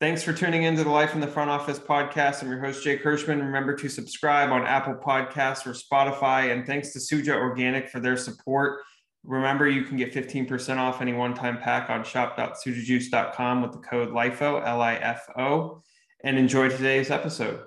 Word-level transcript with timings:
Thanks 0.00 0.22
for 0.22 0.32
tuning 0.32 0.62
into 0.62 0.84
the 0.84 0.90
Life 0.90 1.14
in 1.14 1.20
the 1.20 1.26
Front 1.26 1.50
Office 1.50 1.80
podcast. 1.80 2.40
I'm 2.40 2.50
your 2.50 2.60
host, 2.60 2.84
Jake 2.84 3.02
Hirschman. 3.02 3.40
Remember 3.40 3.74
to 3.74 3.88
subscribe 3.88 4.52
on 4.52 4.64
Apple 4.64 4.94
Podcasts 4.94 5.66
or 5.66 5.72
Spotify. 5.72 6.52
And 6.52 6.64
thanks 6.64 6.92
to 6.92 7.00
Suja 7.00 7.34
Organic 7.34 7.88
for 7.88 7.98
their 7.98 8.16
support. 8.16 8.78
Remember, 9.24 9.68
you 9.68 9.82
can 9.82 9.96
get 9.96 10.14
15% 10.14 10.76
off 10.76 11.02
any 11.02 11.14
one 11.14 11.34
time 11.34 11.58
pack 11.58 11.90
on 11.90 12.04
shop.sujajuice.com 12.04 13.60
with 13.60 13.72
the 13.72 13.78
code 13.78 14.10
LIFO, 14.10 14.64
L 14.64 14.80
I 14.80 14.94
F 14.94 15.26
O. 15.36 15.82
And 16.22 16.38
enjoy 16.38 16.68
today's 16.68 17.10
episode. 17.10 17.62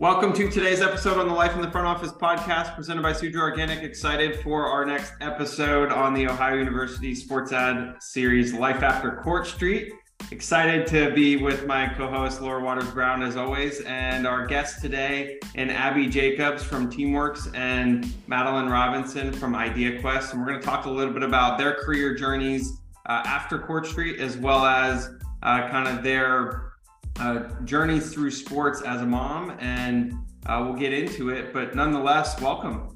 Welcome 0.00 0.32
to 0.32 0.50
today's 0.50 0.80
episode 0.80 1.20
on 1.20 1.28
the 1.28 1.32
Life 1.34 1.54
in 1.54 1.62
the 1.62 1.70
Front 1.70 1.86
Office 1.86 2.10
podcast 2.10 2.74
presented 2.74 3.02
by 3.02 3.12
Suja 3.12 3.36
Organic. 3.36 3.84
Excited 3.84 4.40
for 4.40 4.66
our 4.66 4.84
next 4.84 5.12
episode 5.20 5.92
on 5.92 6.14
the 6.14 6.26
Ohio 6.26 6.56
University 6.56 7.14
Sports 7.14 7.52
Ad 7.52 8.02
Series 8.02 8.52
Life 8.52 8.82
After 8.82 9.12
Court 9.22 9.46
Street. 9.46 9.92
Excited 10.32 10.88
to 10.88 11.14
be 11.14 11.36
with 11.36 11.68
my 11.68 11.86
co 11.86 12.08
host 12.08 12.40
Laura 12.40 12.60
Waters 12.60 12.90
Brown 12.90 13.22
as 13.22 13.36
always, 13.36 13.82
and 13.82 14.26
our 14.26 14.46
guest 14.48 14.82
today, 14.82 15.38
and 15.54 15.70
Abby 15.70 16.08
Jacobs 16.08 16.64
from 16.64 16.90
Teamworks 16.90 17.54
and 17.54 18.12
Madeline 18.26 18.68
Robinson 18.68 19.32
from 19.32 19.52
IdeaQuest. 19.52 20.32
And 20.32 20.40
we're 20.40 20.48
going 20.48 20.60
to 20.60 20.66
talk 20.66 20.86
a 20.86 20.90
little 20.90 21.14
bit 21.14 21.22
about 21.22 21.56
their 21.56 21.74
career 21.74 22.16
journeys 22.16 22.80
uh, 23.06 23.22
after 23.24 23.60
Court 23.60 23.86
Street, 23.86 24.18
as 24.18 24.36
well 24.36 24.66
as 24.66 25.08
uh, 25.44 25.68
kind 25.68 25.86
of 25.86 26.02
their 26.02 26.73
uh, 27.20 27.48
journey 27.64 28.00
through 28.00 28.30
sports 28.30 28.82
as 28.82 29.02
a 29.02 29.06
mom, 29.06 29.56
and 29.60 30.14
uh, 30.46 30.62
we'll 30.64 30.78
get 30.78 30.92
into 30.92 31.30
it. 31.30 31.52
But 31.52 31.74
nonetheless, 31.74 32.40
welcome. 32.40 32.94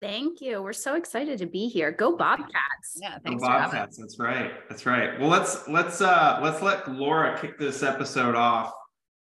Thank 0.00 0.40
you. 0.40 0.60
We're 0.62 0.72
so 0.72 0.96
excited 0.96 1.38
to 1.38 1.46
be 1.46 1.68
here. 1.68 1.92
Go 1.92 2.16
Bobcats. 2.16 2.98
Yeah, 3.00 3.18
thanks 3.24 3.40
Go 3.40 3.48
Bobcats. 3.48 3.96
That's 3.96 4.18
right. 4.18 4.50
That's 4.68 4.84
right. 4.84 5.18
Well, 5.18 5.28
let's 5.28 5.68
let's 5.68 6.00
uh 6.00 6.40
let's 6.42 6.60
let 6.60 6.90
Laura 6.90 7.38
kick 7.40 7.56
this 7.58 7.84
episode 7.84 8.34
off. 8.34 8.72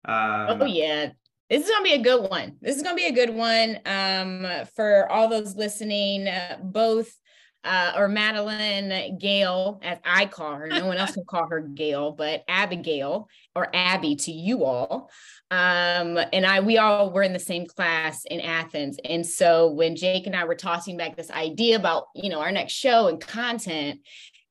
Um, 0.04 0.62
oh 0.62 0.64
yeah. 0.64 1.10
This 1.50 1.64
is 1.64 1.70
gonna 1.70 1.82
be 1.82 1.94
a 1.94 2.02
good 2.02 2.30
one. 2.30 2.56
This 2.60 2.76
is 2.76 2.82
gonna 2.82 2.94
be 2.94 3.06
a 3.06 3.12
good 3.12 3.30
one 3.30 3.80
um, 3.86 4.46
for 4.76 5.10
all 5.10 5.28
those 5.28 5.56
listening, 5.56 6.28
uh, 6.28 6.58
both 6.62 7.12
uh, 7.64 7.92
or 7.96 8.08
Madeline 8.08 9.18
Gail, 9.18 9.80
as 9.82 9.98
I 10.04 10.26
call 10.26 10.54
her. 10.54 10.66
No 10.68 10.86
one 10.86 10.96
else 10.96 11.12
can 11.12 11.24
call 11.24 11.48
her 11.48 11.60
Gail, 11.60 12.12
but 12.12 12.44
Abigail 12.48 13.28
or 13.54 13.68
Abby 13.74 14.16
to 14.16 14.32
you 14.32 14.64
all. 14.64 15.10
Um, 15.50 16.18
and 16.32 16.46
I, 16.46 16.60
we 16.60 16.78
all 16.78 17.10
were 17.10 17.22
in 17.22 17.32
the 17.32 17.38
same 17.38 17.66
class 17.66 18.24
in 18.26 18.40
Athens. 18.40 18.98
And 19.04 19.26
so 19.26 19.70
when 19.70 19.96
Jake 19.96 20.26
and 20.26 20.36
I 20.36 20.44
were 20.44 20.54
tossing 20.54 20.96
back 20.96 21.16
this 21.16 21.30
idea 21.30 21.76
about, 21.76 22.06
you 22.14 22.30
know, 22.30 22.40
our 22.40 22.52
next 22.52 22.74
show 22.74 23.08
and 23.08 23.20
content, 23.20 24.00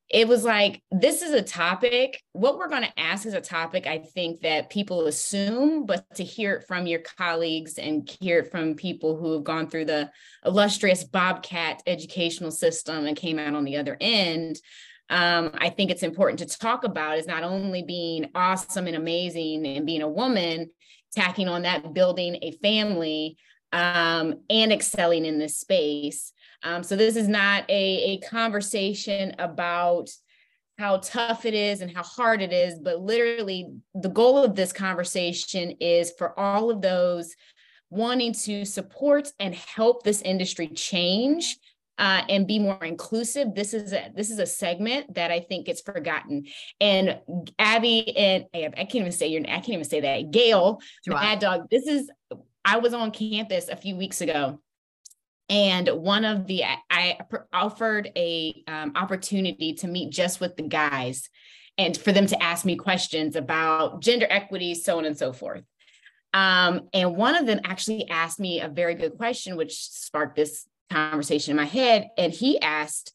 it 0.10 0.28
was 0.28 0.44
like 0.44 0.82
this 0.90 1.22
is 1.22 1.34
a 1.34 1.42
topic 1.42 2.22
what 2.32 2.58
we're 2.58 2.70
going 2.70 2.84
to 2.84 3.00
ask 3.00 3.26
is 3.26 3.34
a 3.34 3.42
topic 3.42 3.88
i 3.88 3.98
think 3.98 4.42
that 4.42 4.70
people 4.70 5.08
assume 5.08 5.86
but 5.86 6.06
to 6.16 6.24
hear 6.24 6.56
it 6.56 6.68
from 6.68 6.88
your 6.88 7.00
colleagues 7.00 7.78
and 7.78 8.10
hear 8.22 8.40
it 8.40 8.52
from 8.52 8.76
people 8.76 9.18
who 9.18 9.34
have 9.34 9.44
gone 9.44 9.70
through 9.70 9.86
the 9.86 10.10
illustrious 10.46 11.04
bobcat 11.04 11.82
educational 11.86 12.52
system 12.52 13.06
and 13.06 13.18
came 13.18 13.40
out 13.40 13.56
on 13.56 13.66
the 13.66 13.78
other 13.78 13.98
end 14.00 14.58
um, 15.10 15.52
i 15.56 15.70
think 15.70 15.92
it's 15.92 16.04
important 16.04 16.40
to 16.40 16.58
talk 16.58 16.84
about 16.84 17.18
is 17.18 17.28
not 17.28 17.44
only 17.44 17.84
being 17.84 18.30
awesome 18.34 18.88
and 18.88 18.96
amazing 18.96 19.66
and 19.66 19.86
being 19.86 20.02
a 20.02 20.10
woman 20.10 20.70
tacking 21.14 21.48
on 21.48 21.64
that 21.64 21.94
building 21.94 22.38
a 22.42 22.52
family 22.52 23.38
um, 23.74 24.36
and 24.50 24.72
excelling 24.72 25.26
in 25.26 25.40
this 25.40 25.58
space 25.58 26.32
um, 26.64 26.84
so 26.84 26.96
this 26.96 27.16
is 27.16 27.28
not 27.28 27.64
a, 27.70 27.74
a 28.14 28.18
conversation 28.20 29.36
about 29.40 30.10
how 30.78 30.98
tough 30.98 31.46
it 31.46 31.54
is 31.54 31.82
and 31.82 31.96
how 31.96 32.04
hard 32.04 32.42
it 32.42 32.54
is, 32.54 32.80
but 32.80 33.02
literally 33.02 33.72
the 33.96 34.10
goal 34.10 34.44
of 34.44 34.56
this 34.56 34.72
conversation 34.72 35.72
is 35.80 36.14
for 36.18 36.40
all 36.40 36.70
of 36.70 36.82
those 36.82 37.36
wanting 37.90 38.34
to 38.34 38.66
support 38.66 39.32
and 39.40 39.56
help 39.56 40.04
this 40.04 40.22
industry 40.22 40.68
change 40.68 41.58
uh, 41.98 42.22
and 42.30 42.46
be 42.46 42.60
more 42.60 42.84
inclusive. 42.84 43.56
This 43.56 43.74
is 43.74 43.92
a 43.92 44.12
this 44.16 44.30
is 44.30 44.38
a 44.38 44.46
segment 44.46 45.16
that 45.16 45.32
I 45.32 45.40
think 45.40 45.66
gets 45.66 45.82
forgotten. 45.82 46.46
And 46.80 47.20
Abby 47.58 48.16
and 48.16 48.46
I 48.54 48.70
can't 48.76 48.96
even 48.96 49.12
say 49.12 49.28
your 49.30 49.42
I 49.42 49.56
can't 49.56 49.70
even 49.70 49.84
say 49.84 50.02
that 50.02 50.30
Gail, 50.30 50.80
Mad 51.08 51.40
Dog. 51.40 51.70
This 51.72 51.88
is 51.88 52.12
I 52.64 52.78
was 52.78 52.94
on 52.94 53.10
campus 53.10 53.68
a 53.68 53.76
few 53.76 53.96
weeks 53.96 54.22
ago 54.22 54.60
and 55.50 55.88
one 55.90 56.26
of 56.26 56.48
the 56.48 56.64
i 56.90 57.18
offered 57.54 58.12
a 58.16 58.64
um, 58.68 58.94
opportunity 58.96 59.74
to 59.74 59.88
meet 59.88 60.12
just 60.12 60.40
with 60.40 60.56
the 60.56 60.64
guys 60.64 61.30
and 61.78 61.96
for 61.96 62.12
them 62.12 62.28
to 62.28 62.42
ask 62.42 62.66
me 62.66 62.76
questions 62.76 63.36
about 63.36 64.02
gender 64.02 64.28
equity 64.30 64.74
so 64.74 64.98
on 64.98 65.06
and 65.06 65.18
so 65.18 65.32
forth. 65.32 65.64
Um, 66.34 66.90
and 66.94 67.16
one 67.16 67.36
of 67.36 67.46
them 67.46 67.62
actually 67.64 68.10
asked 68.10 68.40
me 68.40 68.62
a 68.62 68.68
very 68.68 68.96
good 68.96 69.18
question 69.18 69.56
which 69.56 69.76
sparked 69.76 70.36
this 70.36 70.68
conversation 70.90 71.52
in 71.52 71.58
my 71.58 71.66
head. 71.66 72.10
And 72.18 72.34
he 72.34 72.60
asked 72.60 73.14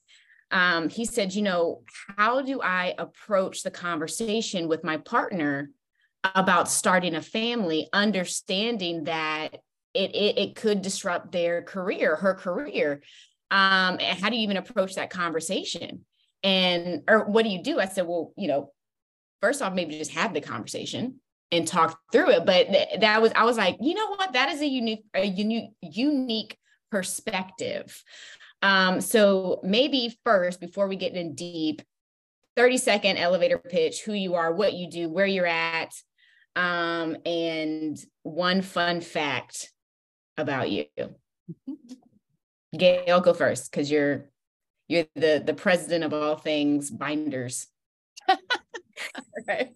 um, 0.50 0.90
he 0.90 1.06
said 1.06 1.34
you 1.34 1.40
know 1.40 1.80
how 2.18 2.42
do 2.42 2.60
i 2.60 2.94
approach 2.98 3.62
the 3.62 3.70
conversation 3.70 4.68
with 4.68 4.84
my 4.84 4.98
partner 4.98 5.70
about 6.34 6.68
starting 6.68 7.14
a 7.14 7.22
family 7.22 7.88
understanding 7.92 9.04
that 9.04 9.56
it, 9.94 10.14
it, 10.14 10.38
it 10.38 10.56
could 10.56 10.82
disrupt 10.82 11.32
their 11.32 11.62
career, 11.62 12.16
her 12.16 12.34
career. 12.34 13.02
Um, 13.50 13.98
how 13.98 14.30
do 14.30 14.36
you 14.36 14.42
even 14.42 14.56
approach 14.56 14.94
that 14.94 15.10
conversation? 15.10 16.04
And 16.42 17.02
or 17.08 17.26
what 17.26 17.44
do 17.44 17.50
you 17.50 17.62
do? 17.62 17.78
I 17.78 17.86
said, 17.86 18.06
well, 18.06 18.32
you 18.36 18.48
know, 18.48 18.72
first 19.40 19.62
off, 19.62 19.74
maybe 19.74 19.98
just 19.98 20.12
have 20.12 20.34
the 20.34 20.40
conversation 20.40 21.20
and 21.50 21.68
talk 21.68 21.98
through 22.10 22.30
it. 22.30 22.46
But 22.46 22.68
th- 22.68 23.00
that 23.00 23.20
was 23.20 23.32
I 23.36 23.44
was 23.44 23.56
like, 23.56 23.76
you 23.80 23.94
know 23.94 24.08
what? 24.08 24.32
That 24.32 24.48
is 24.50 24.60
a 24.60 24.66
unique, 24.66 25.04
a 25.14 25.24
unique, 25.24 25.70
unique 25.82 26.56
perspective. 26.90 28.02
Um, 28.62 29.00
so 29.00 29.60
maybe 29.62 30.16
first, 30.24 30.60
before 30.60 30.88
we 30.88 30.96
get 30.96 31.14
in 31.14 31.34
deep, 31.34 31.82
30 32.56 32.78
second 32.78 33.16
elevator 33.18 33.58
pitch, 33.58 34.02
who 34.02 34.12
you 34.12 34.34
are, 34.34 34.52
what 34.52 34.74
you 34.74 34.88
do, 34.88 35.08
where 35.08 35.26
you're 35.26 35.46
at, 35.46 35.92
um, 36.54 37.16
and 37.24 37.98
one 38.22 38.62
fun 38.62 39.00
fact 39.00 39.70
about 40.36 40.70
you. 40.70 40.86
Gail, 42.76 43.20
go 43.20 43.34
first 43.34 43.70
because 43.70 43.90
you're 43.90 44.30
you're 44.88 45.04
the 45.14 45.42
the 45.44 45.54
president 45.54 46.04
of 46.04 46.14
all 46.14 46.36
things 46.36 46.90
binders. 46.90 47.66
right. 49.48 49.72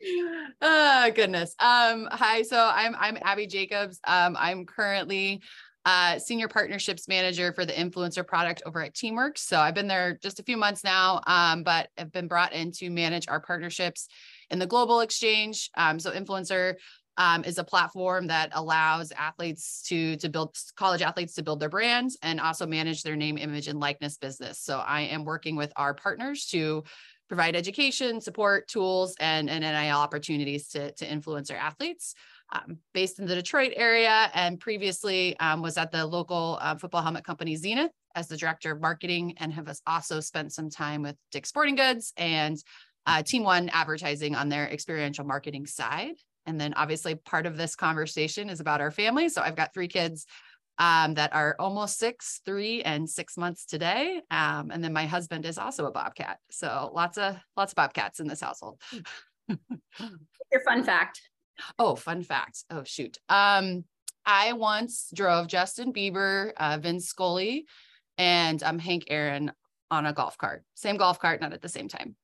oh 0.60 1.10
goodness. 1.14 1.54
Um, 1.58 2.08
hi, 2.10 2.42
so 2.42 2.70
I'm 2.74 2.94
I'm 2.98 3.18
Abby 3.22 3.46
Jacobs. 3.46 4.00
Um, 4.06 4.36
I'm 4.38 4.66
currently 4.66 5.42
uh, 5.84 6.18
senior 6.18 6.48
partnerships 6.48 7.08
manager 7.08 7.52
for 7.52 7.64
the 7.64 7.72
influencer 7.72 8.26
product 8.26 8.62
over 8.66 8.82
at 8.82 8.94
Teamworks. 8.94 9.38
So 9.38 9.58
I've 9.58 9.74
been 9.74 9.88
there 9.88 10.18
just 10.22 10.38
a 10.38 10.44
few 10.44 10.56
months 10.56 10.84
now, 10.84 11.20
um, 11.26 11.64
but 11.64 11.88
have 11.98 12.12
been 12.12 12.28
brought 12.28 12.52
in 12.52 12.70
to 12.72 12.88
manage 12.88 13.26
our 13.28 13.40
partnerships 13.40 14.08
in 14.50 14.58
the 14.58 14.66
global 14.66 15.00
exchange. 15.00 15.70
Um, 15.76 15.98
so 15.98 16.12
influencer 16.12 16.74
um, 17.16 17.44
is 17.44 17.58
a 17.58 17.64
platform 17.64 18.26
that 18.28 18.50
allows 18.52 19.12
athletes 19.12 19.82
to 19.88 20.16
to 20.16 20.28
build 20.28 20.56
college 20.76 21.02
athletes 21.02 21.34
to 21.34 21.42
build 21.42 21.60
their 21.60 21.68
brands 21.68 22.16
and 22.22 22.40
also 22.40 22.66
manage 22.66 23.02
their 23.02 23.16
name, 23.16 23.38
image, 23.38 23.68
and 23.68 23.80
likeness 23.80 24.16
business. 24.16 24.58
So 24.58 24.78
I 24.78 25.02
am 25.02 25.24
working 25.24 25.56
with 25.56 25.72
our 25.76 25.94
partners 25.94 26.46
to 26.46 26.84
provide 27.28 27.56
education, 27.56 28.20
support, 28.20 28.68
tools, 28.68 29.14
and, 29.18 29.48
and 29.48 29.62
NIL 29.64 29.96
opportunities 29.96 30.68
to, 30.68 30.92
to 30.92 31.06
influencer 31.06 31.54
athletes. 31.54 32.14
Um, 32.52 32.76
based 32.92 33.18
in 33.18 33.24
the 33.24 33.34
Detroit 33.34 33.72
area 33.74 34.30
and 34.34 34.60
previously 34.60 35.38
um, 35.38 35.62
was 35.62 35.78
at 35.78 35.90
the 35.90 36.04
local 36.04 36.58
uh, 36.60 36.74
football 36.74 37.00
helmet 37.00 37.24
company 37.24 37.56
Xenith 37.56 37.88
as 38.14 38.28
the 38.28 38.36
director 38.36 38.72
of 38.72 38.82
marketing 38.82 39.34
and 39.38 39.50
have 39.54 39.74
also 39.86 40.20
spent 40.20 40.52
some 40.52 40.68
time 40.68 41.00
with 41.00 41.16
Dick's 41.30 41.48
Sporting 41.48 41.76
Goods 41.76 42.12
and 42.18 42.62
uh, 43.06 43.22
Team 43.22 43.44
One 43.44 43.70
Advertising 43.70 44.34
on 44.34 44.50
their 44.50 44.68
experiential 44.68 45.24
marketing 45.24 45.64
side. 45.64 46.16
And 46.46 46.60
then 46.60 46.74
obviously 46.74 47.14
part 47.14 47.46
of 47.46 47.56
this 47.56 47.76
conversation 47.76 48.50
is 48.50 48.60
about 48.60 48.80
our 48.80 48.90
family. 48.90 49.28
So 49.28 49.42
I've 49.42 49.56
got 49.56 49.72
three 49.72 49.88
kids 49.88 50.26
um, 50.78 51.14
that 51.14 51.34
are 51.34 51.54
almost 51.58 51.98
six, 51.98 52.40
three, 52.44 52.82
and 52.82 53.08
six 53.08 53.36
months 53.36 53.66
today. 53.66 54.20
Um, 54.30 54.70
and 54.70 54.82
then 54.82 54.92
my 54.92 55.06
husband 55.06 55.44
is 55.46 55.58
also 55.58 55.86
a 55.86 55.92
bobcat. 55.92 56.38
So 56.50 56.90
lots 56.94 57.18
of 57.18 57.36
lots 57.56 57.72
of 57.72 57.76
bobcats 57.76 58.20
in 58.20 58.26
this 58.26 58.40
household. 58.40 58.80
Your 59.48 60.62
fun 60.66 60.82
fact. 60.82 61.20
Oh, 61.78 61.94
fun 61.94 62.22
fact. 62.22 62.64
Oh 62.70 62.84
shoot. 62.84 63.18
Um, 63.28 63.84
I 64.24 64.52
once 64.52 65.10
drove 65.14 65.48
Justin 65.48 65.92
Bieber, 65.92 66.52
uh, 66.56 66.78
Vince 66.80 67.06
Scully, 67.06 67.66
and 68.18 68.62
um, 68.62 68.78
Hank 68.78 69.04
Aaron 69.08 69.52
on 69.90 70.06
a 70.06 70.12
golf 70.12 70.38
cart. 70.38 70.64
Same 70.74 70.96
golf 70.96 71.18
cart, 71.18 71.40
not 71.40 71.52
at 71.52 71.60
the 71.60 71.68
same 71.68 71.88
time. 71.88 72.16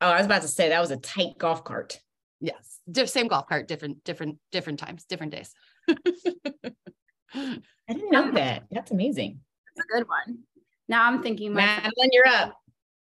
Oh, 0.00 0.08
I 0.08 0.16
was 0.16 0.26
about 0.26 0.42
to 0.42 0.48
say 0.48 0.70
that 0.70 0.80
was 0.80 0.90
a 0.90 0.96
tight 0.96 1.38
golf 1.38 1.64
cart. 1.64 2.00
Yes. 2.42 2.80
Same 3.10 3.28
golf 3.28 3.46
cart, 3.46 3.68
different, 3.68 4.02
different, 4.04 4.38
different 4.50 4.80
times, 4.80 5.04
different 5.04 5.32
days. 5.32 5.54
I 7.34 7.60
didn't 7.88 8.10
know 8.10 8.32
that. 8.32 8.64
That's 8.70 8.90
amazing. 8.90 9.38
That's 9.76 9.86
a 9.86 9.96
good 9.96 10.08
one. 10.08 10.40
Now 10.88 11.06
I'm 11.06 11.22
thinking, 11.22 11.54
Madeline, 11.54 12.10
you're 12.10 12.26
up. 12.26 12.54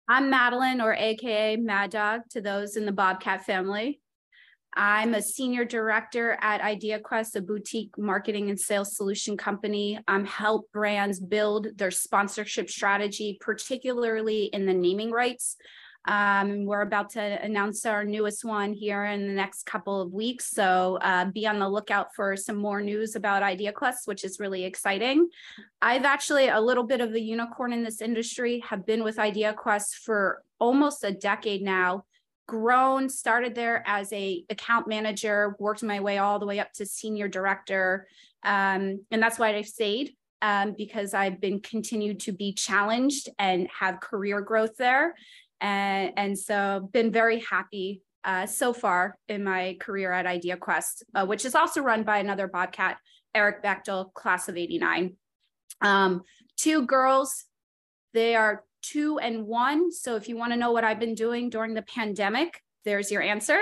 I'm 0.07 0.29
Madeline, 0.29 0.83
or 0.83 0.93
AKA 0.93 1.57
Mad 1.57 1.91
Dog, 1.91 2.21
to 2.31 2.43
those 2.43 2.77
in 2.77 2.85
the 2.85 2.93
Bobcat 2.93 3.47
family. 3.47 4.01
I'm 4.75 5.15
a 5.15 5.23
senior 5.23 5.65
director 5.65 6.37
at 6.41 6.61
IdeaQuest, 6.61 7.37
a 7.37 7.41
boutique 7.41 7.97
marketing 7.97 8.51
and 8.51 8.59
sales 8.59 8.97
solution 8.97 9.37
company. 9.37 9.99
I'm 10.09 10.25
help 10.25 10.71
brands 10.73 11.21
build 11.21 11.69
their 11.77 11.91
sponsorship 11.91 12.69
strategy, 12.69 13.39
particularly 13.41 14.45
in 14.45 14.67
the 14.67 14.75
naming 14.75 15.11
rights. 15.11 15.57
Um, 16.07 16.65
we're 16.65 16.83
about 16.83 17.11
to 17.11 17.21
announce 17.21 17.87
our 17.87 18.05
newest 18.05 18.45
one 18.45 18.73
here 18.73 19.05
in 19.05 19.27
the 19.27 19.33
next 19.33 19.67
couple 19.67 20.01
of 20.01 20.13
weeks. 20.13 20.51
So 20.51 20.99
uh, 21.01 21.27
be 21.27 21.47
on 21.47 21.59
the 21.59 21.69
lookout 21.69 22.15
for 22.15 22.37
some 22.37 22.57
more 22.57 22.81
news 22.81 23.15
about 23.15 23.43
IdeaQuest, 23.43 24.07
which 24.07 24.25
is 24.25 24.41
really 24.41 24.65
exciting. 24.65 25.29
I've 25.81 26.05
actually 26.05 26.49
a 26.49 26.61
little 26.61 26.85
bit 26.85 27.01
of 27.01 27.13
a 27.13 27.21
unicorn 27.21 27.73
in 27.73 27.85
this 27.85 28.01
industry, 28.01 28.63
have 28.69 28.85
been 28.85 29.05
with 29.05 29.17
IdeaQuest 29.17 29.95
for 30.05 30.43
almost 30.59 31.05
a 31.05 31.13
decade 31.13 31.63
now 31.63 32.05
grown 32.49 33.09
started 33.09 33.55
there 33.55 33.83
as 33.87 34.13
a 34.13 34.45
account 34.51 34.89
manager 34.89 35.57
worked 35.59 35.83
my 35.83 36.01
way 36.01 36.19
all 36.19 36.39
the 36.39 36.47
way 36.47 36.59
up 36.59 36.73
to 36.73 36.85
senior 36.85 37.29
director 37.29 38.07
um, 38.43 39.01
and 39.11 39.23
that's 39.23 39.39
why 39.39 39.55
i've 39.55 39.67
stayed 39.67 40.15
um, 40.43 40.75
because 40.77 41.15
i've 41.15 41.41
been 41.41 41.61
continued 41.61 42.19
to 42.19 42.33
be 42.33 42.53
challenged 42.53 43.29
and 43.39 43.69
have 43.79 44.01
career 44.01 44.41
growth 44.41 44.77
there 44.77 45.15
and, 45.63 46.13
and 46.17 46.39
so 46.39 46.91
been 46.93 47.13
very 47.13 47.39
happy 47.41 48.03
uh, 48.25 48.47
so 48.47 48.73
far 48.73 49.17
in 49.29 49.43
my 49.45 49.77
career 49.81 50.13
at 50.13 50.27
IdeaQuest, 50.27 51.05
uh, 51.15 51.25
which 51.25 51.45
is 51.45 51.55
also 51.55 51.81
run 51.81 52.03
by 52.03 52.19
another 52.19 52.49
Bobcat, 52.49 52.99
Eric 53.35 53.63
Bechtel, 53.63 54.13
class 54.13 54.49
of 54.49 54.57
89. 54.57 55.17
Um, 55.81 56.23
two 56.57 56.87
girls, 56.87 57.45
they 58.13 58.35
are 58.35 58.65
two 58.83 59.19
and 59.19 59.47
one. 59.47 59.93
So 59.93 60.17
if 60.17 60.29
you 60.29 60.37
want 60.37 60.53
to 60.53 60.59
know 60.59 60.73
what 60.73 60.85
I've 60.85 61.01
been 61.01 61.15
doing 61.15 61.49
during 61.49 61.75
the 61.75 61.83
pandemic, 61.83 62.61
there's 62.85 63.11
your 63.11 63.23
answer. 63.23 63.61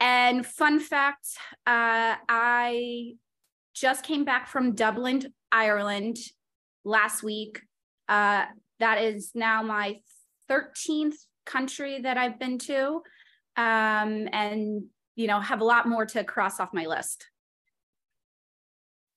And 0.00 0.44
fun 0.44 0.80
fact, 0.80 1.28
uh, 1.66 2.16
I 2.28 3.14
just 3.74 4.04
came 4.04 4.24
back 4.24 4.48
from 4.48 4.74
Dublin, 4.74 5.32
Ireland 5.50 6.18
last 6.84 7.22
week. 7.22 7.60
Uh, 8.08 8.44
that 8.80 9.00
is 9.00 9.30
now 9.34 9.62
my 9.62 10.00
13th 10.50 11.16
country 11.46 12.00
that 12.00 12.16
I've 12.16 12.38
been 12.38 12.58
to. 12.58 13.02
Um, 13.56 14.28
and, 14.32 14.84
you 15.14 15.26
know, 15.26 15.40
have 15.40 15.60
a 15.60 15.64
lot 15.64 15.88
more 15.88 16.06
to 16.06 16.24
cross 16.24 16.60
off 16.60 16.70
my 16.72 16.86
list. 16.86 17.26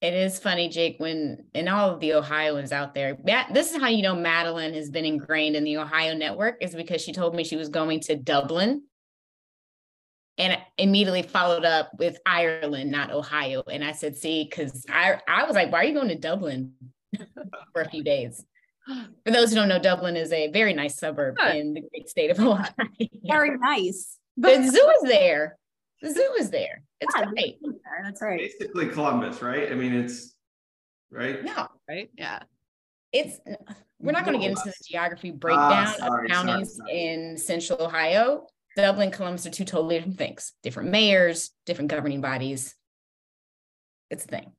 It 0.00 0.14
is 0.14 0.38
funny, 0.38 0.68
Jake, 0.68 0.94
when 0.98 1.46
and 1.54 1.68
all 1.68 1.90
of 1.90 1.98
the 1.98 2.14
Ohioans 2.14 2.70
out 2.70 2.94
there, 2.94 3.18
Matt, 3.24 3.52
this 3.52 3.72
is 3.74 3.80
how 3.80 3.88
you 3.88 4.02
know 4.02 4.14
Madeline 4.14 4.74
has 4.74 4.90
been 4.90 5.04
ingrained 5.04 5.56
in 5.56 5.64
the 5.64 5.78
Ohio 5.78 6.14
network, 6.14 6.62
is 6.62 6.72
because 6.72 7.02
she 7.02 7.12
told 7.12 7.34
me 7.34 7.42
she 7.42 7.56
was 7.56 7.68
going 7.68 7.98
to 8.02 8.14
Dublin 8.14 8.82
and 10.38 10.56
immediately 10.78 11.22
followed 11.22 11.64
up 11.64 11.90
with 11.98 12.20
Ireland, 12.24 12.92
not 12.92 13.10
Ohio. 13.10 13.64
And 13.68 13.82
I 13.82 13.90
said, 13.90 14.16
see, 14.16 14.46
because 14.48 14.86
I, 14.88 15.20
I 15.26 15.44
was 15.44 15.56
like, 15.56 15.72
why 15.72 15.80
are 15.80 15.84
you 15.84 15.94
going 15.94 16.08
to 16.08 16.14
Dublin 16.14 16.74
for 17.72 17.82
a 17.82 17.88
few 17.88 18.04
days? 18.04 18.44
For 19.24 19.30
those 19.30 19.50
who 19.50 19.56
don't 19.56 19.68
know, 19.68 19.78
Dublin 19.78 20.16
is 20.16 20.32
a 20.32 20.50
very 20.50 20.72
nice 20.72 20.98
suburb 20.98 21.36
in 21.54 21.74
the 21.74 21.82
great 21.82 22.08
state 22.08 22.30
of 22.30 22.40
Ohio. 22.40 22.70
Very 23.26 23.56
nice. 23.58 24.16
But 24.36 24.56
The 24.62 24.68
zoo 24.68 24.92
is 25.02 25.08
there. 25.08 25.58
The 26.02 26.12
zoo 26.12 26.34
is 26.38 26.50
there. 26.50 26.82
It's 27.00 27.14
yeah, 27.16 27.24
great. 27.26 27.58
That's 28.04 28.22
right. 28.22 28.38
Basically 28.38 28.88
Columbus, 28.88 29.42
right? 29.42 29.70
I 29.70 29.74
mean, 29.74 29.94
it's 29.94 30.34
right. 31.10 31.44
No, 31.44 31.68
right? 31.88 32.08
Yeah. 32.16 32.40
It's 33.12 33.38
we're 34.00 34.12
not 34.12 34.24
going 34.24 34.38
to 34.38 34.40
get 34.40 34.50
into 34.50 34.62
the 34.64 34.74
geography 34.86 35.32
ah, 35.34 35.38
breakdown 35.38 35.86
sorry, 35.98 36.26
of 36.26 36.30
counties 36.30 36.76
sorry, 36.76 36.90
sorry. 36.90 37.04
in 37.04 37.38
central 37.38 37.82
Ohio. 37.82 38.46
Dublin, 38.76 39.10
Columbus 39.10 39.46
are 39.46 39.50
two 39.50 39.64
totally 39.64 39.96
different 39.96 40.18
things. 40.18 40.52
Different 40.62 40.90
mayors, 40.90 41.50
different 41.66 41.90
governing 41.90 42.20
bodies. 42.20 42.74
It's 44.10 44.24
a 44.24 44.28
thing. 44.28 44.52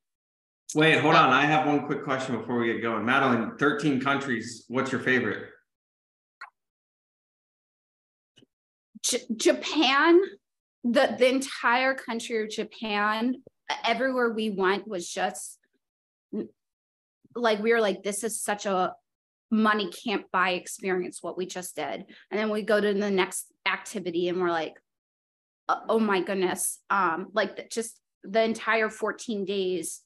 Wait, 0.76 1.00
hold 1.00 1.16
on. 1.16 1.32
I 1.32 1.46
have 1.46 1.66
one 1.66 1.86
quick 1.86 2.04
question 2.04 2.38
before 2.38 2.60
we 2.60 2.74
get 2.74 2.82
going. 2.82 3.06
Madeline, 3.06 3.58
13 3.58 4.00
countries. 4.00 4.66
What's 4.68 4.92
your 4.92 5.02
favorite? 5.02 5.50
J- 9.04 9.26
Japan 9.36 10.22
the 10.84 11.16
the 11.18 11.28
entire 11.28 11.94
country 11.94 12.44
of 12.44 12.50
Japan, 12.50 13.42
everywhere 13.84 14.32
we 14.32 14.50
went 14.50 14.88
was 14.88 15.10
just 15.10 15.58
like 17.36 17.60
we 17.60 17.74
were 17.74 17.82
like, 17.82 18.04
this 18.04 18.24
is 18.24 18.42
such 18.42 18.66
a 18.66 18.94
money 19.52 19.90
can't 19.92 20.30
buy 20.32 20.52
experience 20.52 21.24
what 21.24 21.36
we 21.36 21.44
just 21.44 21.76
did 21.76 22.06
and 22.30 22.40
then 22.40 22.52
we 22.52 22.62
go 22.62 22.80
to 22.80 22.94
the 22.94 23.10
next 23.10 23.48
activity 23.66 24.30
and 24.30 24.40
we're 24.40 24.52
like 24.52 24.76
oh 25.68 26.00
my 26.00 26.22
goodness 26.22 26.78
um 26.92 27.30
like 27.34 27.68
just 27.72 28.00
the 28.24 28.44
entire 28.44 28.92
14 28.92 29.46
days 29.46 30.02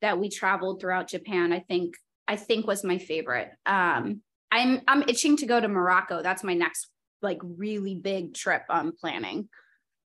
that 0.00 0.18
we 0.18 0.28
traveled 0.28 0.80
throughout 0.80 1.08
japan 1.08 1.52
i 1.52 1.60
think 1.60 1.94
i 2.26 2.36
think 2.36 2.66
was 2.66 2.84
my 2.84 2.98
favorite 2.98 3.50
um 3.66 4.20
i'm 4.50 4.80
i'm 4.88 5.02
itching 5.02 5.36
to 5.36 5.46
go 5.46 5.60
to 5.60 5.68
morocco 5.68 6.22
that's 6.22 6.44
my 6.44 6.54
next 6.54 6.88
like 7.22 7.38
really 7.42 7.94
big 7.94 8.34
trip 8.34 8.62
i'm 8.68 8.92
planning 8.92 9.48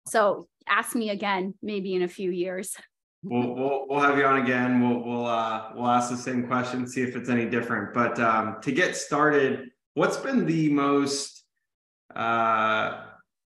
so 0.06 0.48
ask 0.68 0.94
me 0.94 1.10
again, 1.10 1.54
maybe 1.62 1.94
in 1.94 2.02
a 2.02 2.08
few 2.08 2.30
years. 2.30 2.74
We'll, 3.22 3.54
we'll, 3.54 3.86
we'll 3.88 4.00
have 4.00 4.16
you 4.16 4.24
on 4.24 4.40
again. 4.40 4.80
We'll, 4.80 5.04
we'll, 5.04 5.26
uh, 5.26 5.72
we'll 5.74 5.86
ask 5.86 6.10
the 6.10 6.16
same 6.16 6.46
question, 6.46 6.86
see 6.86 7.02
if 7.02 7.16
it's 7.16 7.28
any 7.28 7.44
different. 7.44 7.92
But 7.92 8.18
um, 8.18 8.56
to 8.62 8.72
get 8.72 8.96
started, 8.96 9.70
what's 9.94 10.16
been 10.16 10.46
the 10.46 10.70
most, 10.70 11.44
uh, 12.14 13.02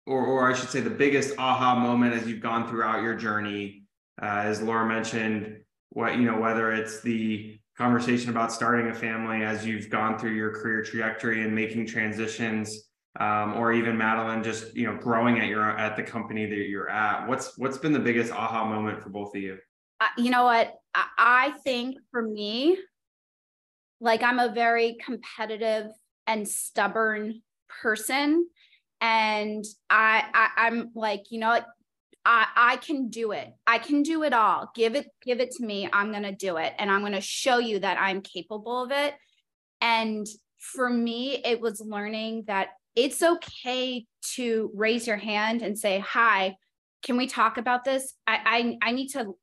or, 0.05 0.25
or 0.25 0.51
I 0.51 0.53
should 0.53 0.69
say, 0.69 0.81
the 0.81 0.89
biggest 0.89 1.35
aha 1.39 1.75
moment 1.75 2.13
as 2.13 2.27
you've 2.27 2.41
gone 2.41 2.69
throughout 2.69 3.01
your 3.01 3.15
journey? 3.15 3.83
Uh, 4.21 4.43
as 4.45 4.61
Laura 4.61 4.85
mentioned, 4.87 5.57
what 5.93 6.17
you 6.17 6.23
know, 6.23 6.39
whether 6.39 6.71
it's 6.71 7.01
the 7.01 7.57
conversation 7.77 8.29
about 8.29 8.51
starting 8.51 8.87
a 8.87 8.93
family 8.93 9.43
as 9.43 9.65
you've 9.65 9.89
gone 9.89 10.17
through 10.17 10.33
your 10.33 10.51
career 10.51 10.83
trajectory 10.83 11.43
and 11.43 11.53
making 11.53 11.87
transitions 11.87 12.89
um, 13.19 13.53
or 13.53 13.71
even 13.71 13.97
Madeline, 13.97 14.43
just 14.43 14.75
you 14.75 14.87
know, 14.87 14.97
growing 14.97 15.39
at 15.39 15.47
your 15.47 15.77
at 15.77 15.95
the 15.95 16.03
company 16.03 16.45
that 16.47 16.67
you're 16.67 16.89
at. 16.89 17.27
What's 17.27 17.57
what's 17.57 17.77
been 17.77 17.93
the 17.93 17.99
biggest 17.99 18.31
aha 18.31 18.65
moment 18.65 19.01
for 19.01 19.09
both 19.09 19.35
of 19.35 19.41
you? 19.41 19.57
Uh, 20.01 20.07
you 20.17 20.31
know 20.31 20.43
what? 20.43 20.73
I, 20.95 21.53
think 21.63 21.97
for 22.11 22.21
me, 22.21 22.77
like 23.99 24.21
I'm 24.21 24.39
a 24.39 24.51
very 24.51 24.97
competitive 25.03 25.87
and 26.27 26.47
stubborn 26.47 27.41
person, 27.81 28.47
and 28.99 29.63
I, 29.89 30.23
I 30.33 30.67
I'm 30.67 30.91
like 30.95 31.25
you 31.29 31.39
know 31.39 31.59
I, 32.25 32.47
I 32.55 32.77
can 32.77 33.09
do 33.09 33.31
it. 33.31 33.49
I 33.67 33.79
can 33.79 34.01
do 34.01 34.23
it 34.23 34.33
all. 34.33 34.71
Give 34.75 34.95
it, 34.95 35.07
give 35.25 35.39
it 35.39 35.51
to 35.51 35.65
me. 35.65 35.89
I'm 35.91 36.11
going 36.11 36.23
to 36.23 36.31
do 36.31 36.57
it. 36.57 36.73
And 36.79 36.89
I'm 36.89 37.01
going 37.01 37.13
to 37.13 37.21
show 37.21 37.57
you 37.57 37.79
that 37.79 37.97
I'm 37.99 38.21
capable 38.21 38.83
of 38.83 38.91
it. 38.91 39.13
And 39.81 40.25
for 40.57 40.89
me, 40.89 41.41
it 41.43 41.59
was 41.59 41.81
learning 41.81 42.45
that 42.47 42.69
it's 42.95 43.21
okay 43.21 44.05
to 44.35 44.71
raise 44.73 45.05
your 45.05 45.17
hand 45.17 45.61
and 45.61 45.77
say, 45.77 45.99
Hi, 45.99 46.55
can 47.01 47.17
we 47.17 47.27
talk 47.27 47.57
about 47.57 47.83
this? 47.83 48.13
I, 48.25 48.77
I, 48.81 48.89
I 48.89 48.91
need 48.91 49.09
to 49.09 49.35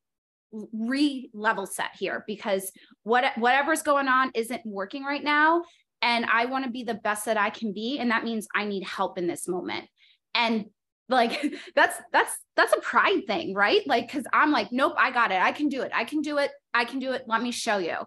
re-level 0.73 1.65
set 1.65 1.91
here 1.97 2.25
because 2.27 2.71
what 3.03 3.37
whatever's 3.37 3.83
going 3.83 4.07
on 4.07 4.31
isn't 4.35 4.65
working 4.65 5.03
right 5.03 5.23
now 5.23 5.63
and 6.01 6.25
i 6.25 6.45
want 6.45 6.65
to 6.65 6.69
be 6.69 6.83
the 6.83 6.93
best 6.93 7.23
that 7.23 7.37
i 7.37 7.49
can 7.49 7.71
be 7.71 7.99
and 7.99 8.11
that 8.11 8.25
means 8.25 8.49
i 8.53 8.65
need 8.65 8.83
help 8.83 9.17
in 9.17 9.27
this 9.27 9.47
moment 9.47 9.87
and 10.35 10.65
like 11.11 11.53
that's 11.75 11.97
that's 12.11 12.35
that's 12.55 12.73
a 12.73 12.81
pride 12.81 13.25
thing 13.27 13.53
right 13.53 13.85
like 13.87 14.07
because 14.07 14.25
i'm 14.33 14.51
like 14.51 14.71
nope 14.71 14.93
i 14.97 15.11
got 15.11 15.31
it 15.31 15.41
i 15.41 15.51
can 15.51 15.69
do 15.69 15.81
it 15.81 15.91
i 15.93 16.03
can 16.03 16.21
do 16.21 16.37
it 16.37 16.51
i 16.73 16.83
can 16.83 16.97
do 16.97 17.11
it 17.11 17.23
let 17.27 17.41
me 17.41 17.51
show 17.51 17.77
you 17.77 17.97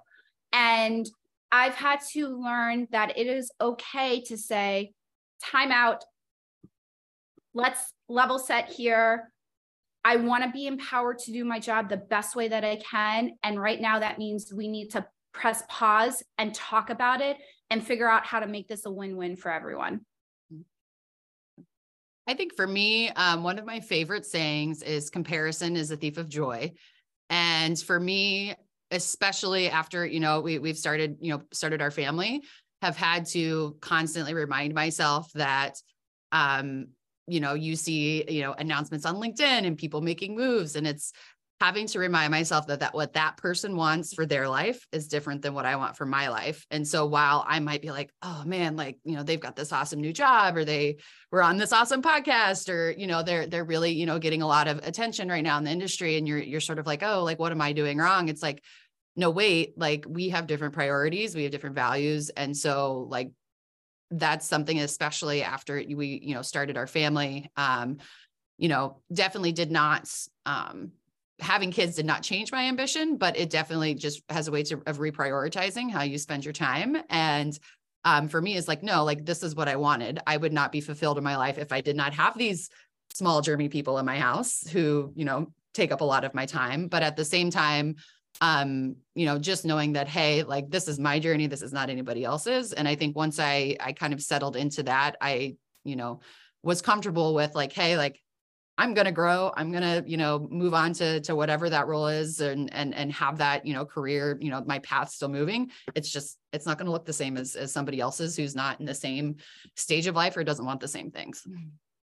and 0.53 1.07
i've 1.53 1.75
had 1.75 2.01
to 2.13 2.27
learn 2.27 2.89
that 2.91 3.17
it 3.17 3.27
is 3.27 3.53
okay 3.61 4.21
to 4.23 4.37
say 4.37 4.93
time 5.45 5.71
out. 5.71 6.05
Let's 7.55 7.93
level 8.09 8.39
set 8.39 8.71
here. 8.71 9.31
I 10.05 10.17
want 10.17 10.45
to 10.45 10.51
be 10.51 10.67
empowered 10.67 11.19
to 11.21 11.33
do 11.33 11.45
my 11.45 11.59
job 11.59 11.89
the 11.89 11.97
best 11.97 12.37
way 12.37 12.49
that 12.49 12.65
I 12.65 12.77
can. 12.77 13.33
And 13.43 13.61
right 13.61 13.81
now, 13.81 14.01
that 14.01 14.19
means 14.19 14.53
we 14.53 14.69
need 14.69 14.91
to 14.91 15.07
press 15.33 15.63
pause 15.69 16.23
and 16.37 16.55
talk 16.55 16.91
about 16.91 17.21
it 17.21 17.37
and 17.71 17.85
figure 17.85 18.09
out 18.09 18.27
how 18.27 18.41
to 18.41 18.47
make 18.47 18.69
this 18.69 18.87
a 18.87 18.91
win 18.91 19.17
win 19.17 19.37
for 19.37 19.51
everyone. 19.51 20.01
I 22.27 22.35
think 22.35 22.55
for 22.55 22.67
me, 22.67 23.11
um, 23.11 23.43
one 23.43 23.59
of 23.59 23.65
my 23.65 23.81
favorite 23.81 24.25
sayings 24.25 24.83
is 24.83 25.11
comparison 25.11 25.77
is 25.77 25.91
a 25.91 25.97
thief 25.97 26.17
of 26.17 26.29
joy. 26.29 26.73
And 27.29 27.79
for 27.79 27.99
me, 27.99 28.55
especially 28.91 29.69
after, 29.69 30.07
you 30.07 30.21
know, 30.21 30.41
we, 30.41 30.59
we've 30.59 30.79
started, 30.79 31.19
you 31.21 31.33
know, 31.33 31.43
started 31.53 31.83
our 31.83 31.91
family, 31.91 32.43
have 32.83 32.97
had 32.97 33.27
to 33.27 33.77
constantly 33.81 34.35
remind 34.35 34.75
myself 34.75 35.31
that 35.35 35.77
um, 36.33 36.89
you 37.27 37.41
know, 37.41 37.55
you 37.55 37.75
see, 37.77 38.25
you 38.29 38.43
know, 38.43 38.53
announcements 38.53 39.07
on 39.07 39.17
LinkedIn 39.17 39.67
and 39.67 39.79
people 39.79 40.01
making 40.01 40.37
moves 40.37 40.77
and 40.77 40.87
it's 40.87 41.13
having 41.65 41.87
to 41.87 41.99
remind 41.99 42.31
myself 42.31 42.67
that 42.67 42.81
that 42.81 42.93
what 42.93 43.15
that 43.15 43.39
person 43.39 43.75
wants 43.75 44.13
for 44.13 44.27
their 44.27 44.47
life 44.47 44.87
is 44.93 45.09
different 45.09 45.41
than 45.41 45.55
what 45.55 45.65
I 45.65 45.77
want 45.77 45.97
for 45.97 46.05
my 46.05 46.29
life. 46.29 46.67
And 46.71 46.87
so 46.87 47.07
while 47.07 47.43
I 47.49 47.59
might 47.61 47.81
be 47.81 47.91
like, 47.91 48.11
oh 48.21 48.43
man, 48.45 48.77
like, 48.77 48.99
you 49.03 49.17
know, 49.17 49.23
they've 49.23 49.41
got 49.41 49.57
this 49.57 49.73
awesome 49.73 50.03
new 50.03 50.13
job 50.13 50.59
or 50.59 50.67
they 50.67 50.99
were 51.33 51.43
on 51.43 51.57
this 51.57 51.73
awesome 51.73 52.03
podcast 52.03 52.69
or, 52.69 52.91
you 52.91 53.07
know, 53.07 53.23
they're 53.23 53.47
they're 53.47 53.65
really, 53.65 53.93
you 53.93 54.05
know, 54.05 54.19
getting 54.19 54.43
a 54.43 54.47
lot 54.47 54.69
of 54.69 54.87
attention 54.87 55.31
right 55.31 55.43
now 55.43 55.57
in 55.57 55.65
the 55.65 55.71
industry 55.71 56.19
and 56.19 56.29
you're 56.29 56.39
you're 56.39 56.61
sort 56.61 56.79
of 56.79 56.87
like, 56.87 57.03
oh, 57.03 57.25
like 57.25 57.39
what 57.39 57.51
am 57.51 57.63
I 57.63 57.73
doing 57.73 57.97
wrong? 57.97 58.29
It's 58.29 58.43
like 58.43 58.63
no 59.17 59.31
wait, 59.31 59.79
like 59.79 60.05
we 60.07 60.29
have 60.31 60.47
different 60.47 60.75
priorities, 60.75 61.35
we 61.35 61.45
have 61.45 61.53
different 61.53 61.77
values 61.77 62.29
and 62.29 62.55
so 62.55 63.07
like 63.09 63.31
that's 64.11 64.47
something 64.47 64.79
especially 64.81 65.43
after 65.43 65.77
we 65.77 66.21
you 66.23 66.35
know 66.35 66.43
started 66.43 66.77
our 66.77 66.87
family 66.87 67.51
um 67.57 67.97
you 68.59 68.69
know 68.69 69.01
definitely 69.13 69.51
did 69.51 69.71
not 69.73 70.09
um 70.45 70.93
having 71.41 71.71
kids 71.71 71.97
did 71.97 72.07
not 72.07 72.23
change 72.23 72.53
my 72.53 72.65
ambition 72.65 73.17
but 73.17 73.37
it 73.37 73.51
definitely 73.51 73.95
just 73.95 74.23
has 74.29 74.47
a 74.49 74.53
way 74.53 74.63
to, 74.63 74.81
of 74.87 74.99
reprioritizing 74.99 75.91
how 75.91 76.03
you 76.03 76.19
spend 76.19 76.45
your 76.45 76.53
time. 76.53 76.97
And 77.11 77.59
um 78.05 78.29
for 78.29 78.41
me 78.41 78.55
is 78.55 78.69
like 78.69 78.83
no 78.83 79.05
like 79.05 79.25
this 79.25 79.43
is 79.43 79.55
what 79.55 79.69
i 79.69 79.77
wanted. 79.77 80.21
I 80.27 80.37
would 80.37 80.53
not 80.53 80.73
be 80.73 80.81
fulfilled 80.81 81.19
in 81.19 81.25
my 81.25 81.37
life 81.37 81.59
if 81.59 81.73
i 81.73 81.81
did 81.81 81.97
not 81.97 82.15
have 82.15 82.37
these 82.39 82.71
small 83.13 83.43
germy 83.43 83.71
people 83.71 83.99
in 83.99 84.07
my 84.07 84.19
house 84.19 84.67
who 84.69 85.13
you 85.15 85.25
know 85.25 85.53
take 85.73 85.91
up 85.91 86.01
a 86.01 86.05
lot 86.05 86.25
of 86.25 86.35
my 86.35 86.47
time. 86.47 86.87
But 86.87 87.03
at 87.03 87.17
the 87.17 87.25
same 87.25 87.51
time 87.51 87.97
um 88.41 88.97
you 89.15 89.27
know 89.27 89.39
just 89.39 89.65
knowing 89.65 89.93
that 89.93 90.09
hey 90.09 90.43
like 90.43 90.69
this 90.69 90.89
is 90.89 90.99
my 90.99 91.21
journey 91.21 91.47
this 91.47 91.63
is 91.63 91.73
not 91.73 91.91
anybody 91.91 92.25
else's. 92.25 92.73
And 92.73 92.87
i 92.87 92.95
think 92.95 93.17
once 93.17 93.39
i 93.39 93.77
i 93.81 93.93
kind 93.93 94.13
of 94.13 94.23
settled 94.23 94.57
into 94.57 94.85
that 94.85 95.17
i 95.21 95.57
you 95.85 95.97
know 95.97 96.21
was 96.63 96.83
comfortable 96.83 97.35
with 97.35 97.55
like 97.55 97.73
hey 97.73 97.97
like 97.97 98.21
i'm 98.79 98.95
going 98.95 99.05
to 99.05 99.13
grow 99.13 99.53
i'm 99.57 99.71
going 99.71 99.83
to 99.83 100.09
you 100.09 100.17
know 100.17 100.47
move 100.51 100.75
on 100.75 100.93
to 100.93 101.21
to 101.21 101.35
whatever 101.35 101.71
that 101.71 101.87
role 101.87 102.09
is 102.09 102.41
and 102.41 102.73
and 102.73 102.95
and 102.95 103.13
have 103.13 103.39
that 103.39 103.65
you 103.67 103.75
know 103.75 103.85
career 103.85 104.39
you 104.41 104.51
know 104.51 104.63
my 104.67 104.79
path 104.81 105.11
still 105.11 105.29
moving 105.29 105.71
it's 105.95 106.11
just 106.11 106.39
it's 106.53 106.67
not 106.67 106.79
going 106.79 106.87
to 106.87 106.93
look 106.93 107.05
the 107.05 107.13
same 107.13 107.37
as 107.37 107.57
as 107.57 107.73
somebody 107.73 108.01
else's 108.01 108.37
who's 108.37 108.55
not 108.55 108.81
in 108.81 108.87
the 108.87 108.95
same 108.95 109.37
stage 109.77 110.07
of 110.07 110.15
life 110.15 110.37
or 110.37 110.45
doesn't 110.45 110.67
want 110.67 110.81
the 110.81 110.89
same 110.89 111.11
things 111.11 111.45
mm-hmm. 111.49 111.69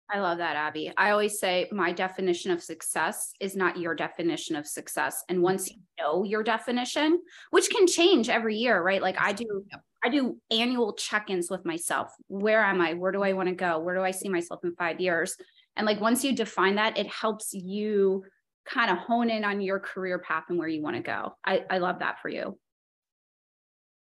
I 0.09 0.21
love 0.21 0.39
that, 0.39 0.55
Abby. 0.55 0.93
I 0.97 1.11
always 1.11 1.41
say 1.41 1.69
my 1.73 1.91
definition 1.91 2.53
of 2.53 2.63
success 2.63 3.33
is 3.41 3.57
not 3.57 3.77
your 3.77 3.95
definition 3.95 4.55
of 4.55 4.67
success. 4.67 5.25
And 5.29 5.37
mm-hmm. 5.37 5.45
once 5.45 5.71
you 5.71 5.79
know 5.99 6.23
your 6.23 6.43
definition, 6.43 7.21
which 7.51 7.69
can 7.71 7.87
change 7.87 8.29
every 8.29 8.57
year, 8.57 8.81
right? 8.81 9.03
Like 9.03 9.17
I 9.21 9.33
do, 9.33 9.65
I 10.05 10.09
do 10.09 10.39
annual 10.51 10.93
check-ins 10.93 11.51
with 11.51 11.65
myself. 11.65 12.13
Where 12.29 12.63
am 12.63 12.81
I? 12.81 12.95
Where 12.95 13.11
do 13.11 13.23
I 13.23 13.33
want 13.33 13.49
to 13.49 13.55
go? 13.55 13.81
Where 13.81 13.97
do 13.97 14.03
I 14.03 14.13
see 14.13 14.29
myself 14.29 14.61
in 14.63 14.77
five 14.77 15.01
years? 15.01 15.37
And 15.77 15.87
like 15.87 16.01
once 16.01 16.25
you 16.25 16.35
define 16.35 16.77
that, 16.77 16.97
it 16.97 17.07
helps 17.07 17.53
you 17.53 18.25
kind 18.69 18.91
of 18.91 18.99
hone 18.99 19.31
in 19.31 19.45
on 19.45 19.61
your 19.61 19.79
career 19.79 20.19
path 20.19 20.45
and 20.49 20.59
where 20.59 20.69
you 20.69 20.83
want 20.83 20.97
to 20.97 21.03
go. 21.03 21.37
I, 21.45 21.65
I 21.71 21.79
love 21.79 22.01
that 22.01 22.17
for 22.21 22.29
you. 22.29 22.59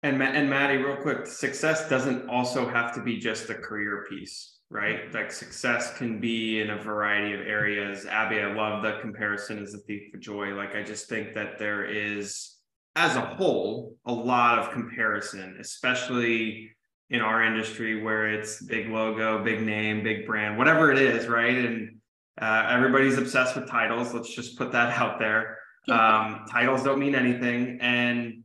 And 0.02 0.22
and 0.22 0.50
Maddie, 0.50 0.76
real 0.76 0.96
quick, 0.96 1.26
success 1.26 1.88
doesn't 1.88 2.28
also 2.28 2.68
have 2.68 2.94
to 2.94 3.02
be 3.02 3.18
just 3.18 3.48
a 3.48 3.54
career 3.54 4.04
piece 4.08 4.54
right? 4.74 5.12
Like 5.14 5.30
success 5.30 5.96
can 5.96 6.20
be 6.20 6.60
in 6.60 6.70
a 6.70 6.82
variety 6.82 7.32
of 7.32 7.40
areas. 7.46 8.06
Abby, 8.06 8.40
I 8.40 8.52
love 8.52 8.82
the 8.82 8.98
comparison 9.00 9.62
as 9.62 9.72
a 9.72 9.78
thief 9.78 10.10
for 10.10 10.18
joy. 10.18 10.48
Like 10.48 10.74
I 10.74 10.82
just 10.82 11.08
think 11.08 11.32
that 11.34 11.58
there 11.58 11.84
is, 11.84 12.56
as 12.96 13.16
a 13.16 13.20
whole, 13.20 13.96
a 14.04 14.12
lot 14.12 14.58
of 14.58 14.72
comparison, 14.72 15.56
especially 15.60 16.70
in 17.10 17.20
our 17.20 17.42
industry 17.42 18.02
where 18.02 18.32
it's 18.32 18.62
big 18.62 18.88
logo, 18.88 19.42
big 19.44 19.62
name, 19.62 20.02
big 20.02 20.26
brand, 20.26 20.56
whatever 20.56 20.90
it 20.90 20.98
is, 20.98 21.26
right? 21.28 21.56
And 21.56 21.96
uh, 22.40 22.66
everybody's 22.70 23.18
obsessed 23.18 23.54
with 23.56 23.68
titles. 23.68 24.12
Let's 24.14 24.34
just 24.34 24.58
put 24.58 24.72
that 24.72 24.98
out 24.98 25.18
there. 25.18 25.58
Um, 25.88 26.46
titles 26.50 26.82
don't 26.82 26.98
mean 26.98 27.14
anything, 27.14 27.78
and 27.82 28.42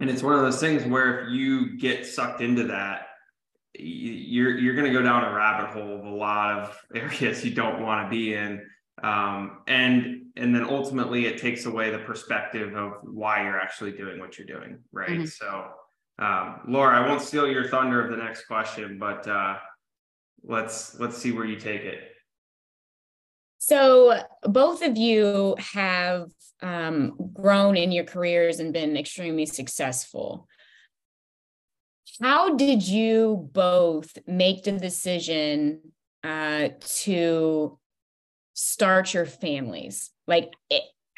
and 0.00 0.08
it's 0.08 0.22
one 0.22 0.34
of 0.34 0.42
those 0.42 0.60
things 0.60 0.84
where 0.84 1.24
if 1.24 1.32
you 1.32 1.76
get 1.76 2.06
sucked 2.06 2.40
into 2.40 2.68
that, 2.68 3.08
you're 3.78 4.56
you're 4.58 4.74
going 4.74 4.86
to 4.86 4.92
go 4.92 5.02
down 5.02 5.24
a 5.24 5.34
rabbit 5.34 5.70
hole 5.70 5.98
of 5.98 6.04
a 6.04 6.10
lot 6.10 6.58
of 6.58 6.78
areas 6.94 7.44
you 7.44 7.52
don't 7.52 7.82
want 7.82 8.06
to 8.06 8.10
be 8.10 8.34
in 8.34 8.62
um, 9.02 9.58
and 9.66 10.22
and 10.36 10.54
then 10.54 10.64
ultimately 10.64 11.26
it 11.26 11.38
takes 11.38 11.66
away 11.66 11.90
the 11.90 11.98
perspective 11.98 12.74
of 12.74 12.92
why 13.02 13.42
you're 13.42 13.58
actually 13.58 13.92
doing 13.92 14.18
what 14.18 14.38
you're 14.38 14.46
doing 14.46 14.78
right 14.92 15.10
mm-hmm. 15.10 15.24
so 15.24 15.68
um, 16.18 16.60
laura 16.66 16.96
i 16.96 17.06
won't 17.06 17.22
steal 17.22 17.48
your 17.48 17.68
thunder 17.68 18.04
of 18.04 18.10
the 18.10 18.16
next 18.16 18.46
question 18.46 18.98
but 18.98 19.26
uh, 19.28 19.56
let's 20.42 20.98
let's 20.98 21.16
see 21.16 21.32
where 21.32 21.44
you 21.44 21.58
take 21.58 21.82
it 21.82 22.12
so 23.58 24.20
both 24.42 24.82
of 24.82 24.96
you 24.96 25.56
have 25.58 26.28
um, 26.62 27.14
grown 27.32 27.76
in 27.76 27.92
your 27.92 28.04
careers 28.04 28.60
and 28.60 28.72
been 28.72 28.96
extremely 28.96 29.46
successful 29.46 30.48
how 32.20 32.56
did 32.56 32.86
you 32.86 33.48
both 33.52 34.18
make 34.26 34.64
the 34.64 34.72
decision 34.72 35.80
uh, 36.24 36.70
to 36.80 37.78
start 38.54 39.14
your 39.14 39.26
families? 39.26 40.10
Like, 40.26 40.52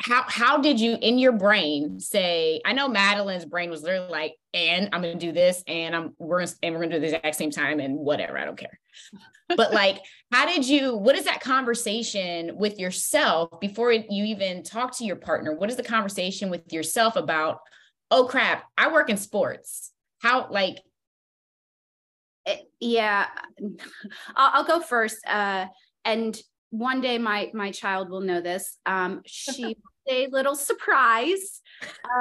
how 0.01 0.25
how 0.27 0.59
did 0.59 0.81
you 0.81 0.97
in 1.01 1.19
your 1.19 1.33
brain 1.33 2.01
say? 2.01 2.61
I 2.65 2.73
know 2.73 2.89
Madeline's 2.89 3.45
brain 3.45 3.69
was 3.69 3.83
literally 3.83 4.11
like, 4.11 4.37
"And 4.55 4.89
I'm 4.93 5.03
going 5.03 5.19
to 5.19 5.27
do 5.27 5.31
this, 5.31 5.63
and 5.67 5.95
I'm 5.95 6.15
we're 6.19 6.39
gonna, 6.39 6.53
and 6.63 6.75
we're 6.75 6.81
going 6.81 6.91
to 6.91 6.97
do 6.97 7.01
the 7.01 7.17
exact 7.17 7.37
same 7.37 7.51
time, 7.51 7.81
and 7.81 7.99
whatever. 7.99 8.39
I 8.39 8.47
don't 8.47 8.57
care." 8.57 8.81
but 9.49 9.73
like, 9.75 9.99
how 10.33 10.47
did 10.47 10.67
you? 10.67 10.97
What 10.97 11.17
is 11.17 11.27
that 11.27 11.41
conversation 11.41 12.57
with 12.57 12.79
yourself 12.79 13.61
before 13.61 13.93
you 13.93 14.25
even 14.25 14.63
talk 14.63 14.97
to 14.99 15.05
your 15.05 15.17
partner? 15.17 15.55
What 15.55 15.69
is 15.69 15.77
the 15.77 15.83
conversation 15.83 16.49
with 16.49 16.73
yourself 16.73 17.17
about? 17.17 17.59
Oh 18.11 18.25
crap! 18.25 18.65
I 18.79 18.91
work 18.91 19.11
in 19.11 19.19
sports. 19.19 19.93
How 20.23 20.49
like 20.51 20.79
yeah 22.81 23.27
I'll, 24.35 24.51
I'll, 24.55 24.65
go 24.65 24.81
first 24.81 25.19
uh, 25.27 25.67
and 26.07 26.41
one 26.71 27.03
day 27.03 27.19
my 27.19 27.51
my 27.53 27.71
child 27.71 28.09
will 28.09 28.23
know 28.23 28.41
this 28.41 28.79
um, 28.87 29.21
she 29.27 29.77
a 30.11 30.27
little 30.27 30.55
surprise. 30.55 31.61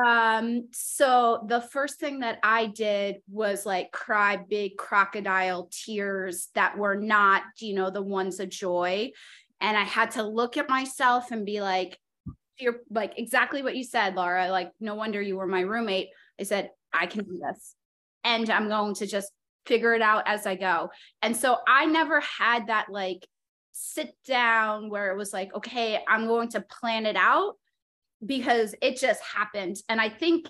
Um, 0.05 0.69
so 0.71 1.45
the 1.47 1.59
first 1.59 1.99
thing 1.99 2.19
that 2.19 2.39
i 2.43 2.67
did 2.67 3.17
was 3.29 3.65
like 3.65 3.91
cry 3.91 4.37
big 4.37 4.77
crocodile 4.77 5.69
tears 5.71 6.47
that 6.55 6.77
were 6.77 6.95
not 6.95 7.43
you 7.57 7.73
know 7.73 7.89
the 7.89 8.01
ones 8.01 8.39
of 8.39 8.49
joy. 8.49 9.11
And 9.59 9.77
i 9.77 9.83
had 9.83 10.11
to 10.11 10.23
look 10.23 10.55
at 10.55 10.69
myself 10.69 11.31
and 11.31 11.45
be 11.45 11.61
like 11.61 11.99
you're 12.57 12.81
like 12.89 13.13
exactly 13.17 13.61
what 13.63 13.75
you 13.75 13.83
said 13.83 14.15
laura. 14.15 14.49
Like 14.49 14.71
no 14.79 14.95
wonder 14.95 15.21
you 15.21 15.35
were 15.35 15.47
my 15.47 15.61
roommate. 15.61 16.09
I 16.39 16.43
said 16.43 16.69
i 16.93 17.05
can 17.05 17.25
do 17.25 17.41
this. 17.45 17.75
And 18.23 18.49
i'm 18.49 18.69
going 18.69 18.95
to 18.95 19.07
just 19.07 19.31
figure 19.65 19.93
it 19.93 20.01
out 20.01 20.23
as 20.25 20.47
I 20.47 20.55
go. 20.55 20.89
And 21.21 21.35
so 21.35 21.57
I 21.67 21.85
never 21.85 22.21
had 22.21 22.67
that 22.67 22.87
like 22.89 23.27
sit 23.71 24.15
down 24.25 24.89
where 24.89 25.11
it 25.11 25.17
was 25.17 25.31
like, 25.31 25.53
okay, 25.55 25.99
I'm 26.07 26.25
going 26.25 26.49
to 26.49 26.61
plan 26.61 27.05
it 27.05 27.15
out 27.15 27.55
because 28.25 28.75
it 28.81 28.99
just 28.99 29.21
happened. 29.23 29.77
And 29.87 29.99
I 29.99 30.09
think 30.09 30.47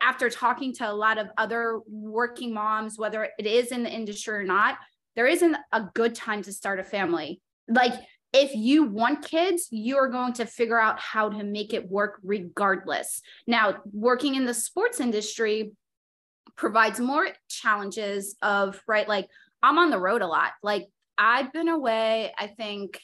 after 0.00 0.30
talking 0.30 0.72
to 0.74 0.90
a 0.90 0.92
lot 0.92 1.18
of 1.18 1.28
other 1.36 1.80
working 1.86 2.54
moms, 2.54 2.98
whether 2.98 3.28
it 3.38 3.46
is 3.46 3.72
in 3.72 3.82
the 3.82 3.90
industry 3.90 4.36
or 4.36 4.44
not, 4.44 4.78
there 5.16 5.26
isn't 5.26 5.56
a 5.72 5.82
good 5.94 6.14
time 6.14 6.42
to 6.42 6.52
start 6.52 6.80
a 6.80 6.84
family. 6.84 7.40
Like 7.68 7.94
if 8.32 8.54
you 8.54 8.84
want 8.84 9.24
kids, 9.24 9.66
you're 9.70 10.08
going 10.08 10.32
to 10.34 10.46
figure 10.46 10.80
out 10.80 11.00
how 11.00 11.28
to 11.28 11.42
make 11.42 11.74
it 11.74 11.90
work 11.90 12.20
regardless. 12.22 13.20
Now, 13.46 13.78
working 13.92 14.36
in 14.36 14.46
the 14.46 14.54
sports 14.54 15.00
industry, 15.00 15.72
provides 16.60 17.00
more 17.00 17.26
challenges 17.48 18.36
of 18.42 18.80
right 18.86 19.08
like 19.08 19.26
i'm 19.62 19.78
on 19.78 19.88
the 19.88 19.98
road 19.98 20.20
a 20.20 20.26
lot 20.26 20.52
like 20.62 20.88
i've 21.16 21.50
been 21.52 21.68
away 21.68 22.32
i 22.38 22.46
think 22.46 23.00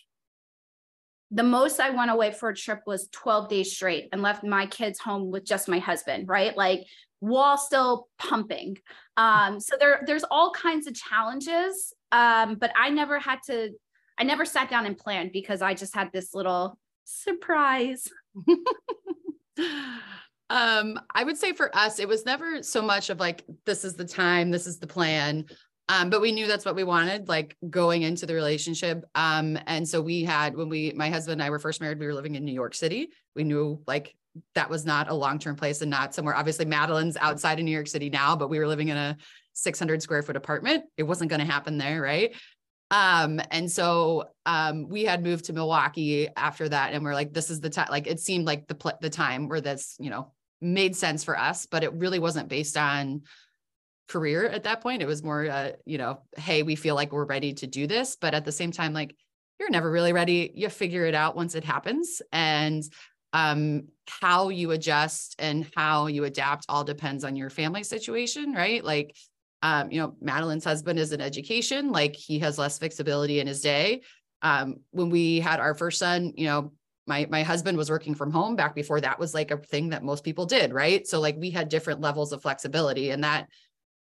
the 1.30 1.42
most 1.42 1.80
i 1.80 1.90
went 1.90 2.11
away 2.11 2.30
for 2.30 2.50
a 2.50 2.54
trip 2.54 2.80
was 2.87 3.09
12 3.09 3.49
days 3.49 3.73
straight 3.73 4.09
and 4.12 4.23
left 4.23 4.45
my 4.45 4.66
kids 4.66 4.99
home 4.99 5.30
with 5.30 5.45
just 5.45 5.68
my 5.68 5.78
husband 5.78 6.28
right? 6.28 6.56
Like 6.56 6.87
while 7.21 7.56
still 7.56 8.09
pumping. 8.18 8.76
Um 9.16 9.59
so 9.59 9.76
there 9.78 10.02
there's 10.06 10.25
all 10.30 10.50
kinds 10.52 10.87
of 10.87 10.95
challenges 10.95 11.92
um 12.12 12.56
but 12.56 12.71
i 12.76 12.90
never 12.90 13.18
had 13.18 13.38
to 13.47 13.71
i 14.18 14.23
never 14.23 14.45
sat 14.45 14.71
down 14.71 14.87
and 14.87 14.97
planned 14.97 15.33
because 15.33 15.62
i 15.62 15.75
just 15.75 15.95
had 15.95 16.11
this 16.12 16.35
little 16.35 16.78
surprise. 17.04 18.09
Um, 20.49 21.00
I 21.12 21.25
would 21.25 21.37
say 21.37 21.52
for 21.52 21.75
us, 21.76 21.99
it 21.99 22.09
was 22.09 22.25
never 22.25 22.62
so 22.62 22.80
much 22.80 23.11
of 23.11 23.18
like, 23.18 23.45
this 23.64 23.85
is 23.85 23.95
the 23.95 24.04
time, 24.04 24.50
this 24.50 24.66
is 24.66 24.78
the 24.78 24.87
plan. 24.87 25.47
Um, 25.88 26.11
but 26.11 26.21
we 26.21 26.33
knew 26.33 26.47
that's 26.47 26.64
what 26.64 26.75
we 26.75 26.85
wanted, 26.85 27.28
like 27.28 27.57
going 27.69 28.02
into 28.02 28.26
the 28.26 28.35
relationship. 28.35 29.05
Um, 29.14 29.57
and 29.66 29.88
so 29.88 30.02
we 30.02 30.25
had 30.25 30.57
when 30.57 30.69
we, 30.69 30.93
my 30.97 31.11
husband 31.11 31.35
and 31.35 31.43
I 31.43 31.50
were 31.50 31.61
first 31.61 31.81
married, 31.81 32.00
we 32.00 32.07
were 32.07 32.14
living 32.14 32.35
in 32.35 32.45
New 32.45 32.52
York 32.52 32.75
City. 32.75 33.11
We 33.37 33.45
knew 33.45 33.81
like 33.87 34.14
that 34.55 34.69
was 34.69 34.85
not 34.85 35.09
a 35.09 35.14
long-term 35.14 35.57
place 35.57 35.83
and 35.83 35.90
not 35.90 36.14
somewhere. 36.14 36.35
Obviously, 36.35 36.64
Madeline's 36.64 37.16
outside 37.16 37.59
of 37.59 37.64
New 37.64 37.71
York 37.71 37.87
City 37.87 38.11
now, 38.11 38.35
but 38.37 38.50
we 38.50 38.59
were 38.59 38.66
living 38.66 38.88
in 38.88 38.97
a 38.97 39.16
600 39.52 40.02
square 40.02 40.23
foot 40.23 40.37
apartment. 40.37 40.85
It 40.97 41.05
wasn't 41.05 41.31
going 41.31 41.40
to 41.40 41.50
happen 41.50 41.78
there, 41.78 42.02
right? 42.02 42.35
Um, 42.90 43.40
and 43.50 43.71
so 43.71 44.31
um, 44.45 44.88
we 44.88 45.05
had 45.05 45.23
moved 45.23 45.47
to 45.47 45.52
Milwaukee 45.52 46.28
after 46.37 46.69
that, 46.69 46.93
and 46.93 47.05
we're 47.05 47.14
like, 47.14 47.33
this 47.33 47.50
is 47.50 47.61
the 47.61 47.71
time. 47.71 47.88
Like 47.90 48.07
it 48.07 48.21
seemed 48.21 48.47
like 48.47 48.69
the 48.69 48.75
pl- 48.75 48.99
the 49.00 49.11
time 49.11 49.49
where 49.49 49.61
this, 49.61 49.97
you 49.99 50.11
know, 50.11 50.33
made 50.61 50.97
sense 50.97 51.25
for 51.25 51.38
us, 51.38 51.66
but 51.66 51.85
it 51.85 51.93
really 51.95 52.19
wasn't 52.19 52.49
based 52.49 52.76
on 52.76 53.23
career 54.09 54.47
at 54.47 54.65
that 54.65 54.81
point. 54.81 55.03
It 55.03 55.07
was 55.07 55.23
more, 55.23 55.49
uh, 55.49 55.73
you 55.85 55.99
know, 55.99 56.21
hey, 56.37 56.63
we 56.63 56.77
feel 56.77 56.95
like 56.95 57.13
we're 57.13 57.25
ready 57.25 57.53
to 57.55 57.67
do 57.67 57.87
this, 57.87 58.17
but 58.21 58.35
at 58.35 58.45
the 58.45 58.53
same 58.53 58.73
time, 58.73 58.93
like 58.93 59.17
you're 59.59 59.71
never 59.71 59.91
really 59.91 60.13
ready. 60.13 60.53
You 60.55 60.69
figure 60.69 61.07
it 61.07 61.15
out 61.15 61.37
once 61.37 61.55
it 61.55 61.65
happens, 61.65 62.21
and 62.33 62.83
um, 63.33 63.89
how 64.09 64.49
you 64.49 64.71
adjust 64.71 65.35
and 65.39 65.67
how 65.75 66.07
you 66.07 66.25
adapt 66.25 66.67
all 66.69 66.85
depends 66.85 67.25
on 67.25 67.37
your 67.37 67.51
family 67.51 67.83
situation, 67.83 68.53
right? 68.53 68.85
Like 68.85 69.15
um, 69.63 69.91
you 69.91 70.01
know, 70.01 70.15
Madeline's 70.21 70.65
husband 70.65 70.99
is 70.99 71.13
in 71.13 71.21
education, 71.21 71.91
like 71.91 72.15
he 72.15 72.39
has 72.41 72.59
less 72.59 72.79
flexibility 72.79 73.41
in 73.41 73.47
his 73.47 73.61
day. 73.61 74.03
Um, 74.43 74.77
when 74.91 75.11
we 75.11 75.41
had 75.41 75.61
our 75.61 75.75
first 75.75 75.99
son, 75.99 76.33
you 76.37 76.47
know, 76.47 76.73
my 77.07 77.27
my 77.31 77.43
husband 77.43 77.79
was 77.79 77.91
working 77.91 78.15
from 78.15 78.31
home 78.31 78.57
back 78.57 78.75
before 78.75 79.01
that 79.01 79.19
was 79.19 79.33
like 79.33 79.51
a 79.51 79.57
thing 79.57 79.91
that 79.91 80.05
most 80.05 80.25
people 80.25 80.45
did, 80.45 80.73
right? 80.73 81.07
So 81.07 81.21
like 81.21 81.37
we 81.39 81.51
had 81.51 81.69
different 81.69 82.01
levels 82.01 82.33
of 82.33 82.43
flexibility 82.43 83.11
and 83.11 83.25
that 83.25 83.49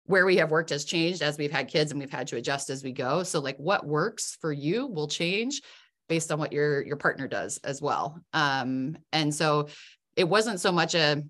where 0.05 0.25
we 0.25 0.37
have 0.37 0.51
worked 0.51 0.69
has 0.69 0.85
changed 0.85 1.21
as 1.21 1.37
we've 1.37 1.51
had 1.51 1.67
kids 1.67 1.91
and 1.91 1.99
we've 1.99 2.11
had 2.11 2.27
to 2.27 2.37
adjust 2.37 2.69
as 2.69 2.83
we 2.83 2.91
go. 2.91 3.23
So 3.23 3.39
like 3.39 3.57
what 3.57 3.85
works 3.85 4.37
for 4.39 4.51
you 4.51 4.87
will 4.87 5.07
change 5.07 5.61
based 6.07 6.31
on 6.31 6.39
what 6.39 6.53
your 6.53 6.85
your 6.85 6.97
partner 6.97 7.27
does 7.27 7.57
as 7.63 7.81
well. 7.81 8.19
Um, 8.33 8.97
and 9.11 9.33
so 9.33 9.69
it 10.15 10.29
wasn't 10.29 10.59
so 10.59 10.71
much 10.71 10.95
a 10.95 11.23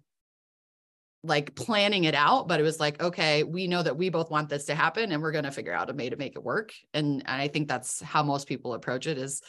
like 1.23 1.55
planning 1.55 2.03
it 2.03 2.13
out, 2.13 2.47
but 2.47 2.59
it 2.59 2.63
was 2.63 2.79
like, 2.79 3.01
okay, 3.01 3.43
we 3.43 3.67
know 3.67 3.81
that 3.81 3.97
we 3.97 4.09
both 4.09 4.29
want 4.29 4.47
this 4.47 4.65
to 4.65 4.75
happen 4.75 5.11
and 5.11 5.21
we're 5.21 5.31
going 5.31 5.43
to 5.43 5.51
figure 5.51 5.73
out 5.73 5.89
a 5.89 5.93
way 5.93 6.09
to 6.09 6.15
make 6.17 6.35
it 6.35 6.43
work. 6.43 6.71
And, 6.93 7.23
and 7.25 7.41
I 7.41 7.47
think 7.47 7.67
that's 7.67 8.01
how 8.01 8.21
most 8.21 8.47
people 8.47 8.73
approach 8.73 9.07
it 9.07 9.17
is 9.17 9.41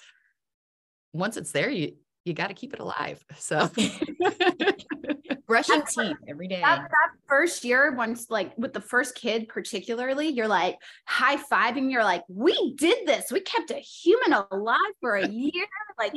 once 1.12 1.36
it's 1.36 1.52
there, 1.52 1.68
you, 1.68 1.92
you 2.24 2.32
got 2.32 2.48
to 2.48 2.54
keep 2.54 2.72
it 2.72 2.80
alive. 2.80 3.22
So 3.36 3.70
brushing 5.46 5.82
teeth 5.82 6.16
every 6.28 6.48
day. 6.48 6.60
That, 6.60 6.82
that, 6.82 7.10
first 7.26 7.64
year, 7.64 7.94
once 7.94 8.30
like 8.30 8.56
with 8.56 8.72
the 8.72 8.80
first 8.80 9.14
kid, 9.14 9.48
particularly, 9.48 10.28
you're 10.28 10.48
like 10.48 10.76
high 11.06 11.36
fiving. 11.36 11.90
You're 11.90 12.04
like, 12.04 12.22
we 12.28 12.74
did 12.74 13.06
this. 13.06 13.30
We 13.30 13.40
kept 13.40 13.70
a 13.70 13.78
human 13.78 14.32
alive 14.50 14.78
for 15.00 15.16
a 15.16 15.28
year. 15.28 15.66
like, 15.98 16.14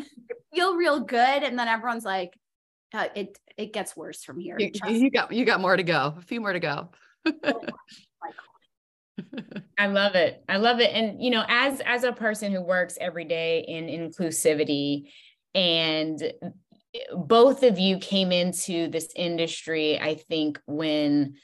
feel 0.53 0.75
real 0.75 0.99
good. 0.99 1.43
And 1.43 1.57
then 1.57 1.67
everyone's 1.67 2.05
like, 2.05 2.37
uh, 2.93 3.07
it 3.15 3.37
it 3.57 3.73
gets 3.73 3.95
worse 3.95 4.23
from 4.23 4.39
here. 4.39 4.57
You, 4.59 4.71
you, 4.87 5.11
got 5.11 5.31
you 5.31 5.45
got 5.45 5.61
more 5.61 5.77
to 5.77 5.83
go. 5.83 6.15
A 6.17 6.21
few 6.21 6.41
more 6.41 6.53
to 6.53 6.59
go. 6.59 6.89
I 9.77 9.87
love 9.87 10.15
it. 10.15 10.43
I 10.49 10.57
love 10.57 10.79
it. 10.79 10.91
And 10.93 11.21
you 11.23 11.29
know, 11.29 11.43
as 11.47 11.81
as 11.81 12.03
a 12.03 12.11
person 12.11 12.51
who 12.51 12.61
works 12.61 12.97
every 12.99 13.25
day 13.25 13.63
in 13.67 13.85
inclusivity 13.85 15.11
and 15.53 16.21
both 17.15 17.63
of 17.63 17.77
you 17.77 17.97
came 17.99 18.31
into 18.31 18.87
this 18.87 19.09
industry 19.15 19.99
I 19.99 20.15
think 20.15 20.59
when 20.65 21.35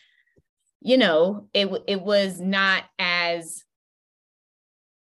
you 0.86 1.00
know, 1.00 1.48
it 1.52 1.68
it 1.88 2.02
was 2.02 2.40
not 2.40 2.84
as 3.00 3.64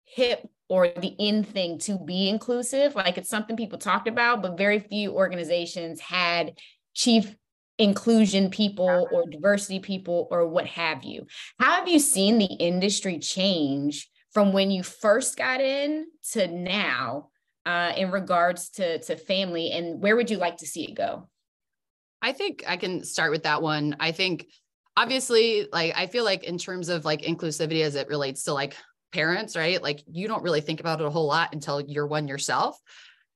hip 0.04 0.44
or 0.68 0.88
the 0.88 1.14
in 1.18 1.44
thing 1.44 1.78
to 1.78 1.98
be 1.98 2.28
inclusive. 2.28 2.96
Like 2.96 3.16
it's 3.16 3.30
something 3.30 3.56
people 3.56 3.78
talked 3.78 4.08
about, 4.08 4.42
but 4.42 4.58
very 4.58 4.80
few 4.80 5.12
organizations 5.12 6.00
had 6.00 6.58
chief 6.94 7.34
inclusion 7.78 8.50
people 8.50 9.06
or 9.12 9.24
diversity 9.30 9.78
people 9.78 10.26
or 10.32 10.48
what 10.48 10.66
have 10.66 11.04
you. 11.04 11.26
How 11.60 11.76
have 11.76 11.88
you 11.88 12.00
seen 12.00 12.38
the 12.38 12.46
industry 12.46 13.20
change 13.20 14.08
from 14.32 14.52
when 14.52 14.72
you 14.72 14.82
first 14.82 15.36
got 15.36 15.60
in 15.60 16.06
to 16.32 16.48
now 16.48 17.28
uh, 17.68 17.92
in 17.96 18.10
regards 18.10 18.70
to, 18.70 18.98
to 19.00 19.14
family? 19.14 19.72
And 19.72 20.00
where 20.00 20.16
would 20.16 20.30
you 20.30 20.38
like 20.38 20.56
to 20.58 20.66
see 20.66 20.84
it 20.84 20.94
go? 20.94 21.28
I 22.22 22.32
think 22.32 22.64
I 22.66 22.78
can 22.78 23.04
start 23.04 23.30
with 23.30 23.42
that 23.42 23.60
one. 23.60 23.96
I 24.00 24.12
think 24.12 24.46
obviously 24.96 25.68
like 25.72 25.92
i 25.94 26.08
feel 26.08 26.24
like 26.24 26.42
in 26.42 26.58
terms 26.58 26.88
of 26.88 27.04
like 27.04 27.22
inclusivity 27.22 27.84
as 27.84 27.94
it 27.94 28.08
relates 28.08 28.42
to 28.42 28.52
like 28.52 28.74
parents, 29.12 29.56
right? 29.56 29.82
Like 29.82 30.02
you 30.10 30.28
don't 30.28 30.42
really 30.42 30.60
think 30.60 30.80
about 30.80 31.00
it 31.00 31.06
a 31.06 31.10
whole 31.10 31.26
lot 31.26 31.52
until 31.52 31.80
you're 31.80 32.06
one 32.06 32.28
yourself. 32.28 32.78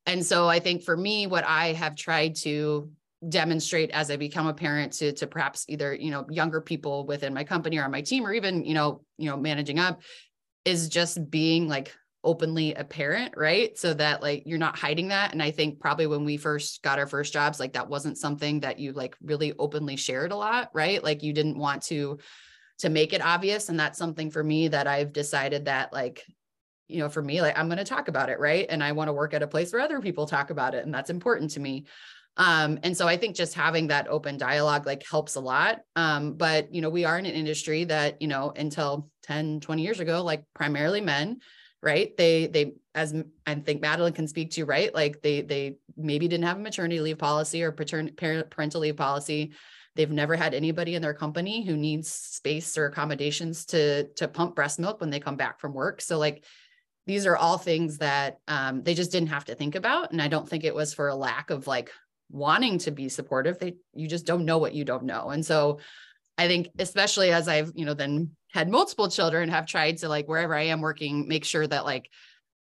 And 0.06 0.24
so 0.24 0.48
I 0.48 0.58
think 0.58 0.82
for 0.82 0.96
me, 0.96 1.26
what 1.26 1.44
I 1.44 1.72
have 1.74 1.94
tried 1.94 2.34
to 2.36 2.90
demonstrate 3.26 3.90
as 3.90 4.10
I 4.10 4.16
become 4.16 4.48
a 4.48 4.54
parent 4.54 4.92
to, 4.94 5.12
to 5.12 5.26
perhaps 5.26 5.64
either, 5.68 5.94
you 5.94 6.10
know, 6.10 6.26
younger 6.28 6.60
people 6.60 7.06
within 7.06 7.32
my 7.32 7.44
company 7.44 7.78
or 7.78 7.84
on 7.84 7.90
my 7.90 8.02
team, 8.02 8.26
or 8.26 8.32
even, 8.32 8.64
you 8.64 8.74
know, 8.74 9.02
you 9.16 9.30
know, 9.30 9.36
managing 9.36 9.78
up 9.78 10.02
is 10.64 10.88
just 10.88 11.30
being 11.30 11.68
like 11.68 11.94
openly 12.24 12.74
apparent, 12.74 13.34
right? 13.36 13.76
So 13.76 13.94
that 13.94 14.22
like 14.22 14.44
you're 14.46 14.58
not 14.58 14.78
hiding 14.78 15.08
that. 15.08 15.32
And 15.32 15.42
I 15.42 15.50
think 15.50 15.80
probably 15.80 16.06
when 16.06 16.24
we 16.24 16.36
first 16.36 16.82
got 16.82 16.98
our 16.98 17.06
first 17.06 17.32
jobs, 17.32 17.58
like 17.58 17.72
that 17.72 17.88
wasn't 17.88 18.18
something 18.18 18.60
that 18.60 18.78
you 18.78 18.92
like 18.92 19.16
really 19.22 19.52
openly 19.58 19.96
shared 19.96 20.32
a 20.32 20.36
lot, 20.36 20.70
right? 20.72 21.02
Like 21.02 21.22
you 21.22 21.32
didn't 21.32 21.58
want 21.58 21.82
to 21.84 22.18
to 22.78 22.88
make 22.88 23.12
it 23.12 23.24
obvious 23.24 23.68
and 23.68 23.78
that's 23.78 23.98
something 23.98 24.30
for 24.30 24.42
me 24.42 24.68
that 24.68 24.88
I've 24.88 25.12
decided 25.12 25.66
that 25.66 25.92
like 25.92 26.24
you 26.88 26.98
know 26.98 27.08
for 27.08 27.22
me 27.22 27.40
like 27.40 27.56
I'm 27.56 27.68
going 27.68 27.78
to 27.78 27.84
talk 27.84 28.08
about 28.08 28.28
it 28.28 28.40
right 28.40 28.66
and 28.68 28.82
I 28.82 28.90
want 28.92 29.08
to 29.08 29.12
work 29.12 29.34
at 29.34 29.42
a 29.42 29.46
place 29.46 29.72
where 29.72 29.82
other 29.82 30.00
people 30.00 30.26
talk 30.26 30.50
about 30.50 30.74
it 30.74 30.84
and 30.84 30.92
that's 30.92 31.10
important 31.10 31.52
to 31.52 31.60
me 31.60 31.86
um 32.38 32.80
and 32.82 32.96
so 32.96 33.06
I 33.06 33.16
think 33.16 33.36
just 33.36 33.54
having 33.54 33.86
that 33.88 34.08
open 34.08 34.36
dialogue 34.36 34.84
like 34.84 35.04
helps 35.08 35.36
a 35.36 35.40
lot 35.40 35.82
um 35.94 36.32
but 36.34 36.74
you 36.74 36.80
know 36.80 36.90
we 36.90 37.04
are 37.04 37.18
in 37.18 37.26
an 37.26 37.34
industry 37.34 37.84
that 37.84 38.20
you 38.20 38.26
know 38.26 38.52
until 38.56 39.08
10 39.22 39.60
20 39.60 39.82
years 39.82 40.00
ago 40.00 40.24
like 40.24 40.42
primarily 40.52 41.00
men 41.00 41.38
right 41.82 42.16
they 42.16 42.46
they 42.46 42.74
as 42.94 43.14
i 43.46 43.54
think 43.54 43.80
madeline 43.80 44.12
can 44.12 44.28
speak 44.28 44.50
to 44.50 44.64
right 44.64 44.94
like 44.94 45.20
they 45.22 45.42
they 45.42 45.76
maybe 45.96 46.28
didn't 46.28 46.44
have 46.44 46.56
a 46.56 46.60
maternity 46.60 47.00
leave 47.00 47.18
policy 47.18 47.62
or 47.62 47.72
parental 47.72 48.80
leave 48.80 48.96
policy 48.96 49.52
They've 49.94 50.10
never 50.10 50.36
had 50.36 50.54
anybody 50.54 50.94
in 50.94 51.02
their 51.02 51.14
company 51.14 51.64
who 51.64 51.76
needs 51.76 52.10
space 52.10 52.78
or 52.78 52.86
accommodations 52.86 53.66
to 53.66 54.04
to 54.14 54.28
pump 54.28 54.54
breast 54.54 54.78
milk 54.78 55.00
when 55.00 55.10
they 55.10 55.20
come 55.20 55.36
back 55.36 55.60
from 55.60 55.74
work. 55.74 56.00
So 56.00 56.18
like 56.18 56.44
these 57.06 57.26
are 57.26 57.36
all 57.36 57.58
things 57.58 57.98
that 57.98 58.38
um, 58.48 58.82
they 58.82 58.94
just 58.94 59.12
didn't 59.12 59.28
have 59.28 59.44
to 59.46 59.54
think 59.54 59.74
about. 59.74 60.12
And 60.12 60.22
I 60.22 60.28
don't 60.28 60.48
think 60.48 60.64
it 60.64 60.74
was 60.74 60.94
for 60.94 61.08
a 61.08 61.14
lack 61.14 61.50
of 61.50 61.66
like 61.66 61.90
wanting 62.30 62.78
to 62.78 62.90
be 62.90 63.08
supportive. 63.08 63.58
They 63.58 63.74
you 63.92 64.08
just 64.08 64.24
don't 64.24 64.46
know 64.46 64.58
what 64.58 64.74
you 64.74 64.84
don't 64.84 65.04
know. 65.04 65.28
And 65.28 65.44
so 65.44 65.80
I 66.38 66.48
think 66.48 66.68
especially 66.78 67.30
as 67.30 67.46
I've, 67.46 67.72
you 67.74 67.84
know, 67.84 67.94
then 67.94 68.30
had 68.52 68.68
multiple 68.68 69.08
children, 69.08 69.48
have 69.48 69.66
tried 69.66 69.98
to 69.98 70.08
like 70.08 70.28
wherever 70.28 70.54
I 70.54 70.64
am 70.64 70.80
working, 70.80 71.26
make 71.28 71.44
sure 71.44 71.66
that 71.66 71.84
like 71.84 72.10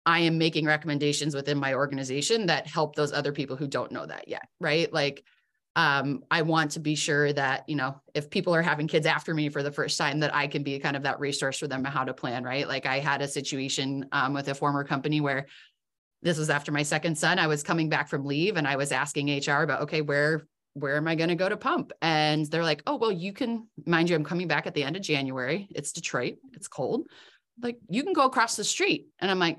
I 0.04 0.20
am 0.20 0.38
making 0.38 0.66
recommendations 0.66 1.34
within 1.34 1.58
my 1.58 1.74
organization 1.74 2.46
that 2.46 2.66
help 2.66 2.94
those 2.94 3.12
other 3.12 3.32
people 3.32 3.56
who 3.56 3.66
don't 3.66 3.92
know 3.92 4.06
that 4.06 4.28
yet. 4.28 4.48
Right. 4.60 4.92
Like 4.92 5.22
um, 5.76 6.24
I 6.30 6.42
want 6.42 6.72
to 6.72 6.80
be 6.80 6.96
sure 6.96 7.32
that, 7.32 7.68
you 7.68 7.76
know, 7.76 8.00
if 8.12 8.30
people 8.30 8.52
are 8.54 8.62
having 8.62 8.88
kids 8.88 9.06
after 9.06 9.32
me 9.32 9.48
for 9.48 9.62
the 9.62 9.70
first 9.70 9.96
time, 9.96 10.20
that 10.20 10.34
I 10.34 10.48
can 10.48 10.64
be 10.64 10.78
kind 10.80 10.96
of 10.96 11.04
that 11.04 11.20
resource 11.20 11.58
for 11.58 11.68
them 11.68 11.86
on 11.86 11.92
how 11.92 12.02
to 12.02 12.14
plan, 12.14 12.42
right? 12.42 12.66
Like 12.66 12.84
I 12.84 12.98
had 12.98 13.22
a 13.22 13.28
situation 13.28 14.06
um, 14.10 14.34
with 14.34 14.48
a 14.48 14.56
former 14.56 14.82
company 14.82 15.20
where 15.20 15.46
this 16.22 16.36
was 16.36 16.50
after 16.50 16.72
my 16.72 16.82
second 16.82 17.16
son. 17.16 17.38
I 17.38 17.46
was 17.46 17.62
coming 17.62 17.88
back 17.88 18.08
from 18.08 18.24
leave 18.24 18.56
and 18.56 18.66
I 18.66 18.74
was 18.74 18.90
asking 18.90 19.28
HR 19.28 19.62
about, 19.62 19.82
okay, 19.82 20.00
where 20.00 20.48
where 20.80 20.96
am 20.96 21.08
I 21.08 21.14
going 21.14 21.28
to 21.28 21.34
go 21.34 21.48
to 21.48 21.56
pump? 21.56 21.92
And 22.02 22.46
they're 22.46 22.62
like, 22.62 22.82
oh, 22.86 22.96
well, 22.96 23.12
you 23.12 23.32
can, 23.32 23.68
mind 23.86 24.10
you, 24.10 24.16
I'm 24.16 24.24
coming 24.24 24.48
back 24.48 24.66
at 24.66 24.74
the 24.74 24.84
end 24.84 24.96
of 24.96 25.02
January. 25.02 25.68
It's 25.74 25.92
Detroit. 25.92 26.36
It's 26.52 26.68
cold. 26.68 27.06
Like 27.62 27.78
you 27.88 28.02
can 28.02 28.12
go 28.12 28.24
across 28.24 28.56
the 28.56 28.64
street. 28.64 29.08
And 29.18 29.30
I'm 29.30 29.38
like, 29.38 29.58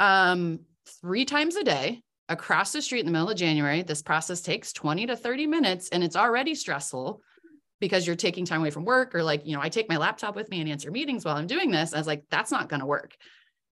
um, 0.00 0.60
three 1.00 1.24
times 1.24 1.56
a 1.56 1.64
day 1.64 2.02
across 2.28 2.72
the 2.72 2.82
street 2.82 3.00
in 3.00 3.06
the 3.06 3.12
middle 3.12 3.30
of 3.30 3.36
January. 3.36 3.82
This 3.82 4.02
process 4.02 4.40
takes 4.40 4.72
20 4.72 5.06
to 5.06 5.16
30 5.16 5.46
minutes 5.46 5.88
and 5.90 6.02
it's 6.02 6.16
already 6.16 6.54
stressful 6.54 7.20
because 7.80 8.06
you're 8.06 8.16
taking 8.16 8.44
time 8.44 8.60
away 8.60 8.70
from 8.70 8.84
work 8.84 9.14
or 9.14 9.22
like, 9.22 9.44
you 9.44 9.54
know, 9.56 9.62
I 9.62 9.68
take 9.68 9.88
my 9.88 9.96
laptop 9.96 10.36
with 10.36 10.48
me 10.50 10.60
and 10.60 10.70
answer 10.70 10.90
meetings 10.90 11.24
while 11.24 11.36
I'm 11.36 11.46
doing 11.46 11.70
this. 11.70 11.92
I 11.92 11.98
was 11.98 12.06
like, 12.06 12.24
that's 12.30 12.50
not 12.50 12.68
going 12.68 12.80
to 12.80 12.86
work. 12.86 13.16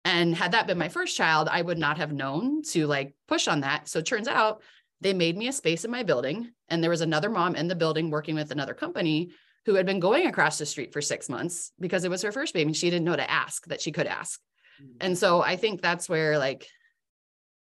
And 0.05 0.35
had 0.35 0.53
that 0.53 0.65
been 0.65 0.77
my 0.77 0.89
first 0.89 1.15
child, 1.15 1.47
I 1.49 1.61
would 1.61 1.77
not 1.77 1.97
have 1.97 2.11
known 2.11 2.63
to 2.63 2.87
like 2.87 3.13
push 3.27 3.47
on 3.47 3.61
that. 3.61 3.87
So 3.87 3.99
it 3.99 4.05
turns 4.05 4.27
out 4.27 4.61
they 5.01 5.13
made 5.13 5.37
me 5.37 5.47
a 5.47 5.53
space 5.53 5.85
in 5.85 5.91
my 5.91 6.03
building. 6.03 6.51
And 6.67 6.83
there 6.83 6.89
was 6.89 7.01
another 7.01 7.29
mom 7.29 7.55
in 7.55 7.67
the 7.67 7.75
building 7.75 8.09
working 8.09 8.35
with 8.35 8.51
another 8.51 8.73
company 8.73 9.31
who 9.65 9.75
had 9.75 9.85
been 9.85 9.99
going 9.99 10.27
across 10.27 10.57
the 10.57 10.65
street 10.65 10.93
for 10.93 11.01
six 11.01 11.29
months 11.29 11.71
because 11.79 12.03
it 12.03 12.09
was 12.09 12.21
her 12.21 12.31
first 12.31 12.53
baby 12.53 12.73
she 12.73 12.89
didn't 12.89 13.05
know 13.05 13.15
to 13.15 13.29
ask 13.29 13.65
that 13.67 13.81
she 13.81 13.91
could 13.91 14.07
ask. 14.07 14.39
Mm. 14.81 14.95
And 15.01 15.17
so 15.17 15.41
I 15.41 15.55
think 15.55 15.81
that's 15.81 16.09
where 16.09 16.37
like 16.37 16.67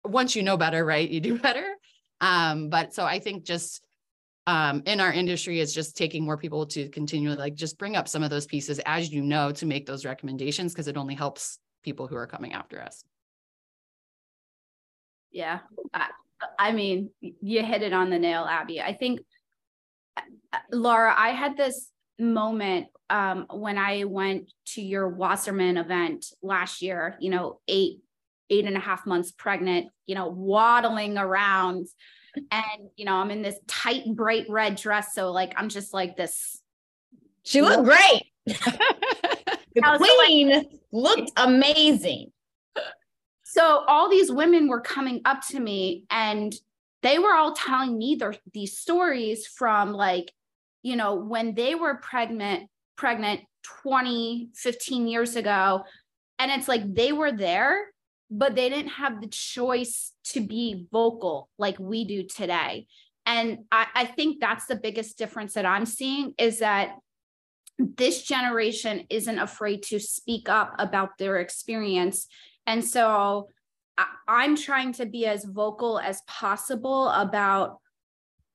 once 0.04 0.36
you 0.36 0.44
know 0.44 0.58
better, 0.58 0.84
right, 0.84 1.10
you 1.10 1.20
do 1.20 1.38
better. 1.48 1.66
Um, 2.20 2.70
but 2.70 2.94
so 2.94 3.04
I 3.04 3.20
think 3.20 3.44
just 3.44 3.84
um, 4.48 4.84
in 4.86 5.00
our 5.00 5.14
industry 5.14 5.60
is 5.60 5.74
just 5.74 5.96
taking 5.96 6.26
more 6.26 6.38
people 6.38 6.66
to 6.68 6.90
continually 6.90 7.38
like 7.38 7.56
just 7.56 7.78
bring 7.78 7.96
up 7.96 8.08
some 8.08 8.24
of 8.24 8.30
those 8.30 8.48
pieces 8.48 8.80
as 8.86 9.12
you 9.12 9.22
know 9.22 9.52
to 9.54 9.66
make 9.66 9.86
those 9.86 10.06
recommendations 10.06 10.74
because 10.74 10.88
it 10.88 10.98
only 10.98 11.16
helps 11.16 11.60
people 11.84 12.08
who 12.08 12.16
are 12.16 12.28
coming 12.28 12.54
after 12.54 12.82
us. 12.82 13.04
Yeah, 15.32 15.60
I, 15.94 16.10
I 16.58 16.72
mean, 16.72 17.10
you 17.22 17.64
hit 17.64 17.82
it 17.82 17.94
on 17.94 18.10
the 18.10 18.20
nail, 18.20 18.46
Abby. 18.46 18.82
I 18.82 18.94
think, 18.94 19.22
uh, 20.18 20.22
Laura, 20.72 21.14
I 21.18 21.30
had 21.30 21.58
this 21.58 21.90
moment 22.20 22.88
um, 23.10 23.46
when 23.50 23.78
I 23.78 24.06
went 24.06 24.52
to 24.68 24.82
your 24.82 25.10
Wasserman 25.10 25.78
event 25.78 26.26
last 26.42 26.82
year, 26.82 27.18
you 27.20 27.30
know, 27.30 27.60
eight, 27.68 28.00
eight 28.50 28.66
and 28.66 28.78
a 28.78 28.80
half 28.80 29.06
months 29.06 29.32
pregnant, 29.32 29.90
you 30.06 30.16
know, 30.16 30.28
waddling 30.28 31.18
around. 31.18 31.88
And, 32.52 32.90
you 32.96 33.06
know, 33.06 33.16
I'm 33.16 33.32
in 33.32 33.42
this 33.42 33.60
tight, 33.68 34.04
bright 34.08 34.46
red 34.48 34.76
dress. 34.76 35.14
So, 35.14 35.32
like, 35.32 35.54
I'm 35.58 35.70
just 35.70 35.94
like 35.94 36.16
this. 36.16 36.62
She 37.44 37.62
looked 37.62 37.84
great. 37.84 38.24
the 38.46 39.98
queen 39.98 40.66
looked 40.92 41.32
amazing. 41.36 42.32
So, 43.54 43.84
all 43.88 44.10
these 44.10 44.32
women 44.32 44.68
were 44.68 44.82
coming 44.82 45.22
up 45.26 45.42
to 45.50 45.60
me 45.60 46.06
and 46.10 46.54
they 47.02 47.20
were 47.20 47.34
all 47.34 47.54
telling 47.54 47.98
me 47.98 48.16
their, 48.16 48.36
these 48.54 48.78
stories 48.78 49.48
from 49.48 49.92
like 49.94 50.32
you 50.84 50.96
know, 50.96 51.16
when 51.16 51.54
they 51.54 51.76
were 51.76 51.96
pregnant, 51.96 52.70
pregnant 52.96 53.42
20, 53.84 54.50
15 54.56 55.08
years 55.08 55.36
ago. 55.36 55.84
And 56.40 56.52
it's 56.52 56.68
like 56.68 56.94
they 56.94 57.12
were 57.12 57.32
there, 57.32 57.88
but 58.30 58.56
they 58.56 58.70
didn't 58.70 58.92
have 58.92 59.22
the 59.22 59.28
choice 59.28 60.14
to 60.26 60.42
be 60.42 60.88
vocal 60.92 61.50
like 61.58 61.78
we 61.80 62.06
do 62.06 62.24
today. 62.24 62.88
And 63.26 63.60
I, 63.72 63.88
I 63.94 64.06
think 64.06 64.40
that's 64.40 64.66
the 64.66 64.76
biggest 64.76 65.18
difference 65.18 65.54
that 65.54 65.66
I'm 65.66 65.86
seeing 65.86 66.34
is 66.40 66.60
that 66.60 66.96
this 67.78 68.24
generation 68.24 69.06
isn't 69.10 69.40
afraid 69.40 69.84
to 69.84 70.00
speak 70.00 70.50
up 70.50 70.76
about 70.80 71.18
their 71.18 71.38
experience. 71.38 72.28
And 72.68 72.84
so 72.84 73.50
I'm 74.28 74.56
trying 74.56 74.94
to 74.94 75.06
be 75.06 75.26
as 75.26 75.44
vocal 75.44 76.00
as 76.00 76.22
possible 76.28 77.10
about 77.10 77.80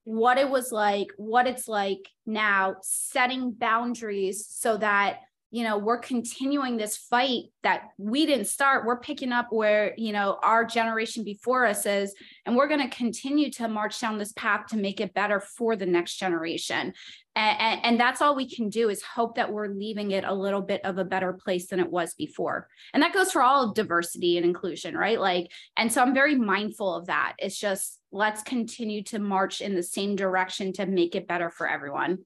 what 0.05 0.39
it 0.39 0.49
was 0.49 0.71
like, 0.71 1.09
what 1.17 1.47
it's 1.47 1.69
like 1.69 2.09
now, 2.25 2.77
setting 2.83 3.53
boundaries 3.53 4.47
so 4.49 4.77
that 4.77 5.19
you 5.51 5.63
know 5.63 5.79
we're 5.79 5.99
continuing 5.99 6.77
this 6.77 6.97
fight 6.97 7.45
that 7.63 7.91
we 7.99 8.27
didn't 8.27 8.47
start. 8.47 8.85
We're 8.85 9.01
picking 9.01 9.33
up 9.33 9.49
where 9.51 9.95
you 9.97 10.13
know 10.13 10.39
our 10.43 10.65
generation 10.65 11.25
before 11.25 11.67
us 11.67 11.87
is 11.87 12.15
and 12.45 12.57
we're 12.57 12.69
going 12.69 12.89
to 12.89 12.97
continue 12.97 13.51
to 13.53 13.69
march 13.69 14.01
down 14.01 14.19
this 14.19 14.33
path 14.33 14.67
to 14.69 14.77
make 14.77 15.01
it 15.01 15.15
better 15.15 15.41
for 15.41 15.77
the 15.77 15.87
next 15.87 16.17
generation. 16.17 16.93
And, 17.35 17.61
and, 17.61 17.81
and, 17.85 18.01
that's 18.01 18.23
all 18.23 18.35
we 18.35 18.49
can 18.49 18.71
do 18.71 18.89
is 18.89 19.03
hope 19.03 19.35
that 19.35 19.53
we're 19.53 19.69
leaving 19.69 20.13
it 20.13 20.25
a 20.25 20.33
little 20.33 20.63
bit 20.63 20.83
of 20.87 20.97
a 20.97 21.05
better 21.05 21.35
place 21.35 21.67
than 21.67 21.81
it 21.81 21.91
was 21.91 22.15
before. 22.15 22.67
And 22.95 23.03
that 23.03 23.13
goes 23.13 23.31
for 23.31 23.43
all 23.43 23.75
diversity 23.75 24.39
and 24.39 24.47
inclusion 24.47 24.97
right? 24.97 25.21
Like 25.21 25.51
and 25.77 25.93
so 25.93 26.03
i'm 26.03 26.15
very 26.15 26.35
mindful 26.35 26.95
of 26.95 27.07
that. 27.07 27.35
It's 27.39 27.59
just 27.59 28.01
let's 28.11 28.43
continue 28.43 29.03
to 29.05 29.19
march 29.19 29.61
in 29.61 29.75
the 29.75 29.83
same 29.83 30.17
direction 30.17 30.73
to 30.75 30.87
make 30.87 31.15
it 31.15 31.29
better 31.29 31.51
for 31.51 31.69
everyone 31.69 32.19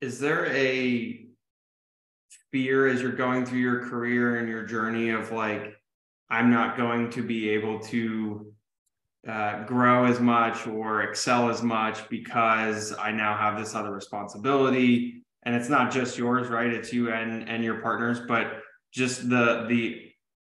is 0.00 0.18
there 0.20 0.46
a 0.54 1.26
fear 2.52 2.86
as 2.86 3.02
you're 3.02 3.12
going 3.12 3.44
through 3.44 3.58
your 3.58 3.88
career 3.88 4.38
and 4.38 4.48
your 4.48 4.64
journey 4.64 5.10
of 5.10 5.32
like 5.32 5.76
i'm 6.30 6.50
not 6.50 6.76
going 6.76 7.10
to 7.10 7.22
be 7.22 7.48
able 7.50 7.78
to 7.78 8.52
uh, 9.28 9.64
grow 9.64 10.04
as 10.04 10.20
much 10.20 10.66
or 10.66 11.02
excel 11.02 11.48
as 11.50 11.62
much 11.62 12.08
because 12.08 12.94
i 12.98 13.10
now 13.10 13.36
have 13.36 13.58
this 13.58 13.74
other 13.74 13.92
responsibility? 13.92 15.22
And 15.42 15.54
it's 15.54 15.68
not 15.68 15.92
just 15.92 16.18
yours 16.18 16.48
right? 16.48 16.72
It's 16.72 16.92
you 16.92 17.12
and 17.12 17.48
and 17.48 17.62
your 17.62 17.80
partners 17.80 18.20
but 18.26 18.62
just 18.92 19.28
the 19.28 19.66
the 19.68 20.06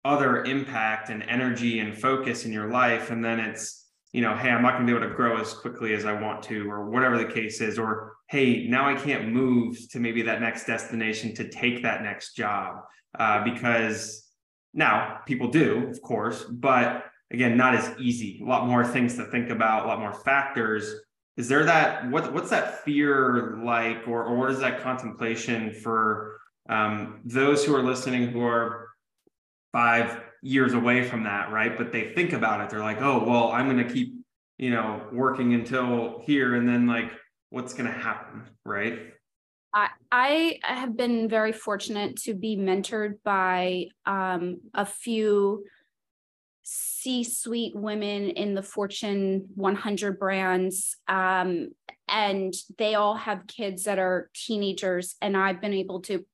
other 0.04 0.44
impact 0.44 1.09
and 1.09 1.22
energy 1.22 1.78
and 1.80 1.96
focus 1.96 2.44
in 2.44 2.52
your 2.52 2.70
life. 2.70 3.11
And 3.11 3.24
then 3.24 3.40
it's 3.40 3.84
you 4.14 4.20
know, 4.20 4.37
hey, 4.37 4.50
I'm 4.50 4.62
not 4.62 4.74
going 4.74 4.87
to 4.87 4.92
be 4.92 4.96
able 4.96 5.09
to 5.09 5.14
grow 5.16 5.40
as 5.40 5.53
quickly 5.53 5.92
as 5.92 6.05
I 6.05 6.12
want 6.12 6.40
to, 6.44 6.70
or 6.70 6.88
whatever 6.88 7.18
the 7.18 7.24
case 7.24 7.61
is, 7.61 7.81
or 7.81 8.12
hey, 8.29 8.64
now 8.68 8.88
I 8.88 8.94
can't 8.94 9.31
move 9.31 9.77
to 9.90 9.98
maybe 9.98 10.22
that 10.22 10.40
next 10.40 10.66
destination 10.66 11.35
to 11.35 11.48
take 11.48 11.83
that 11.83 12.05
next 12.05 12.35
job 12.35 12.77
uh, 13.18 13.42
because 13.42 14.31
now 14.72 15.18
people 15.27 15.48
do, 15.48 15.88
of 15.88 16.00
course, 16.00 16.44
but 16.44 17.07
again, 17.33 17.57
not 17.57 17.74
as 17.74 17.90
easy. 17.98 18.40
A 18.40 18.46
lot 18.46 18.68
more 18.68 18.87
things 18.87 19.16
to 19.16 19.24
think 19.24 19.50
about, 19.50 19.85
a 19.85 19.88
lot 19.88 19.98
more 19.98 20.14
factors. 20.14 20.94
Is 21.37 21.48
there 21.48 21.64
that 21.64 22.09
what 22.09 22.33
what's 22.33 22.50
that 22.50 22.85
fear 22.85 23.59
like, 23.64 24.07
or 24.07 24.27
or 24.27 24.37
what 24.37 24.53
is 24.53 24.61
that 24.61 24.81
contemplation 24.81 25.72
for 25.72 26.38
um, 26.68 27.20
those 27.24 27.64
who 27.64 27.74
are 27.74 27.83
listening 27.83 28.29
who 28.29 28.42
are 28.42 28.90
five 29.72 30.20
years 30.44 30.74
away 30.74 31.02
from 31.02 31.24
that, 31.24 31.50
right? 31.50 31.76
But 31.76 31.90
they 31.90 32.12
think 32.12 32.35
about 32.35 32.61
it. 32.61 32.68
They're 32.68 32.80
like, 32.80 33.00
oh, 33.00 33.24
well, 33.24 33.50
I'm 33.50 33.68
going 33.68 33.85
to 33.87 33.92
keep, 33.92 34.14
you 34.59 34.70
know, 34.70 35.02
working 35.11 35.54
until 35.54 36.22
here. 36.26 36.54
And 36.54 36.68
then, 36.68 36.87
like, 36.87 37.11
what's 37.48 37.72
going 37.72 37.87
to 37.87 37.98
happen, 37.98 38.42
right? 38.64 38.98
I, 39.72 39.88
I 40.12 40.59
have 40.62 40.96
been 40.96 41.28
very 41.28 41.52
fortunate 41.52 42.16
to 42.24 42.35
be 42.35 42.57
mentored 42.57 43.14
by 43.24 43.87
um, 44.04 44.61
a 44.74 44.85
few 44.85 45.64
C 46.62 47.24
suite 47.24 47.74
women 47.74 48.30
in 48.30 48.54
the 48.54 48.62
Fortune 48.62 49.48
100 49.54 50.18
brands. 50.18 50.96
Um, 51.09 51.70
and 52.07 52.52
they 52.76 52.94
all 52.94 53.14
have 53.14 53.46
kids 53.46 53.85
that 53.85 53.98
are 53.98 54.28
teenagers. 54.35 55.16
And 55.22 55.37
I've 55.37 55.62
been 55.62 55.72
able 55.72 56.02
to, 56.02 56.24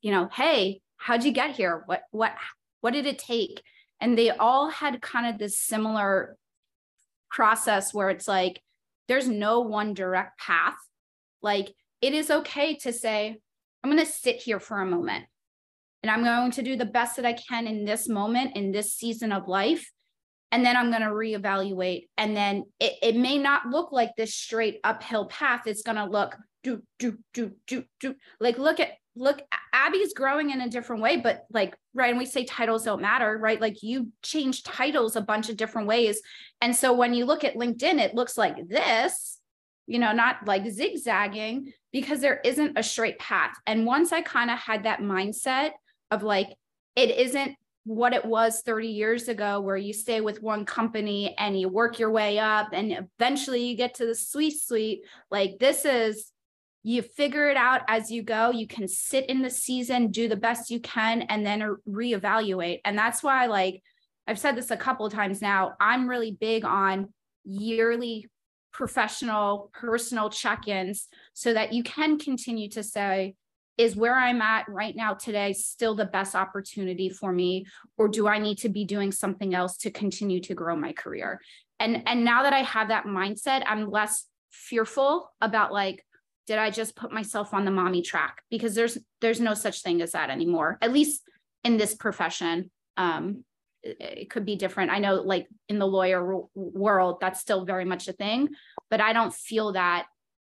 you 0.00 0.10
know, 0.10 0.28
hey, 0.32 0.80
how'd 0.96 1.22
you 1.22 1.32
get 1.32 1.54
here? 1.54 1.82
What, 1.84 2.02
what, 2.10 2.32
what 2.80 2.92
did 2.92 3.06
it 3.06 3.18
take? 3.18 3.62
And 4.00 4.16
they 4.16 4.30
all 4.30 4.70
had 4.70 5.02
kind 5.02 5.26
of 5.26 5.38
this 5.38 5.58
similar 5.58 6.36
process 7.30 7.92
where 7.92 8.10
it's 8.10 8.26
like, 8.26 8.62
there's 9.08 9.28
no 9.28 9.60
one 9.60 9.94
direct 9.94 10.38
path. 10.38 10.76
Like, 11.42 11.74
it 12.00 12.14
is 12.14 12.30
okay 12.30 12.76
to 12.78 12.92
say, 12.92 13.38
I'm 13.82 13.90
going 13.90 14.04
to 14.04 14.10
sit 14.10 14.36
here 14.36 14.60
for 14.60 14.80
a 14.80 14.86
moment 14.86 15.26
and 16.02 16.10
I'm 16.10 16.24
going 16.24 16.52
to 16.52 16.62
do 16.62 16.76
the 16.76 16.86
best 16.86 17.16
that 17.16 17.26
I 17.26 17.34
can 17.34 17.66
in 17.66 17.84
this 17.84 18.08
moment, 18.08 18.56
in 18.56 18.72
this 18.72 18.94
season 18.94 19.32
of 19.32 19.48
life. 19.48 19.90
And 20.52 20.64
then 20.64 20.76
I'm 20.76 20.90
going 20.90 21.02
to 21.02 21.08
reevaluate. 21.08 22.08
And 22.16 22.36
then 22.36 22.64
it, 22.80 22.94
it 23.02 23.16
may 23.16 23.38
not 23.38 23.66
look 23.66 23.92
like 23.92 24.10
this 24.16 24.34
straight 24.34 24.80
uphill 24.82 25.26
path. 25.26 25.62
It's 25.66 25.82
going 25.82 25.96
to 25.96 26.06
look 26.06 26.36
do, 26.62 26.82
do, 26.98 27.18
do, 27.32 27.52
do, 27.66 27.84
do. 28.00 28.14
Like, 28.38 28.58
look 28.58 28.80
at 28.80 28.92
look 29.16 29.42
abby's 29.72 30.14
growing 30.14 30.50
in 30.50 30.60
a 30.60 30.68
different 30.68 31.02
way 31.02 31.16
but 31.16 31.44
like 31.50 31.76
right 31.94 32.10
and 32.10 32.18
we 32.18 32.26
say 32.26 32.44
titles 32.44 32.84
don't 32.84 33.02
matter 33.02 33.36
right? 33.38 33.60
Like 33.60 33.82
you 33.82 34.08
change 34.22 34.62
titles 34.62 35.16
a 35.16 35.20
bunch 35.20 35.48
of 35.48 35.56
different 35.56 35.88
ways. 35.88 36.20
And 36.60 36.74
so 36.74 36.92
when 36.92 37.14
you 37.14 37.24
look 37.24 37.44
at 37.44 37.54
linkedin 37.54 37.98
it 37.98 38.14
looks 38.14 38.38
like 38.38 38.68
this 38.68 39.38
you 39.86 39.98
know 39.98 40.12
not 40.12 40.36
like 40.46 40.68
zigzagging 40.68 41.72
because 41.92 42.20
there 42.20 42.40
isn't 42.44 42.78
a 42.78 42.82
straight 42.82 43.18
path. 43.18 43.56
And 43.66 43.86
once 43.86 44.12
i 44.12 44.22
kind 44.22 44.50
of 44.50 44.58
had 44.58 44.84
that 44.84 45.00
mindset 45.00 45.72
of 46.10 46.22
like 46.22 46.48
it 46.96 47.10
isn't 47.10 47.56
what 47.84 48.12
it 48.12 48.24
was 48.24 48.62
30 48.62 48.88
years 48.88 49.28
ago 49.28 49.60
where 49.60 49.76
you 49.76 49.92
stay 49.92 50.20
with 50.20 50.42
one 50.42 50.64
company 50.64 51.34
and 51.38 51.58
you 51.58 51.68
work 51.68 51.98
your 51.98 52.10
way 52.10 52.38
up 52.38 52.68
and 52.72 53.08
eventually 53.18 53.64
you 53.64 53.76
get 53.76 53.94
to 53.94 54.06
the 54.06 54.14
sweet 54.14 54.60
suite 54.60 55.00
like 55.30 55.58
this 55.58 55.84
is 55.84 56.30
you 56.82 57.02
figure 57.02 57.48
it 57.50 57.56
out 57.56 57.82
as 57.88 58.10
you 58.10 58.22
go. 58.22 58.50
You 58.50 58.66
can 58.66 58.88
sit 58.88 59.26
in 59.26 59.42
the 59.42 59.50
season 59.50 60.10
do 60.10 60.28
the 60.28 60.36
best 60.36 60.70
you 60.70 60.80
can 60.80 61.22
and 61.22 61.44
then 61.44 61.76
reevaluate. 61.88 62.80
And 62.84 62.96
that's 62.96 63.22
why 63.22 63.46
like 63.46 63.82
i've 64.30 64.38
said 64.38 64.56
this 64.56 64.70
a 64.70 64.76
couple 64.76 65.04
of 65.04 65.12
times 65.12 65.42
now 65.42 65.72
i'm 65.80 66.08
really 66.08 66.30
big 66.30 66.64
on 66.64 67.12
yearly 67.44 68.26
professional 68.72 69.70
personal 69.74 70.30
check-ins 70.30 71.08
so 71.34 71.52
that 71.52 71.72
you 71.72 71.82
can 71.82 72.18
continue 72.18 72.68
to 72.70 72.82
say 72.82 73.34
is 73.76 73.96
where 73.96 74.16
i'm 74.16 74.40
at 74.40 74.68
right 74.68 74.94
now 74.94 75.14
today 75.14 75.52
still 75.52 75.94
the 75.94 76.04
best 76.04 76.34
opportunity 76.34 77.08
for 77.10 77.32
me 77.32 77.66
or 77.98 78.06
do 78.06 78.28
i 78.28 78.38
need 78.38 78.56
to 78.58 78.68
be 78.68 78.84
doing 78.84 79.10
something 79.10 79.54
else 79.54 79.76
to 79.76 79.90
continue 79.90 80.40
to 80.40 80.54
grow 80.54 80.76
my 80.76 80.92
career? 80.92 81.40
And 81.80 82.02
and 82.06 82.24
now 82.24 82.44
that 82.44 82.52
i 82.52 82.62
have 82.62 82.88
that 82.88 83.06
mindset 83.06 83.64
i'm 83.66 83.90
less 83.90 84.26
fearful 84.50 85.30
about 85.40 85.72
like 85.72 86.04
did 86.46 86.58
I 86.58 86.70
just 86.70 86.96
put 86.96 87.12
myself 87.12 87.54
on 87.54 87.64
the 87.64 87.70
mommy 87.70 88.02
track? 88.02 88.42
Because 88.50 88.74
there's 88.74 88.98
there's 89.20 89.40
no 89.40 89.54
such 89.54 89.82
thing 89.82 90.02
as 90.02 90.12
that 90.12 90.30
anymore. 90.30 90.78
At 90.82 90.92
least 90.92 91.22
in 91.64 91.76
this 91.76 91.94
profession, 91.94 92.70
um, 92.96 93.44
it, 93.82 93.96
it 94.00 94.30
could 94.30 94.44
be 94.44 94.56
different. 94.56 94.90
I 94.90 94.98
know, 94.98 95.14
like 95.16 95.46
in 95.68 95.78
the 95.78 95.86
lawyer 95.86 96.42
world, 96.54 97.18
that's 97.20 97.40
still 97.40 97.64
very 97.64 97.84
much 97.84 98.08
a 98.08 98.12
thing, 98.12 98.48
but 98.90 99.00
I 99.00 99.12
don't 99.12 99.32
feel 99.32 99.72
that 99.72 100.06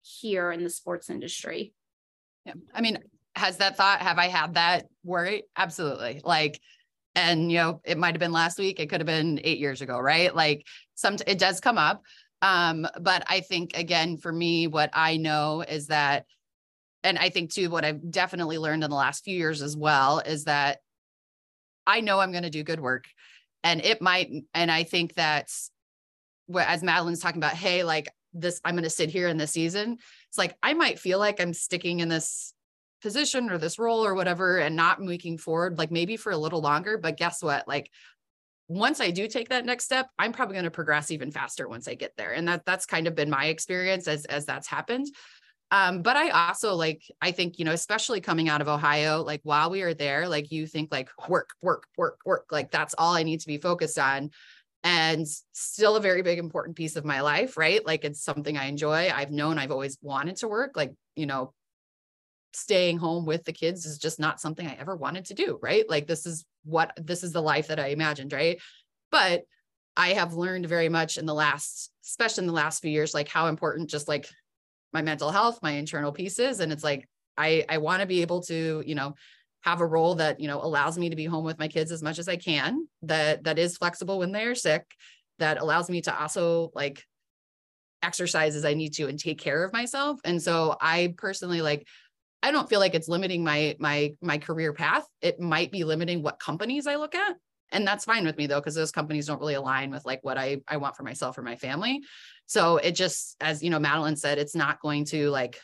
here 0.02 0.52
in 0.52 0.63
the 0.63 0.70
sports 0.70 1.10
industry. 1.10 1.74
Yeah, 2.46 2.54
I 2.74 2.82
mean, 2.82 2.98
has 3.36 3.58
that 3.58 3.78
thought? 3.78 4.02
Have 4.02 4.17
I 4.17 4.28
had 4.28 4.56
that 4.56 4.88
worry? 5.04 5.44
Absolutely. 5.56 6.22
Like, 6.24 6.60
and 7.15 7.52
you 7.52 7.58
know, 7.58 7.82
it 7.84 7.98
might 7.98 8.15
have 8.15 8.20
been 8.20 8.32
last 8.32 8.58
week. 8.58 8.80
It 8.80 8.89
could 8.89 9.02
have 9.02 9.08
been 9.08 9.39
eight 9.44 9.60
years 9.60 9.82
ago, 9.82 10.00
right? 10.00 10.36
Like, 10.36 10.65
some 10.96 11.17
it 11.28 11.39
does 11.39 11.60
come 11.60 11.78
up. 11.78 12.02
Um, 12.41 12.88
but 12.99 13.23
I 13.27 13.41
think 13.41 13.77
again, 13.77 14.17
for 14.17 14.32
me, 14.32 14.67
what 14.67 14.89
I 14.93 15.17
know 15.17 15.62
is 15.62 15.88
that, 15.88 16.25
and 17.04 17.17
I 17.17 17.30
think 17.30 17.51
too, 17.51 17.69
what 17.69 17.86
I've 17.86 18.12
definitely 18.12 18.58
learned 18.58 18.84
in 18.84 18.89
the 18.89 18.95
last 18.95 19.23
few 19.23 19.36
years 19.36 19.62
as 19.62 19.75
well 19.77 20.19
is 20.19 20.45
that 20.45 20.80
I 21.86 22.01
know 22.01 22.19
I'm 22.19 22.32
going 22.32 22.43
to 22.43 22.49
do 22.49 22.63
good 22.63 22.80
work. 22.80 23.06
And 23.63 23.84
it 23.84 24.01
might, 24.01 24.32
and 24.54 24.71
I 24.71 24.84
think 24.84 25.13
that's 25.13 25.71
what, 26.47 26.67
as 26.67 26.84
Madeline's 26.84 27.19
talking 27.19 27.39
about, 27.39 27.54
hey, 27.54 27.84
like 27.84 28.10
this 28.34 28.62
I'm 28.63 28.75
going 28.75 28.84
to 28.84 28.89
sit 28.89 29.10
here 29.10 29.27
in 29.27 29.38
this 29.38 29.51
season. 29.51 29.97
It's 30.30 30.38
like 30.38 30.56
I 30.63 30.73
might 30.73 30.99
feel 30.99 31.19
like 31.19 31.39
I'm 31.39 31.54
sticking 31.54 31.99
in 31.99 32.10
this 32.10 32.54
position 33.01 33.49
or 33.49 33.58
this 33.58 33.80
role 33.80 34.06
or 34.06 34.13
whatever 34.13 34.58
and 34.60 34.75
not 34.75 35.01
moving 35.01 35.38
forward 35.38 35.77
like 35.77 35.91
maybe 35.91 36.17
for 36.17 36.32
a 36.32 36.38
little 36.38 36.62
longer 36.62 36.97
but 36.97 37.17
guess 37.17 37.41
what 37.41 37.67
like 37.67 37.89
once 38.71 39.01
I 39.01 39.12
do 39.12 39.27
take 39.27 39.49
that 39.49 39.65
next 39.65 39.86
step 39.86 40.07
I'm 40.17 40.31
probably 40.31 40.53
going 40.53 40.65
to 40.65 40.71
progress 40.71 41.12
even 41.12 41.31
faster 41.31 41.67
once 41.67 41.88
I 41.88 41.95
get 41.95 42.13
there 42.17 42.31
and 42.31 42.47
that 42.47 42.65
that's 42.65 42.86
kind 42.86 43.07
of 43.07 43.15
been 43.15 43.29
my 43.29 43.45
experience 43.45 44.07
as 44.07 44.25
as 44.25 44.45
that's 44.45 44.67
happened 44.67 45.07
um, 45.71 46.01
but 46.01 46.17
I 46.17 46.29
also 46.29 46.75
like, 46.75 47.01
I 47.21 47.31
think, 47.31 47.57
you 47.57 47.63
know, 47.63 47.71
especially 47.71 48.19
coming 48.19 48.49
out 48.49 48.60
of 48.60 48.67
Ohio, 48.67 49.23
like 49.23 49.39
while 49.43 49.69
we 49.69 49.84
are 49.84 49.93
there, 49.93 50.27
like 50.27 50.51
you 50.51 50.67
think 50.67 50.89
like 50.91 51.10
work, 51.29 51.51
work, 51.62 51.88
work, 51.97 52.19
work, 52.25 52.45
like 52.51 52.71
that's 52.71 52.93
all 52.97 53.13
I 53.15 53.23
need 53.23 53.39
to 53.39 53.47
be 53.47 53.57
focused 53.57 53.97
on. 53.97 54.31
And 54.84 55.25
still 55.53 55.95
a 55.95 56.01
very 56.01 56.23
big 56.23 56.39
important 56.39 56.75
piece 56.75 56.97
of 56.97 57.05
my 57.05 57.21
life, 57.21 57.55
right? 57.55 57.86
Like 57.86 58.03
it's 58.03 58.21
something 58.21 58.57
I 58.57 58.65
enjoy. 58.65 59.12
I've 59.13 59.31
known 59.31 59.57
I've 59.57 59.71
always 59.71 59.97
wanted 60.01 60.36
to 60.38 60.49
work, 60.49 60.71
like, 60.75 60.91
you 61.15 61.25
know, 61.25 61.53
staying 62.54 62.98
home 62.98 63.26
with 63.26 63.44
the 63.44 63.54
kids 63.54 63.86
is 63.86 63.98
just 63.98 64.20
not 64.20 64.42
something 64.42 64.68
I 64.68 64.78
ever 64.80 64.96
wanted 64.96 65.26
to 65.26 65.34
do, 65.34 65.58
right? 65.62 65.90
Like 65.90 66.08
this 66.08 66.26
is 66.26 66.46
what 66.64 66.94
this 66.98 67.24
is 67.24 67.32
the 67.32 67.42
life 67.42 67.68
that 67.68 67.80
I 67.80 67.88
imagined, 67.88 68.34
right? 68.34 68.60
But 69.12 69.44
I 69.98 70.10
have 70.14 70.34
learned 70.34 70.68
very 70.68 70.90
much 70.90 71.18
in 71.18 71.26
the 71.26 71.34
last, 71.34 71.92
especially 72.06 72.44
in 72.44 72.48
the 72.48 72.54
last 72.54 72.82
few 72.82 72.92
years, 72.92 73.14
like 73.14 73.30
how 73.30 73.48
important 73.48 73.90
just 73.90 74.08
like 74.08 74.30
my 74.94 75.02
mental 75.02 75.32
health, 75.32 75.60
my 75.62 75.72
internal 75.72 76.12
pieces. 76.12 76.60
And 76.60 76.72
it's 76.72 76.84
like, 76.84 77.08
I, 77.38 77.66
I 77.70 77.78
want 77.78 78.02
to 78.02 78.08
be 78.08 78.22
able 78.22 78.42
to, 78.44 78.84
you 78.86 78.96
know, 78.96 79.16
have 79.62 79.82
a 79.82 79.86
role 79.86 80.16
that, 80.16 80.40
you 80.40 80.48
know, 80.48 80.62
allows 80.62 80.98
me 80.98 81.10
to 81.10 81.16
be 81.16 81.26
home 81.26 81.44
with 81.44 81.60
my 81.60 81.68
kids 81.68 81.92
as 81.92 82.02
much 82.02 82.20
as 82.20 82.28
I 82.28 82.36
can, 82.36 82.88
that, 83.04 83.44
that 83.44 83.60
is 83.60 83.78
flexible 83.78 84.20
when 84.20 84.32
they're 84.32 84.56
sick, 84.56 84.86
that 85.40 85.62
allows 85.62 85.90
me 85.90 86.02
to 86.02 86.20
also 86.20 86.72
like 86.74 87.04
exercise 88.02 88.56
as 88.56 88.66
I 88.66 88.74
need 88.74 88.94
to 88.96 89.08
and 89.08 89.20
take 89.20 89.40
care 89.40 89.64
of 89.64 89.74
myself. 89.74 90.20
And 90.24 90.42
so 90.42 90.76
I 90.82 91.14
personally 91.18 91.62
like, 91.62 91.88
I 92.43 92.51
don't 92.51 92.69
feel 92.69 92.80
like 92.80 92.95
it's 92.95 93.08
limiting 93.08 93.43
my 93.43 93.75
my 93.80 94.15
my 94.21 94.38
career 94.38 94.73
path. 94.73 95.06
It 95.21 95.39
might 95.39 95.71
be 95.71 95.84
limiting 95.84 96.23
what 96.23 96.39
companies 96.39 96.88
I 96.88 96.95
look 96.95 97.15
at. 97.15 97.36
And 97.71 97.88
that's 97.88 98.06
fine 98.06 98.25
with 98.25 98.38
me 98.38 98.47
though, 98.47 98.60
because 98.60 98.75
those 98.75 98.91
companies 98.91 99.27
don't 99.27 99.39
really 99.39 99.54
align 99.54 99.91
with 99.91 100.06
like 100.06 100.23
what 100.23 100.38
I, 100.38 100.62
I 100.67 100.77
want 100.77 100.97
for 100.97 101.04
myself 101.04 101.38
or 101.38 101.41
my 101.41 101.56
family. 101.56 102.01
So 102.45 102.77
it 102.77 102.91
just, 102.95 103.38
as 103.39 103.63
you 103.63 103.69
know, 103.69 103.80
Madeline 103.80 104.17
said, 104.17 104.38
it's 104.38 104.56
not 104.56 104.82
going 104.82 105.06
to 105.06 105.30
like, 105.30 105.58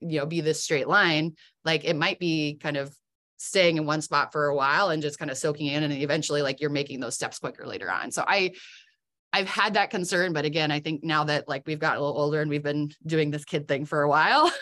you 0.00 0.18
know, 0.18 0.26
be 0.26 0.42
this 0.42 0.62
straight 0.62 0.88
line. 0.88 1.36
Like 1.64 1.84
it 1.84 1.96
might 1.96 2.18
be 2.18 2.58
kind 2.60 2.76
of 2.76 2.94
staying 3.38 3.76
in 3.76 3.86
one 3.86 4.02
spot 4.02 4.30
for 4.30 4.46
a 4.46 4.54
while 4.54 4.90
and 4.90 5.02
just 5.02 5.18
kind 5.18 5.30
of 5.30 5.38
soaking 5.38 5.68
in 5.68 5.82
and 5.82 5.92
eventually 5.92 6.42
like 6.42 6.60
you're 6.60 6.70
making 6.70 7.00
those 7.00 7.14
steps 7.14 7.38
quicker 7.38 7.66
later 7.66 7.90
on. 7.90 8.10
So 8.10 8.24
I 8.26 8.52
I've 9.32 9.48
had 9.48 9.74
that 9.74 9.90
concern, 9.90 10.32
but 10.32 10.44
again, 10.44 10.70
I 10.70 10.80
think 10.80 11.02
now 11.02 11.24
that 11.24 11.48
like 11.48 11.62
we've 11.66 11.78
got 11.78 11.96
a 11.96 12.00
little 12.00 12.18
older 12.18 12.42
and 12.42 12.50
we've 12.50 12.62
been 12.62 12.90
doing 13.06 13.30
this 13.30 13.44
kid 13.44 13.66
thing 13.66 13.86
for 13.86 14.02
a 14.02 14.08
while, 14.08 14.52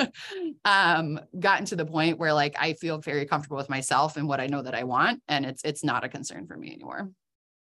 um, 0.64 1.20
gotten 1.38 1.66
to 1.66 1.76
the 1.76 1.84
point 1.84 2.18
where 2.18 2.32
like 2.32 2.54
I 2.58 2.72
feel 2.72 2.98
very 2.98 3.26
comfortable 3.26 3.58
with 3.58 3.68
myself 3.68 4.16
and 4.16 4.26
what 4.26 4.40
I 4.40 4.46
know 4.46 4.62
that 4.62 4.74
I 4.74 4.84
want, 4.84 5.22
and 5.28 5.44
it's 5.44 5.62
it's 5.62 5.84
not 5.84 6.04
a 6.04 6.08
concern 6.08 6.46
for 6.46 6.56
me 6.56 6.72
anymore. 6.72 7.10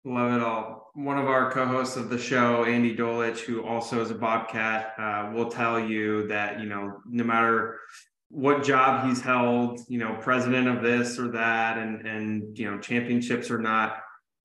Love 0.04 0.32
it 0.32 0.42
all. 0.42 0.90
One 0.94 1.18
of 1.18 1.26
our 1.26 1.50
co-hosts 1.50 1.96
of 1.96 2.08
the 2.08 2.18
show, 2.18 2.64
Andy 2.64 2.96
Dolich, 2.96 3.38
who 3.38 3.62
also 3.64 4.00
is 4.00 4.10
a 4.10 4.14
Bobcat, 4.14 4.94
uh, 4.98 5.30
will 5.34 5.50
tell 5.50 5.80
you 5.80 6.26
that 6.28 6.60
you 6.60 6.66
know 6.66 7.00
no 7.06 7.24
matter 7.24 7.78
what 8.28 8.62
job 8.62 9.06
he's 9.06 9.20
held, 9.20 9.80
you 9.88 9.98
know, 9.98 10.16
president 10.20 10.68
of 10.68 10.82
this 10.82 11.18
or 11.18 11.28
that, 11.32 11.78
and 11.78 12.06
and 12.06 12.58
you 12.58 12.70
know 12.70 12.78
championships 12.78 13.50
or 13.50 13.58
not, 13.58 13.96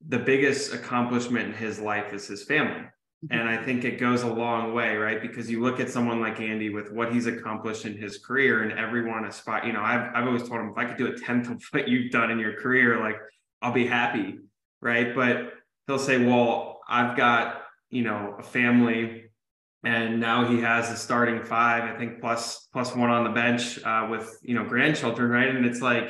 the 0.06 0.18
biggest 0.18 0.72
accomplishment 0.72 1.48
in 1.48 1.54
his 1.54 1.78
life 1.78 2.12
is 2.12 2.26
his 2.26 2.44
family. 2.44 2.82
Mm-hmm. 2.82 3.38
And 3.38 3.48
I 3.48 3.62
think 3.62 3.84
it 3.84 3.98
goes 3.98 4.22
a 4.22 4.32
long 4.32 4.74
way, 4.74 4.96
right? 4.96 5.20
Because 5.20 5.50
you 5.50 5.62
look 5.62 5.80
at 5.80 5.90
someone 5.90 6.20
like 6.20 6.40
Andy 6.40 6.70
with 6.70 6.92
what 6.92 7.12
he's 7.12 7.26
accomplished 7.26 7.86
in 7.86 7.96
his 7.96 8.18
career, 8.18 8.62
and 8.62 8.72
everyone 8.72 9.24
aspire. 9.24 9.64
You 9.64 9.72
know, 9.72 9.82
I've 9.82 10.14
I've 10.14 10.26
always 10.26 10.48
told 10.48 10.60
him 10.60 10.70
if 10.70 10.78
I 10.78 10.84
could 10.84 10.98
do 10.98 11.06
a 11.06 11.18
tenth 11.18 11.50
of 11.50 11.62
what 11.70 11.88
you've 11.88 12.10
done 12.10 12.30
in 12.30 12.38
your 12.38 12.60
career, 12.60 13.00
like 13.00 13.16
I'll 13.62 13.72
be 13.72 13.86
happy 13.86 14.38
right? 14.80 15.14
But 15.14 15.52
he'll 15.86 15.98
say, 15.98 16.24
well, 16.24 16.80
I've 16.88 17.16
got, 17.16 17.62
you 17.90 18.02
know, 18.02 18.36
a 18.38 18.42
family 18.42 19.24
and 19.84 20.20
now 20.20 20.48
he 20.48 20.60
has 20.60 20.90
a 20.90 20.96
starting 20.96 21.42
five, 21.44 21.84
I 21.84 21.96
think 21.96 22.20
plus 22.20 22.68
plus 22.72 22.94
one 22.94 23.10
on 23.10 23.24
the 23.24 23.30
bench 23.30 23.82
uh, 23.84 24.08
with, 24.10 24.38
you 24.42 24.54
know, 24.54 24.64
grandchildren, 24.64 25.30
right? 25.30 25.54
And 25.54 25.64
it's 25.64 25.80
like, 25.80 26.04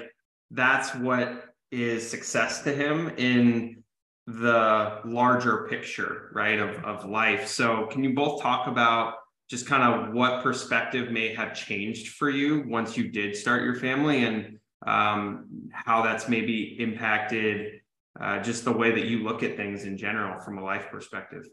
that's 0.51 0.95
what 0.95 1.46
is 1.71 2.09
success 2.09 2.63
to 2.63 2.73
him 2.73 3.13
in 3.17 3.83
the 4.27 5.01
larger 5.05 5.67
picture, 5.69 6.31
right, 6.35 6.59
of, 6.59 6.85
of 6.85 7.09
life. 7.09 7.47
So 7.47 7.87
can 7.87 8.03
you 8.03 8.15
both 8.15 8.43
talk 8.43 8.67
about 8.67 9.15
just 9.49 9.67
kind 9.67 9.83
of 9.83 10.13
what 10.13 10.43
perspective 10.43 11.13
may 11.13 11.33
have 11.35 11.55
changed 11.55 12.15
for 12.15 12.29
you 12.29 12.65
once 12.67 12.97
you 12.97 13.09
did 13.09 13.37
start 13.37 13.63
your 13.63 13.77
family 13.77 14.25
and 14.25 14.59
um, 14.87 15.47
how 15.73 16.03
that's 16.03 16.29
maybe 16.29 16.77
impacted 16.81 17.81
uh, 18.21 18.41
just 18.41 18.65
the 18.65 18.73
way 18.73 18.91
that 18.91 19.05
you 19.05 19.23
look 19.23 19.43
at 19.43 19.57
things 19.57 19.85
in 19.85 19.97
general 19.97 20.41
from 20.41 20.59
a 20.59 20.65
life 20.65 20.89
perspective? 20.91 21.47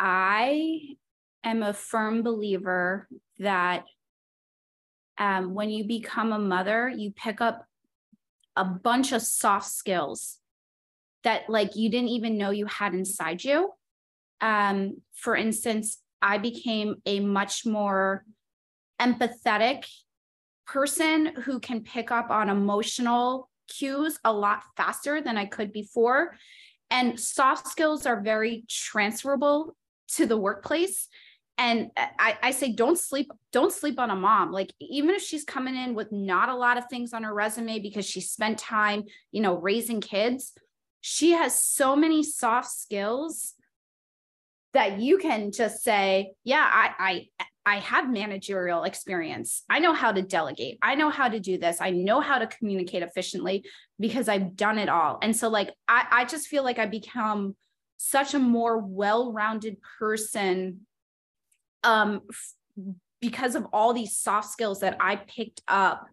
I 0.00 0.80
am 1.44 1.62
a 1.62 1.74
firm 1.74 2.22
believer 2.22 3.08
that 3.40 3.84
um, 5.18 5.54
when 5.54 5.70
you 5.70 5.84
become 5.84 6.32
a 6.32 6.38
mother, 6.38 6.88
you 6.88 7.12
pick 7.12 7.40
up 7.40 7.66
a 8.56 8.64
bunch 8.64 9.12
of 9.12 9.22
soft 9.22 9.70
skills 9.70 10.38
that 11.24 11.48
like 11.48 11.76
you 11.76 11.90
didn't 11.90 12.08
even 12.08 12.38
know 12.38 12.50
you 12.50 12.66
had 12.66 12.94
inside 12.94 13.42
you. 13.42 13.70
Um, 14.40 15.02
for 15.14 15.36
instance, 15.36 15.98
I 16.22 16.38
became 16.38 16.96
a 17.06 17.20
much 17.20 17.66
more 17.66 18.24
empathetic 19.00 19.84
person 20.66 21.26
who 21.26 21.60
can 21.60 21.82
pick 21.82 22.10
up 22.10 22.30
on 22.30 22.48
emotional 22.48 23.48
cues 23.68 24.18
a 24.24 24.32
lot 24.32 24.62
faster 24.76 25.20
than 25.20 25.36
I 25.36 25.46
could 25.46 25.72
before. 25.72 26.36
And 26.90 27.18
soft 27.18 27.68
skills 27.68 28.06
are 28.06 28.20
very 28.20 28.64
transferable 28.68 29.76
to 30.14 30.26
the 30.26 30.36
workplace. 30.36 31.08
And 31.58 31.90
uh, 31.96 32.06
I, 32.18 32.38
I 32.42 32.50
say, 32.52 32.72
don't 32.72 32.96
sleep, 32.98 33.30
don't 33.52 33.72
sleep 33.72 33.98
on 33.98 34.10
a 34.10 34.16
mom. 34.16 34.52
Like, 34.52 34.72
even 34.80 35.10
if 35.10 35.22
she's 35.22 35.44
coming 35.44 35.76
in 35.76 35.94
with 35.94 36.12
not 36.12 36.48
a 36.48 36.54
lot 36.54 36.78
of 36.78 36.84
things 36.88 37.12
on 37.12 37.24
her 37.24 37.34
resume 37.34 37.80
because 37.80 38.06
she 38.06 38.20
spent 38.20 38.58
time, 38.58 39.02
you 39.32 39.42
know, 39.42 39.56
raising 39.56 40.00
kids, 40.00 40.52
she 41.00 41.32
has 41.32 41.60
so 41.62 41.96
many 41.96 42.22
soft 42.22 42.70
skills 42.70 43.54
that 44.72 45.00
you 45.00 45.18
can 45.18 45.50
just 45.50 45.82
say, 45.82 46.32
yeah, 46.44 46.64
I, 46.70 46.94
I 46.98 47.44
I 47.66 47.80
have 47.80 48.10
managerial 48.10 48.84
experience. 48.84 49.62
I 49.68 49.78
know 49.78 49.92
how 49.92 50.10
to 50.10 50.22
delegate. 50.22 50.78
I 50.80 50.94
know 50.94 51.10
how 51.10 51.28
to 51.28 51.38
do 51.38 51.58
this. 51.58 51.82
I 51.82 51.90
know 51.90 52.20
how 52.22 52.38
to 52.38 52.46
communicate 52.46 53.02
efficiently 53.02 53.62
because 54.00 54.26
I've 54.26 54.56
done 54.56 54.78
it 54.78 54.88
all. 54.88 55.18
And 55.20 55.36
so, 55.36 55.50
like, 55.50 55.74
I, 55.86 56.06
I 56.10 56.24
just 56.24 56.46
feel 56.46 56.64
like 56.64 56.78
I 56.78 56.86
become 56.86 57.56
such 57.98 58.32
a 58.32 58.38
more 58.38 58.78
well-rounded 58.78 59.76
person 59.98 60.86
um, 61.84 62.22
f- 62.30 62.54
because 63.20 63.54
of 63.54 63.66
all 63.72 63.92
these 63.92 64.16
soft 64.16 64.50
skills 64.50 64.80
that 64.80 64.96
I 65.00 65.16
picked 65.16 65.62
up 65.66 66.06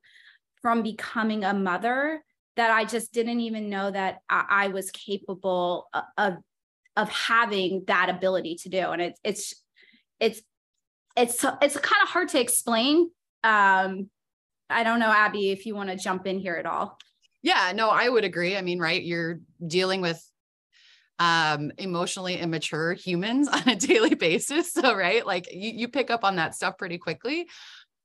from 0.62 0.82
becoming 0.82 1.44
a 1.44 1.54
mother 1.54 2.24
that 2.56 2.72
I 2.72 2.86
just 2.86 3.14
didn't 3.14 3.42
even 3.42 3.70
know 3.70 3.92
that 3.92 4.20
I, 4.30 4.46
I 4.50 4.68
was 4.70 4.92
capable 4.92 5.88
of 6.18 6.36
of 6.98 7.10
having 7.10 7.84
that 7.88 8.10
ability 8.10 8.56
to 8.56 8.70
do. 8.70 8.80
And 8.80 9.02
it's 9.02 9.20
it's 9.24 9.54
it's 10.20 10.42
it's 11.18 11.46
it's 11.62 11.78
kind 11.78 12.04
of 12.04 12.10
hard 12.10 12.30
to 12.30 12.40
explain. 12.40 13.10
Um, 13.44 14.10
I 14.70 14.84
don't 14.84 15.00
know, 15.00 15.12
Abby, 15.12 15.52
if 15.52 15.66
you 15.66 15.76
want 15.76 15.90
to 15.90 15.96
jump 15.96 16.26
in 16.26 16.40
here 16.40 16.56
at 16.56 16.66
all. 16.66 16.98
Yeah, 17.44 17.74
no, 17.76 17.90
I 17.90 18.10
would 18.10 18.24
agree. 18.24 18.58
I 18.58 18.62
mean, 18.62 18.80
right, 18.80 19.04
you're 19.04 19.40
dealing 19.66 20.02
with 20.02 20.24
um 21.20 21.72
emotionally 21.78 22.38
immature 22.38 22.94
humans 22.94 23.48
on 23.52 23.68
a 23.68 23.76
daily 23.76 24.16
basis 24.16 24.74
so 24.74 24.96
right 24.96 25.26
like 25.26 25.48
you, 25.52 25.72
you 25.72 25.88
pick 25.88 26.10
up 26.10 26.24
on 26.24 26.36
that 26.36 26.56
stuff 26.56 26.78
pretty 26.78 26.98
quickly 26.98 27.48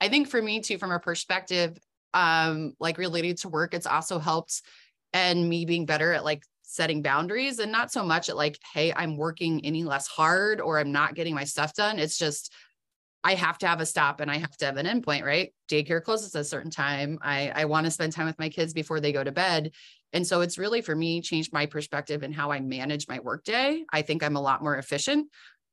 i 0.01 0.09
think 0.09 0.29
for 0.29 0.41
me 0.41 0.61
too 0.61 0.79
from 0.79 0.93
a 0.93 0.99
perspective 0.99 1.77
um 2.15 2.73
like 2.79 2.99
related 2.99 3.39
to 3.39 3.49
work 3.49 3.75
it's 3.75 3.87
also 3.87 4.19
helped 4.19 4.63
and 5.13 5.49
me 5.49 5.65
being 5.65 5.87
better 5.87 6.13
at 6.13 6.25
like 6.25 6.45
setting 6.63 7.03
boundaries 7.03 7.59
and 7.59 7.73
not 7.73 7.91
so 7.91 8.05
much 8.05 8.29
at 8.29 8.37
like 8.37 8.57
hey 8.73 8.93
i'm 8.95 9.17
working 9.17 9.65
any 9.65 9.83
less 9.83 10.07
hard 10.07 10.61
or 10.61 10.79
i'm 10.79 10.93
not 10.93 11.15
getting 11.15 11.35
my 11.35 11.45
stuff 11.45 11.75
done 11.75 11.99
it's 11.99 12.17
just 12.17 12.53
I 13.23 13.35
have 13.35 13.59
to 13.59 13.67
have 13.67 13.81
a 13.81 13.87
stop 13.87 14.21
and 14.21 14.31
I 14.31 14.39
have 14.39 14.57
to 14.59 14.67
have 14.67 14.77
an 14.77 14.87
endpoint, 14.87 15.25
right? 15.25 15.53
Daycare 15.69 16.03
closes 16.03 16.35
at 16.35 16.41
a 16.41 16.45
certain 16.45 16.71
time. 16.71 17.19
I, 17.21 17.53
I 17.55 17.65
want 17.67 17.85
to 17.85 17.91
spend 17.91 18.13
time 18.13 18.27
with 18.27 18.39
my 18.39 18.49
kids 18.49 18.73
before 18.73 19.01
they 19.01 19.13
go 19.13 19.23
to 19.23 19.33
bed. 19.33 19.73
And 20.13 20.27
so 20.27 20.41
it's 20.41 20.59
really 20.59 20.81
for 20.81 20.95
me 20.95 21.21
changed 21.21 21.53
my 21.53 21.67
perspective 21.67 22.23
and 22.23 22.35
how 22.35 22.51
I 22.51 22.61
manage 22.61 23.07
my 23.09 23.21
workday. 23.21 23.85
I 23.93 24.03
think 24.03 24.23
I'm 24.23 24.37
a 24.37 24.41
lot 24.41 24.63
more 24.63 24.77
efficient. 24.77 25.29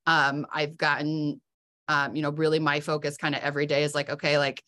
Um, 0.05 0.45
I've 0.51 0.77
gotten, 0.77 1.41
um, 1.87 2.15
you 2.15 2.21
know, 2.21 2.31
really 2.31 2.59
my 2.59 2.79
focus 2.79 3.17
kind 3.17 3.35
of 3.35 3.41
every 3.41 3.65
day 3.65 3.83
is 3.83 3.95
like, 3.95 4.09
okay, 4.09 4.37
like 4.37 4.61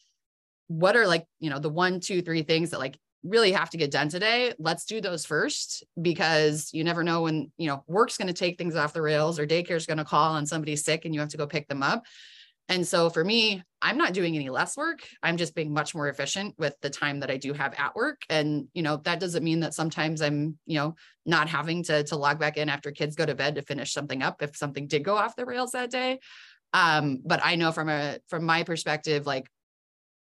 what 0.67 0.95
are 0.95 1.07
like, 1.07 1.25
you 1.39 1.49
know, 1.49 1.59
the 1.59 1.69
one, 1.69 1.99
two, 1.99 2.21
three 2.21 2.43
things 2.43 2.71
that 2.71 2.79
like 2.79 2.97
really 3.23 3.51
have 3.51 3.69
to 3.69 3.77
get 3.77 3.91
done 3.91 4.09
today, 4.09 4.53
let's 4.59 4.85
do 4.85 5.01
those 5.01 5.25
first 5.25 5.83
because 6.01 6.69
you 6.73 6.83
never 6.83 7.03
know 7.03 7.23
when, 7.23 7.51
you 7.57 7.67
know, 7.67 7.83
work's 7.87 8.17
going 8.17 8.27
to 8.27 8.33
take 8.33 8.57
things 8.57 8.75
off 8.75 8.93
the 8.93 9.01
rails 9.01 9.39
or 9.39 9.45
daycare's 9.45 9.85
going 9.85 9.97
to 9.97 10.05
call 10.05 10.35
and 10.35 10.47
somebody's 10.47 10.83
sick 10.83 11.05
and 11.05 11.13
you 11.13 11.19
have 11.19 11.29
to 11.29 11.37
go 11.37 11.47
pick 11.47 11.67
them 11.67 11.83
up. 11.83 12.03
And 12.69 12.87
so 12.87 13.09
for 13.09 13.23
me, 13.23 13.63
I'm 13.81 13.97
not 13.97 14.13
doing 14.13 14.35
any 14.35 14.49
less 14.49 14.77
work. 14.77 14.99
I'm 15.23 15.37
just 15.37 15.55
being 15.55 15.73
much 15.73 15.95
more 15.95 16.07
efficient 16.07 16.53
with 16.59 16.75
the 16.81 16.89
time 16.89 17.19
that 17.21 17.31
I 17.31 17.37
do 17.37 17.51
have 17.53 17.73
at 17.77 17.95
work. 17.95 18.21
And, 18.29 18.67
you 18.73 18.83
know, 18.83 18.97
that 18.97 19.19
doesn't 19.19 19.43
mean 19.43 19.61
that 19.61 19.73
sometimes 19.73 20.21
I'm, 20.21 20.59
you 20.67 20.75
know, 20.75 20.95
not 21.25 21.49
having 21.49 21.83
to, 21.85 22.03
to 22.03 22.15
log 22.15 22.39
back 22.39 22.57
in 22.57 22.69
after 22.69 22.91
kids 22.91 23.15
go 23.15 23.25
to 23.25 23.33
bed 23.33 23.55
to 23.55 23.63
finish 23.63 23.91
something 23.91 24.21
up 24.21 24.43
if 24.43 24.55
something 24.55 24.87
did 24.87 25.03
go 25.03 25.17
off 25.17 25.35
the 25.35 25.45
rails 25.45 25.71
that 25.71 25.89
day. 25.89 26.19
Um, 26.71 27.21
but 27.25 27.39
I 27.43 27.55
know 27.55 27.71
from 27.71 27.89
a, 27.89 28.19
from 28.27 28.45
my 28.45 28.61
perspective, 28.61 29.25
like 29.25 29.49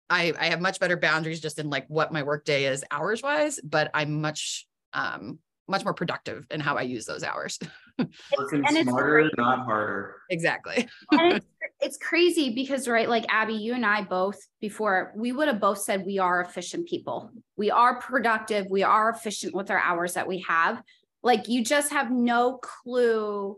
I, 0.08 0.32
I 0.38 0.46
have 0.46 0.60
much 0.60 0.78
better 0.78 0.96
boundaries 0.96 1.40
just 1.40 1.58
in 1.58 1.70
like 1.70 1.86
what 1.88 2.12
my 2.12 2.22
workday 2.22 2.66
is 2.66 2.84
hours 2.90 3.20
wise, 3.20 3.58
but 3.64 3.90
I'm 3.94 4.20
much, 4.20 4.66
um, 4.92 5.40
much 5.66 5.84
more 5.84 5.94
productive 5.94 6.46
in 6.50 6.60
how 6.60 6.76
I 6.76 6.82
use 6.82 7.04
those 7.04 7.24
hours. 7.24 7.58
Working 8.38 8.64
smarter, 8.66 9.30
not 9.36 9.64
harder. 9.64 10.16
Exactly. 10.30 10.88
and 11.12 11.34
it's, 11.34 11.46
it's 11.80 11.96
crazy 11.98 12.54
because, 12.54 12.86
right, 12.88 13.08
like 13.08 13.26
Abby, 13.28 13.54
you 13.54 13.74
and 13.74 13.84
I 13.84 14.02
both 14.02 14.38
before 14.60 15.12
we 15.16 15.32
would 15.32 15.48
have 15.48 15.60
both 15.60 15.78
said 15.78 16.04
we 16.06 16.18
are 16.18 16.40
efficient 16.40 16.88
people. 16.88 17.30
We 17.56 17.70
are 17.70 18.00
productive. 18.00 18.66
We 18.70 18.82
are 18.82 19.10
efficient 19.10 19.54
with 19.54 19.70
our 19.70 19.80
hours 19.80 20.14
that 20.14 20.28
we 20.28 20.44
have. 20.48 20.82
Like 21.22 21.48
you 21.48 21.64
just 21.64 21.92
have 21.92 22.10
no 22.10 22.58
clue 22.58 23.56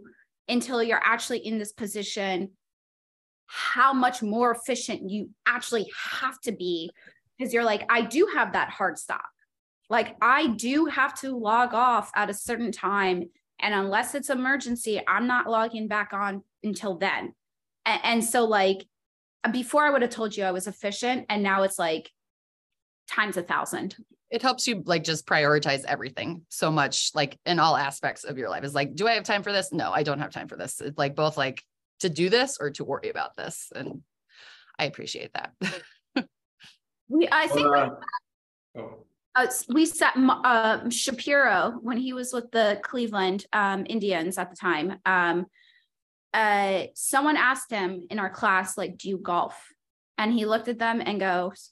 until 0.49 0.83
you're 0.83 1.03
actually 1.03 1.47
in 1.47 1.59
this 1.59 1.73
position 1.73 2.51
how 3.47 3.93
much 3.93 4.23
more 4.23 4.53
efficient 4.53 5.11
you 5.11 5.29
actually 5.45 5.91
have 6.21 6.41
to 6.41 6.53
be 6.53 6.89
because 7.37 7.53
you're 7.53 7.65
like, 7.65 7.85
I 7.89 8.03
do 8.03 8.29
have 8.35 8.53
that 8.53 8.71
hard 8.71 8.97
stop. 8.97 9.25
Like 9.89 10.17
I 10.23 10.47
do 10.47 10.87
have 10.87 11.19
to 11.21 11.37
log 11.37 11.75
off 11.75 12.13
at 12.15 12.31
a 12.31 12.35
certain 12.35 12.71
time. 12.71 13.31
And 13.63 13.75
unless 13.75 14.15
it's 14.15 14.31
emergency, 14.31 15.01
I'm 15.07 15.27
not 15.27 15.49
logging 15.49 15.89
back 15.89 16.13
on 16.13 16.43
until 16.63 16.97
then. 16.97 17.35
And, 17.87 18.01
and 18.05 18.25
so 18.25 18.45
like 18.45 18.85
before 19.53 19.85
I 19.85 19.91
would 19.91 20.03
have 20.03 20.11
told 20.11 20.37
you 20.37 20.45
I 20.45 20.51
was 20.51 20.67
efficient 20.67 21.27
and 21.29 21.43
now 21.43 21.63
it's 21.63 21.79
like 21.79 22.11
times 23.09 23.37
a 23.37 23.43
thousand. 23.43 23.97
It 24.31 24.43
helps 24.43 24.69
you 24.69 24.83
like 24.87 25.03
just 25.03 25.27
prioritize 25.27 25.85
everything 25.85 26.43
so 26.49 26.71
much, 26.71 27.11
like 27.15 27.39
in 27.47 27.59
all 27.59 27.77
aspects 27.77 28.25
of 28.25 28.39
your 28.39 28.49
life. 28.49 28.63
Is 28.63 28.75
like, 28.75 28.95
do 28.95 29.09
I 29.09 29.13
have 29.13 29.25
time 29.25 29.43
for 29.43 29.51
this? 29.51 29.73
No, 29.73 29.91
I 29.91 30.05
don't 30.05 30.21
have 30.21 30.31
time 30.31 30.47
for 30.47 30.57
this. 30.57 30.81
It's 30.81 30.99
like 30.99 31.17
both 31.17 31.37
like 31.37 31.63
to 32.01 32.09
do 32.09 32.29
this 32.29 32.59
or 32.61 32.71
to 32.71 32.85
worry 32.85 33.09
about 33.09 33.37
this. 33.37 33.73
And 33.75 34.03
I 34.79 34.85
appreciate 34.85 35.33
that. 35.35 35.53
we, 37.09 37.29
I 37.31 37.49
think 37.49 37.67
uh, 37.67 37.91
oh. 38.79 39.05
Uh, 39.35 39.47
we 39.69 39.87
sat 39.87 40.15
uh, 40.17 40.89
Shapiro 40.91 41.79
when 41.83 41.97
he 41.97 42.13
was 42.13 42.33
with 42.33 42.51
the 42.51 42.81
Cleveland 42.83 43.47
um, 43.53 43.87
Indians 43.89 44.39
at 44.39 44.51
the 44.51 44.57
time. 44.57 44.99
Um, 45.05 45.47
uh, 46.33 46.85
someone 46.95 47.37
asked 47.37 47.71
him 47.71 48.07
in 48.11 48.19
our 48.19 48.31
class, 48.31 48.79
like, 48.79 48.97
do 48.97 49.09
you 49.09 49.19
golf? 49.19 49.69
And 50.19 50.33
he 50.33 50.47
looked 50.47 50.69
at 50.69 50.79
them 50.79 51.03
and 51.05 51.19
goes, 51.19 51.71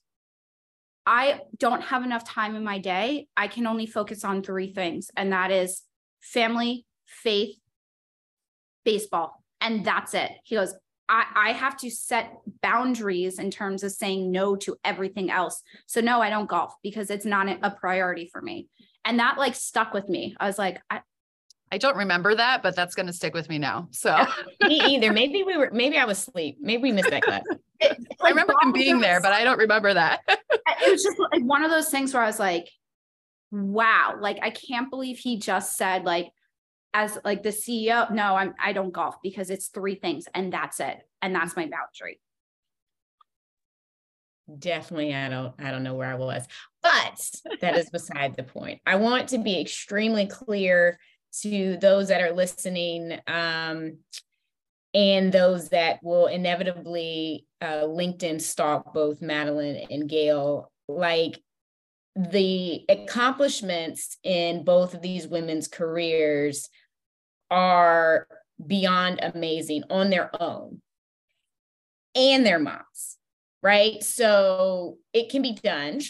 I 1.06 1.40
don't 1.56 1.82
have 1.82 2.04
enough 2.04 2.24
time 2.24 2.54
in 2.54 2.64
my 2.64 2.78
day. 2.78 3.28
I 3.36 3.48
can 3.48 3.66
only 3.66 3.86
focus 3.86 4.24
on 4.24 4.42
three 4.42 4.72
things, 4.72 5.10
and 5.16 5.32
that 5.32 5.50
is 5.50 5.82
family, 6.20 6.84
faith, 7.06 7.56
baseball 8.84 9.38
and 9.60 9.84
that's 9.84 10.14
it. 10.14 10.30
He 10.44 10.54
goes, 10.54 10.74
I, 11.08 11.24
I 11.34 11.52
have 11.52 11.76
to 11.78 11.90
set 11.90 12.38
boundaries 12.62 13.38
in 13.38 13.50
terms 13.50 13.82
of 13.82 13.92
saying 13.92 14.30
no 14.30 14.56
to 14.56 14.76
everything 14.84 15.30
else. 15.30 15.62
So 15.86 16.00
no, 16.00 16.20
I 16.20 16.30
don't 16.30 16.48
golf 16.48 16.74
because 16.82 17.10
it's 17.10 17.24
not 17.24 17.48
a 17.62 17.70
priority 17.70 18.28
for 18.30 18.42
me. 18.42 18.68
And 19.04 19.18
that 19.18 19.38
like 19.38 19.54
stuck 19.54 19.94
with 19.94 20.08
me. 20.08 20.36
I 20.38 20.46
was 20.46 20.58
like, 20.58 20.80
I, 20.90 21.00
I 21.70 21.78
don't 21.78 21.96
remember 21.96 22.34
that, 22.34 22.62
but 22.62 22.74
that's 22.74 22.94
going 22.94 23.06
to 23.06 23.12
stick 23.12 23.34
with 23.34 23.48
me 23.48 23.58
now. 23.58 23.88
So 23.90 24.26
me 24.62 24.80
either. 24.80 25.12
Maybe 25.12 25.42
we 25.42 25.56
were, 25.56 25.70
maybe 25.72 25.96
I 25.96 26.04
was 26.04 26.18
asleep. 26.18 26.58
Maybe 26.60 26.82
we 26.82 26.92
missed 26.92 27.10
that 27.10 27.22
class. 27.22 27.42
It, 27.80 27.96
like, 27.96 28.18
I 28.20 28.30
remember 28.30 28.54
him 28.60 28.72
being 28.72 28.98
there, 28.98 29.20
but 29.20 29.32
I 29.32 29.44
don't 29.44 29.58
remember 29.60 29.94
that. 29.94 30.22
it 30.28 30.90
was 30.90 31.00
just 31.00 31.16
like 31.30 31.44
one 31.44 31.62
of 31.62 31.70
those 31.70 31.90
things 31.90 32.12
where 32.12 32.24
I 32.24 32.26
was 32.26 32.40
like, 32.40 32.68
wow, 33.52 34.16
like 34.18 34.40
I 34.42 34.50
can't 34.50 34.90
believe 34.90 35.16
he 35.16 35.38
just 35.38 35.76
said 35.76 36.04
like, 36.04 36.28
as 36.94 37.18
like 37.24 37.42
the 37.42 37.50
CEO, 37.50 38.10
no, 38.10 38.36
I'm 38.36 38.54
I 38.62 38.72
don't 38.72 38.92
golf 38.92 39.16
because 39.22 39.50
it's 39.50 39.68
three 39.68 39.94
things 39.94 40.26
and 40.34 40.52
that's 40.52 40.80
it. 40.80 40.98
And 41.20 41.34
that's 41.34 41.56
my 41.56 41.68
boundary. 41.68 42.20
Definitely, 44.58 45.14
I 45.14 45.28
don't 45.28 45.54
I 45.58 45.70
don't 45.70 45.82
know 45.82 45.94
where 45.94 46.10
I 46.10 46.14
was, 46.14 46.46
but 46.82 47.58
that 47.60 47.76
is 47.76 47.90
beside 47.90 48.36
the 48.36 48.44
point. 48.44 48.80
I 48.86 48.96
want 48.96 49.28
to 49.30 49.38
be 49.38 49.60
extremely 49.60 50.26
clear 50.26 50.98
to 51.42 51.76
those 51.76 52.08
that 52.08 52.22
are 52.22 52.32
listening 52.32 53.18
um, 53.26 53.98
and 54.94 55.30
those 55.30 55.68
that 55.68 56.02
will 56.02 56.26
inevitably 56.26 57.46
uh, 57.60 57.82
LinkedIn 57.82 58.40
stalk 58.40 58.94
both 58.94 59.20
Madeline 59.20 59.86
and 59.90 60.08
Gail. 60.08 60.72
Like 60.88 61.42
the 62.18 62.84
accomplishments 62.88 64.18
in 64.24 64.64
both 64.64 64.92
of 64.92 65.02
these 65.02 65.28
women's 65.28 65.68
careers 65.68 66.68
are 67.48 68.26
beyond 68.66 69.20
amazing 69.22 69.84
on 69.88 70.10
their 70.10 70.28
own 70.42 70.82
and 72.16 72.44
their 72.44 72.58
moms, 72.58 73.18
right? 73.62 74.02
So 74.02 74.98
it 75.12 75.30
can 75.30 75.42
be 75.42 75.52
done. 75.52 76.00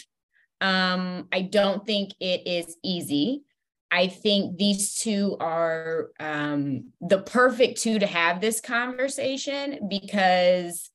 Um, 0.61 1.27
I 1.31 1.43
don't 1.43 1.85
think 1.85 2.13
it 2.19 2.47
is 2.47 2.75
easy. 2.83 3.43
I 3.91 4.07
think 4.07 4.57
these 4.57 4.95
two 4.95 5.37
are 5.39 6.09
um, 6.19 6.91
the 7.01 7.19
perfect 7.19 7.81
two 7.81 7.99
to 7.99 8.07
have 8.07 8.41
this 8.41 8.61
conversation 8.61 9.87
because 9.87 10.89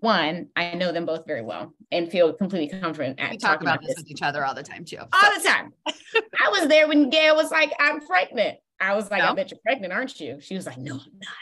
one, 0.00 0.48
I 0.54 0.74
know 0.74 0.92
them 0.92 1.06
both 1.06 1.26
very 1.26 1.42
well 1.42 1.74
and 1.90 2.10
feel 2.10 2.32
completely 2.32 2.80
confident 2.80 3.18
we 3.30 3.36
talk 3.36 3.60
about, 3.60 3.78
about 3.78 3.86
this, 3.86 3.96
with 3.96 4.10
each 4.10 4.22
other 4.22 4.44
all 4.44 4.54
the 4.54 4.62
time 4.62 4.84
too. 4.84 4.98
All 4.98 5.08
so. 5.20 5.40
the 5.40 5.48
time. 5.48 5.72
I 5.86 6.50
was 6.50 6.68
there 6.68 6.86
when 6.86 7.10
Gail 7.10 7.34
was 7.34 7.50
like, 7.50 7.72
I'm 7.80 8.00
pregnant. 8.00 8.58
I 8.80 8.94
was 8.94 9.10
like, 9.10 9.22
no? 9.22 9.30
I 9.30 9.34
bet 9.34 9.50
you're 9.50 9.60
pregnant, 9.64 9.92
aren't 9.92 10.18
you? 10.20 10.38
She 10.40 10.54
was 10.54 10.66
like, 10.66 10.78
No, 10.78 10.94
I'm 10.94 10.98
not. 10.98 11.34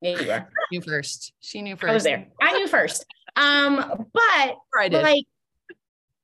Yeah, 0.00 0.20
you 0.20 0.30
are. 0.30 0.48
knew 0.72 0.80
first. 0.80 1.32
She 1.40 1.62
knew 1.62 1.76
first. 1.76 1.90
I 1.90 1.94
was 1.94 2.04
there. 2.04 2.26
I 2.40 2.52
knew 2.54 2.66
first. 2.66 3.04
Um, 3.36 4.06
but, 4.12 4.56
but 4.72 4.92
like 4.92 5.24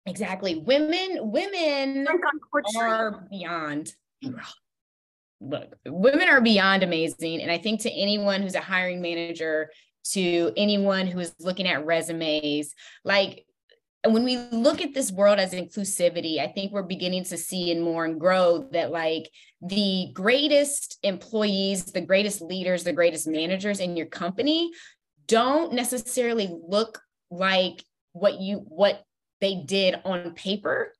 exactly, 0.07 0.57
women, 0.57 1.31
women 1.31 2.07
are 2.77 3.27
beyond. 3.31 3.93
Look, 5.41 5.77
women 5.87 6.29
are 6.29 6.41
beyond 6.41 6.83
amazing. 6.83 7.43
And 7.43 7.51
I 7.51 7.59
think 7.59 7.83
to 7.83 7.91
anyone 7.91 8.43
who's 8.43 8.57
a 8.57 8.61
hiring 8.61 9.01
manager, 9.01 9.71
to 10.13 10.53
anyone 10.57 11.07
who 11.07 11.19
is 11.21 11.35
looking 11.41 11.67
at 11.67 11.85
resumes, 11.87 12.75
like 13.05 13.45
when 14.05 14.25
we 14.25 14.37
look 14.37 14.81
at 14.81 14.95
this 14.95 15.11
world 15.11 15.39
as 15.39 15.53
inclusivity, 15.53 16.39
I 16.39 16.49
think 16.49 16.73
we're 16.73 16.83
beginning 16.83 17.25
to 17.25 17.37
see 17.37 17.73
and 17.73 17.83
more 17.83 18.05
and 18.05 18.21
grow 18.21 18.69
that 18.73 18.91
like 18.91 19.29
the 19.61 20.11
greatest 20.13 20.99
employees, 21.03 21.87
the 21.87 22.01
greatest 22.01 22.41
leaders, 22.41 22.85
the 22.85 22.93
greatest 22.93 23.27
managers 23.27 23.81
in 23.81 23.97
your 23.97 24.07
company 24.07 24.71
don't 25.27 25.73
necessarily 25.73 26.49
look 26.69 27.01
like 27.31 27.85
what 28.13 28.41
you 28.41 28.65
what 28.69 29.05
they 29.41 29.57
did 29.57 30.01
on 30.05 30.33
paper 30.35 30.93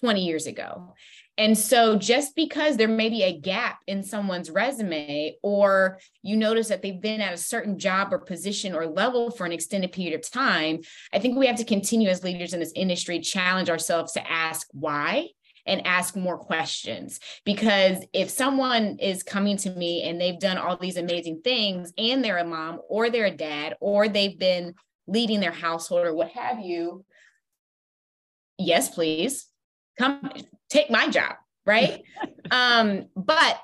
20 0.00 0.24
years 0.24 0.46
ago. 0.46 0.94
And 1.40 1.56
so 1.56 1.96
just 1.96 2.36
because 2.36 2.76
there 2.76 2.86
may 2.86 3.08
be 3.08 3.22
a 3.22 3.32
gap 3.32 3.78
in 3.86 4.02
someone's 4.02 4.50
resume, 4.50 5.36
or 5.42 5.98
you 6.22 6.36
notice 6.36 6.68
that 6.68 6.82
they've 6.82 7.00
been 7.00 7.22
at 7.22 7.32
a 7.32 7.38
certain 7.38 7.78
job 7.78 8.12
or 8.12 8.18
position 8.18 8.74
or 8.74 8.86
level 8.86 9.30
for 9.30 9.46
an 9.46 9.52
extended 9.52 9.90
period 9.90 10.14
of 10.20 10.30
time, 10.30 10.80
I 11.14 11.18
think 11.18 11.38
we 11.38 11.46
have 11.46 11.56
to 11.56 11.64
continue 11.64 12.10
as 12.10 12.22
leaders 12.22 12.52
in 12.52 12.60
this 12.60 12.74
industry, 12.76 13.20
challenge 13.20 13.70
ourselves 13.70 14.12
to 14.12 14.30
ask 14.30 14.66
why 14.72 15.28
and 15.64 15.86
ask 15.86 16.14
more 16.14 16.36
questions. 16.36 17.20
Because 17.46 18.04
if 18.12 18.28
someone 18.28 18.98
is 18.98 19.22
coming 19.22 19.56
to 19.58 19.70
me 19.70 20.02
and 20.02 20.20
they've 20.20 20.38
done 20.38 20.58
all 20.58 20.76
these 20.76 20.98
amazing 20.98 21.40
things 21.42 21.90
and 21.96 22.22
they're 22.22 22.36
a 22.36 22.44
mom 22.44 22.80
or 22.90 23.08
they're 23.08 23.24
a 23.24 23.30
dad 23.30 23.76
or 23.80 24.08
they've 24.08 24.38
been 24.38 24.74
leading 25.06 25.40
their 25.40 25.52
household 25.52 26.04
or 26.04 26.14
what 26.14 26.28
have 26.32 26.60
you, 26.60 27.02
yes, 28.58 28.90
please 28.90 29.46
come 29.98 30.20
take 30.70 30.90
my 30.90 31.08
job, 31.08 31.34
right? 31.66 32.02
um, 32.50 33.06
but 33.14 33.60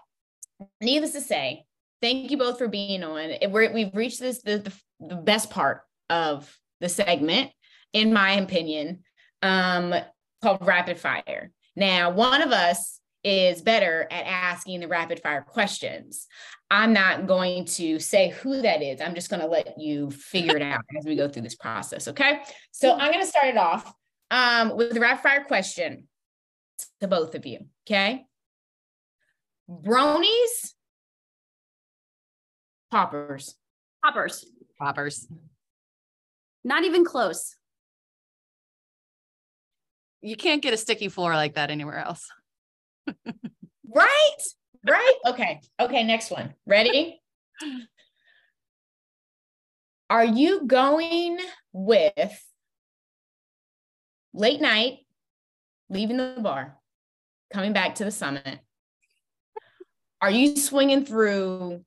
needless 0.81 1.13
to 1.13 1.21
say, 1.21 1.65
thank 2.03 2.31
you 2.31 2.37
both 2.37 2.59
for 2.59 2.69
being 2.69 3.03
on. 3.03 3.31
We're, 3.51 3.73
we've 3.73 3.95
reached 3.95 4.21
this 4.21 4.43
the, 4.43 4.59
the, 4.59 4.73
the 5.09 5.17
best 5.17 5.51
part 5.51 5.83
of 6.11 6.55
the 6.81 6.89
segment, 6.89 7.51
in 7.93 8.13
my 8.13 8.33
opinion, 8.33 9.01
um, 9.43 9.95
called 10.43 10.59
rapid 10.67 10.99
fire. 10.99 11.51
Now, 11.75 12.11
one 12.11 12.43
of 12.43 12.53
us 12.53 13.01
is 13.25 13.61
better 13.61 14.07
at 14.11 14.25
asking 14.25 14.81
the 14.81 14.89
rapid 14.89 15.21
fire 15.21 15.43
questions. 15.43 16.27
I'm 16.71 16.93
not 16.93 17.27
going 17.27 17.65
to 17.65 17.99
say 17.99 18.31
who 18.31 18.63
that 18.63 18.83
is. 18.83 19.01
I'm 19.01 19.15
just 19.15 19.31
going 19.31 19.41
to 19.41 19.49
let 19.49 19.79
you 19.79 20.11
figure 20.11 20.57
it 20.57 20.63
out 20.63 20.81
as 20.99 21.05
we 21.05 21.17
go 21.17 21.29
through 21.29 21.43
this 21.43 21.55
process. 21.55 22.09
Okay. 22.09 22.41
So 22.71 22.93
I'm 22.93 23.11
going 23.13 23.25
to 23.25 23.29
start 23.29 23.47
it 23.47 23.57
off 23.57 23.93
um, 24.31 24.77
with 24.77 24.93
the 24.93 25.01
rapid 25.01 25.23
fire 25.23 25.45
question 25.45 26.05
to 27.01 27.09
both 27.09 27.35
of 27.35 27.47
you. 27.47 27.66
Okay. 27.87 28.24
Broney's, 29.68 30.74
Pawpurrs. 32.93 33.55
Pawpurrs. 34.05 34.45
Pawpurrs. 34.81 35.27
Not 36.64 36.85
even 36.85 37.05
close. 37.05 37.57
You 40.22 40.37
can't 40.37 40.62
get 40.62 40.74
a 40.74 40.77
sticky 40.77 41.09
floor 41.09 41.35
like 41.35 41.55
that 41.55 41.70
anywhere 41.70 41.99
else. 41.99 42.29
right? 43.89 44.37
Right? 44.87 45.14
Okay. 45.27 45.61
Okay. 45.81 46.05
Next 46.05 46.31
one. 46.31 46.55
Ready? 46.66 47.20
Are 50.09 50.24
you 50.24 50.66
going 50.66 51.39
with 51.72 52.45
late 54.33 54.61
night, 54.61 54.99
leaving 55.89 56.16
the 56.16 56.37
bar, 56.41 56.76
coming 57.53 57.72
back 57.72 57.97
to 57.97 58.05
the 58.05 58.11
summit? 58.11 58.61
Are 60.20 60.30
you 60.30 60.57
swinging 60.57 61.05
through, 61.05 61.84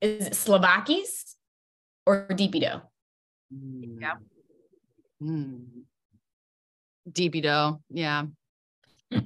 is 0.00 0.26
it 0.26 0.32
Souvlaki's 0.32 1.36
or 2.06 2.26
DP 2.30 2.60
Dough? 2.60 2.82
Yeah. 3.50 4.14
Mm. 5.22 5.66
DP 7.12 7.42
Dough. 7.42 7.82
Yeah. 7.90 8.24
CJ. 9.12 9.22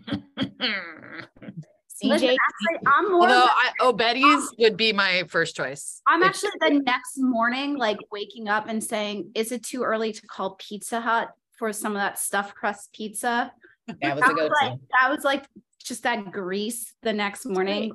Listen, 2.02 2.28
actually, 2.30 2.80
I'm 2.84 3.12
more. 3.12 3.22
Although 3.22 3.44
of 3.44 3.50
I, 3.52 3.70
oh, 3.80 3.92
Betty's 3.92 4.52
would 4.58 4.76
be 4.76 4.92
my 4.92 5.22
first 5.28 5.54
choice. 5.54 6.02
I'm 6.08 6.20
If- 6.22 6.30
actually 6.30 6.50
the 6.60 6.80
next 6.84 7.12
morning, 7.18 7.76
like 7.76 7.98
waking 8.10 8.48
up 8.48 8.66
and 8.68 8.82
saying, 8.82 9.30
is 9.36 9.52
it 9.52 9.62
too 9.62 9.84
early 9.84 10.12
to 10.12 10.26
call 10.26 10.56
Pizza 10.56 11.00
Hut 11.00 11.30
for 11.52 11.72
some 11.72 11.92
of 11.92 11.98
that 11.98 12.18
stuffed 12.18 12.56
crust 12.56 12.92
pizza? 12.92 13.52
That 13.86 14.16
was 14.16 14.22
That 14.22 14.30
a 14.30 14.34
was 14.34 14.36
go-to 14.36 14.54
like, 14.70 14.78
that 15.00 15.10
was 15.10 15.24
like 15.24 15.44
just 15.82 16.02
that 16.04 16.32
grease 16.32 16.92
the 17.02 17.12
next 17.12 17.44
morning. 17.46 17.92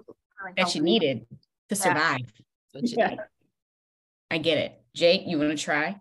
that 0.57 0.75
you 0.75 0.81
needed 0.83 1.25
to 1.69 1.75
survive. 1.75 2.19
what 2.71 2.83
Yeah. 2.89 3.07
need. 3.09 3.19
I 4.31 4.37
get 4.37 4.57
it. 4.59 4.81
Jake, 4.93 5.23
you 5.25 5.39
want 5.39 5.57
to 5.57 5.57
try? 5.63 5.99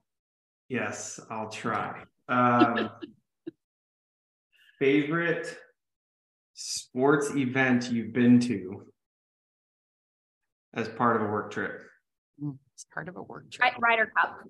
Yes, 0.69 1.19
I'll 1.31 1.49
try. 1.49 2.05
Um, 2.29 2.91
favorite 4.79 5.57
sports 6.55 7.35
event 7.35 7.91
you've 7.91 8.13
been 8.13 8.39
to 8.41 8.85
as 10.75 10.89
part 10.91 11.17
of 11.17 11.23
a 11.23 11.27
work 11.33 11.51
trip? 11.51 11.81
Mm, 12.43 12.59
It's 12.75 12.85
part 12.93 13.09
of 13.09 13.17
a 13.17 13.23
work 13.23 13.51
trip. 13.51 13.73
Right, 13.73 13.81
Ryder 13.81 14.13
Cup. 14.17 14.41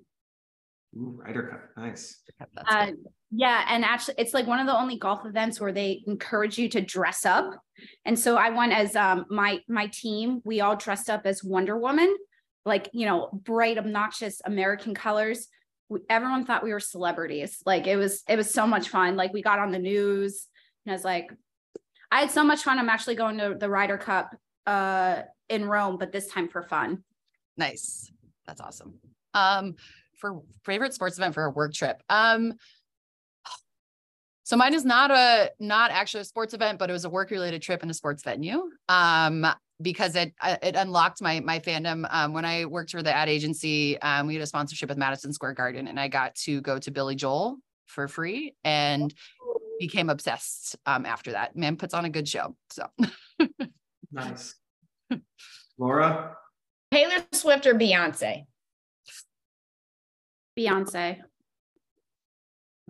Ooh, 0.96 1.20
Ryder 1.24 1.48
Cup, 1.48 1.60
nice. 1.76 2.22
Uh, 2.66 2.92
yeah, 3.30 3.66
and 3.68 3.84
actually, 3.84 4.14
it's 4.18 4.32
like 4.32 4.46
one 4.46 4.58
of 4.58 4.66
the 4.66 4.76
only 4.76 4.96
golf 4.96 5.26
events 5.26 5.60
where 5.60 5.72
they 5.72 6.02
encourage 6.06 6.58
you 6.58 6.68
to 6.70 6.80
dress 6.80 7.26
up. 7.26 7.52
And 8.04 8.18
so 8.18 8.36
I 8.36 8.50
went 8.50 8.72
as 8.72 8.96
um 8.96 9.26
my 9.28 9.60
my 9.68 9.88
team. 9.88 10.40
We 10.44 10.60
all 10.60 10.76
dressed 10.76 11.10
up 11.10 11.22
as 11.26 11.44
Wonder 11.44 11.78
Woman, 11.78 12.16
like 12.64 12.88
you 12.92 13.06
know, 13.06 13.28
bright, 13.32 13.76
obnoxious 13.76 14.40
American 14.44 14.94
colors. 14.94 15.48
We, 15.90 16.00
everyone 16.08 16.46
thought 16.46 16.64
we 16.64 16.72
were 16.72 16.80
celebrities. 16.80 17.62
Like 17.66 17.86
it 17.86 17.96
was 17.96 18.22
it 18.28 18.36
was 18.36 18.50
so 18.50 18.66
much 18.66 18.88
fun. 18.88 19.16
Like 19.16 19.32
we 19.32 19.42
got 19.42 19.58
on 19.58 19.72
the 19.72 19.78
news, 19.78 20.46
and 20.86 20.92
I 20.92 20.94
was 20.94 21.04
like, 21.04 21.30
I 22.10 22.20
had 22.20 22.30
so 22.30 22.44
much 22.44 22.62
fun. 22.62 22.78
I'm 22.78 22.88
actually 22.88 23.16
going 23.16 23.38
to 23.38 23.56
the 23.58 23.68
Ryder 23.68 23.98
Cup 23.98 24.34
uh 24.66 25.22
in 25.50 25.66
Rome, 25.66 25.98
but 25.98 26.12
this 26.12 26.28
time 26.28 26.48
for 26.48 26.62
fun. 26.62 27.04
Nice. 27.58 28.10
That's 28.46 28.60
awesome. 28.62 28.94
Um, 29.34 29.76
for 30.18 30.42
favorite 30.64 30.94
sports 30.94 31.16
event 31.18 31.34
for 31.34 31.44
a 31.44 31.50
work 31.50 31.72
trip. 31.72 32.02
Um, 32.08 32.54
so 34.44 34.56
mine 34.56 34.74
is 34.74 34.84
not 34.84 35.10
a 35.10 35.50
not 35.58 35.90
actually 35.90 36.22
a 36.22 36.24
sports 36.24 36.54
event, 36.54 36.78
but 36.78 36.90
it 36.90 36.92
was 36.92 37.04
a 37.04 37.10
work 37.10 37.30
related 37.30 37.62
trip 37.62 37.82
in 37.82 37.90
a 37.90 37.94
sports 37.94 38.22
venue. 38.22 38.70
Um, 38.88 39.46
because 39.80 40.16
it 40.16 40.32
uh, 40.40 40.56
it 40.62 40.74
unlocked 40.74 41.22
my 41.22 41.40
my 41.40 41.60
fandom. 41.60 42.06
Um, 42.10 42.32
when 42.32 42.44
I 42.44 42.64
worked 42.64 42.90
for 42.90 43.02
the 43.02 43.14
ad 43.14 43.28
agency, 43.28 44.00
um, 44.00 44.26
we 44.26 44.34
had 44.34 44.42
a 44.42 44.46
sponsorship 44.46 44.88
with 44.88 44.98
Madison 44.98 45.32
Square 45.32 45.54
Garden, 45.54 45.86
and 45.86 46.00
I 46.00 46.08
got 46.08 46.34
to 46.36 46.60
go 46.60 46.78
to 46.78 46.90
Billy 46.90 47.14
Joel 47.14 47.58
for 47.86 48.08
free 48.08 48.54
and 48.64 49.14
became 49.78 50.10
obsessed 50.10 50.76
um 50.86 51.06
after 51.06 51.32
that. 51.32 51.56
Man 51.56 51.76
puts 51.76 51.94
on 51.94 52.04
a 52.04 52.10
good 52.10 52.26
show. 52.26 52.56
So 52.70 52.88
Nice. 54.10 54.54
Laura? 55.78 56.36
Taylor 56.90 57.24
Swift 57.32 57.66
or 57.66 57.74
Beyonce? 57.74 58.46
Beyonce. 60.58 61.20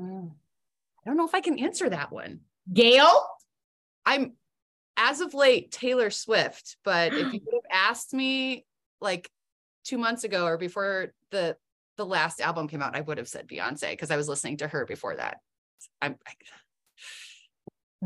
Mm. 0.01 0.31
I 0.31 1.11
don't 1.11 1.17
know 1.17 1.27
if 1.27 1.35
I 1.35 1.41
can 1.41 1.59
answer 1.59 1.89
that 1.89 2.13
one. 2.13 2.41
Gail? 2.73 3.27
I'm 4.07 4.33
as 4.97 5.21
of 5.21 5.35
late 5.35 5.71
Taylor 5.71 6.11
Swift, 6.11 6.77
but 6.85 7.13
if 7.13 7.33
you 7.33 7.41
would 7.45 7.55
have 7.55 7.91
asked 7.91 8.15
me 8.15 8.65
like 9.01 9.31
two 9.85 9.99
months 9.99 10.25
ago 10.25 10.45
or 10.47 10.57
before 10.57 11.13
the 11.31 11.57
the 11.97 12.07
last 12.07 12.41
album 12.41 12.69
came 12.69 12.81
out, 12.81 12.97
I 12.97 13.01
would 13.01 13.19
have 13.19 13.29
said 13.29 13.49
Beyonce 13.49 13.91
because 13.91 14.11
I 14.11 14.17
was 14.17 14.29
listening 14.29 14.59
to 14.59 14.69
her 14.69 14.87
before 14.87 15.17
that. 15.17 15.39
I'm 16.01 16.17
I, 16.27 16.33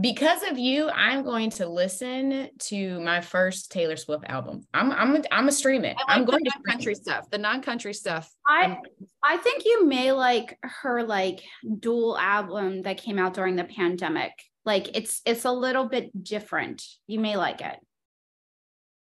Because 0.00 0.42
of 0.50 0.58
you, 0.58 0.88
I'm 0.88 1.22
going 1.22 1.50
to 1.50 1.68
listen 1.68 2.48
to 2.60 3.00
my 3.00 3.20
first 3.20 3.70
Taylor 3.70 3.96
Swift 3.96 4.24
album. 4.26 4.62
I'm 4.72 4.90
I'm 4.90 5.16
a, 5.16 5.22
I'm 5.30 5.48
a 5.48 5.52
stream 5.52 5.84
it. 5.84 5.96
I 6.08 6.14
I'm 6.14 6.24
going 6.24 6.42
the 6.44 6.50
to 6.50 6.56
non-country 6.66 6.94
stuff. 6.94 7.28
The 7.30 7.36
non-country 7.38 7.92
stuff. 7.92 8.30
I 8.46 8.62
I'm- 8.62 8.76
I 9.24 9.36
think 9.36 9.64
you 9.66 9.86
may 9.86 10.10
like 10.12 10.58
her 10.62 11.04
like 11.04 11.42
dual 11.78 12.18
album 12.18 12.82
that 12.82 12.96
came 12.96 13.18
out 13.18 13.34
during 13.34 13.54
the 13.54 13.64
pandemic. 13.64 14.32
Like 14.64 14.96
it's 14.96 15.20
it's 15.26 15.44
a 15.44 15.52
little 15.52 15.84
bit 15.84 16.24
different. 16.24 16.82
You 17.06 17.20
may 17.20 17.36
like 17.36 17.60
it. 17.60 17.76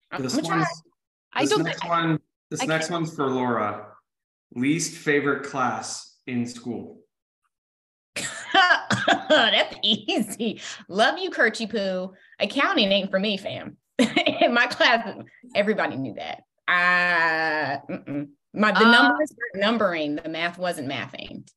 I'm 0.09 0.23
This 0.23 0.35
gonna 0.37 0.47
one's, 0.47 0.67
I 1.33 1.41
this 1.41 1.49
don't 1.51 1.63
next 1.63 1.81
think- 1.81 1.91
one, 1.91 2.19
this 2.49 2.61
I 2.61 2.65
next 2.65 2.89
one's 2.89 3.13
for 3.13 3.29
Laura. 3.29 3.87
Least 4.55 4.95
favorite 4.97 5.43
class 5.45 6.15
in 6.27 6.45
school. 6.47 7.01
That's 9.29 9.75
easy. 9.83 10.61
Love 10.87 11.17
you, 11.19 11.29
Kirchy 11.29 11.69
Poo. 11.69 12.13
Accounting 12.39 12.91
ain't 12.91 13.11
for 13.11 13.19
me, 13.19 13.37
fam. 13.37 13.77
In 13.99 14.53
my 14.53 14.67
class, 14.67 15.17
everybody 15.55 15.95
knew 15.95 16.13
that. 16.15 16.43
Uh, 16.67 17.79
mm-mm. 17.89 18.27
my 18.53 18.71
the 18.71 18.85
Uh, 18.85 18.91
numbers 18.91 19.31
were 19.37 19.59
numbering. 19.59 20.15
The 20.17 20.29
math 20.29 20.57
wasn't 20.57 20.87
mathing. 20.89 21.47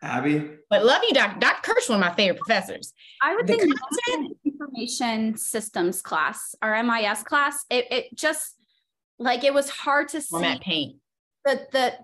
Abby? 0.00 0.48
But 0.70 0.84
love 0.84 1.02
you, 1.02 1.12
Dr. 1.12 1.40
Dr. 1.40 1.72
Kirsch, 1.72 1.88
one 1.88 2.00
of 2.00 2.08
my 2.08 2.14
favorite 2.14 2.38
professors. 2.40 2.92
I 3.20 3.34
would 3.34 3.46
The 3.48 3.54
think 3.56 3.74
content- 3.76 4.36
information 4.44 5.36
systems 5.36 6.00
class 6.02 6.54
or 6.62 6.80
MIS 6.82 7.24
class. 7.24 7.64
It 7.68 7.86
it 7.90 8.16
just 8.16 8.54
like 9.18 9.42
it 9.42 9.52
was 9.52 9.68
hard 9.68 10.08
to 10.10 10.20
see 10.20 10.28
Format 10.30 10.60
paint. 10.60 10.96
the 11.44 11.66
the 11.72 11.94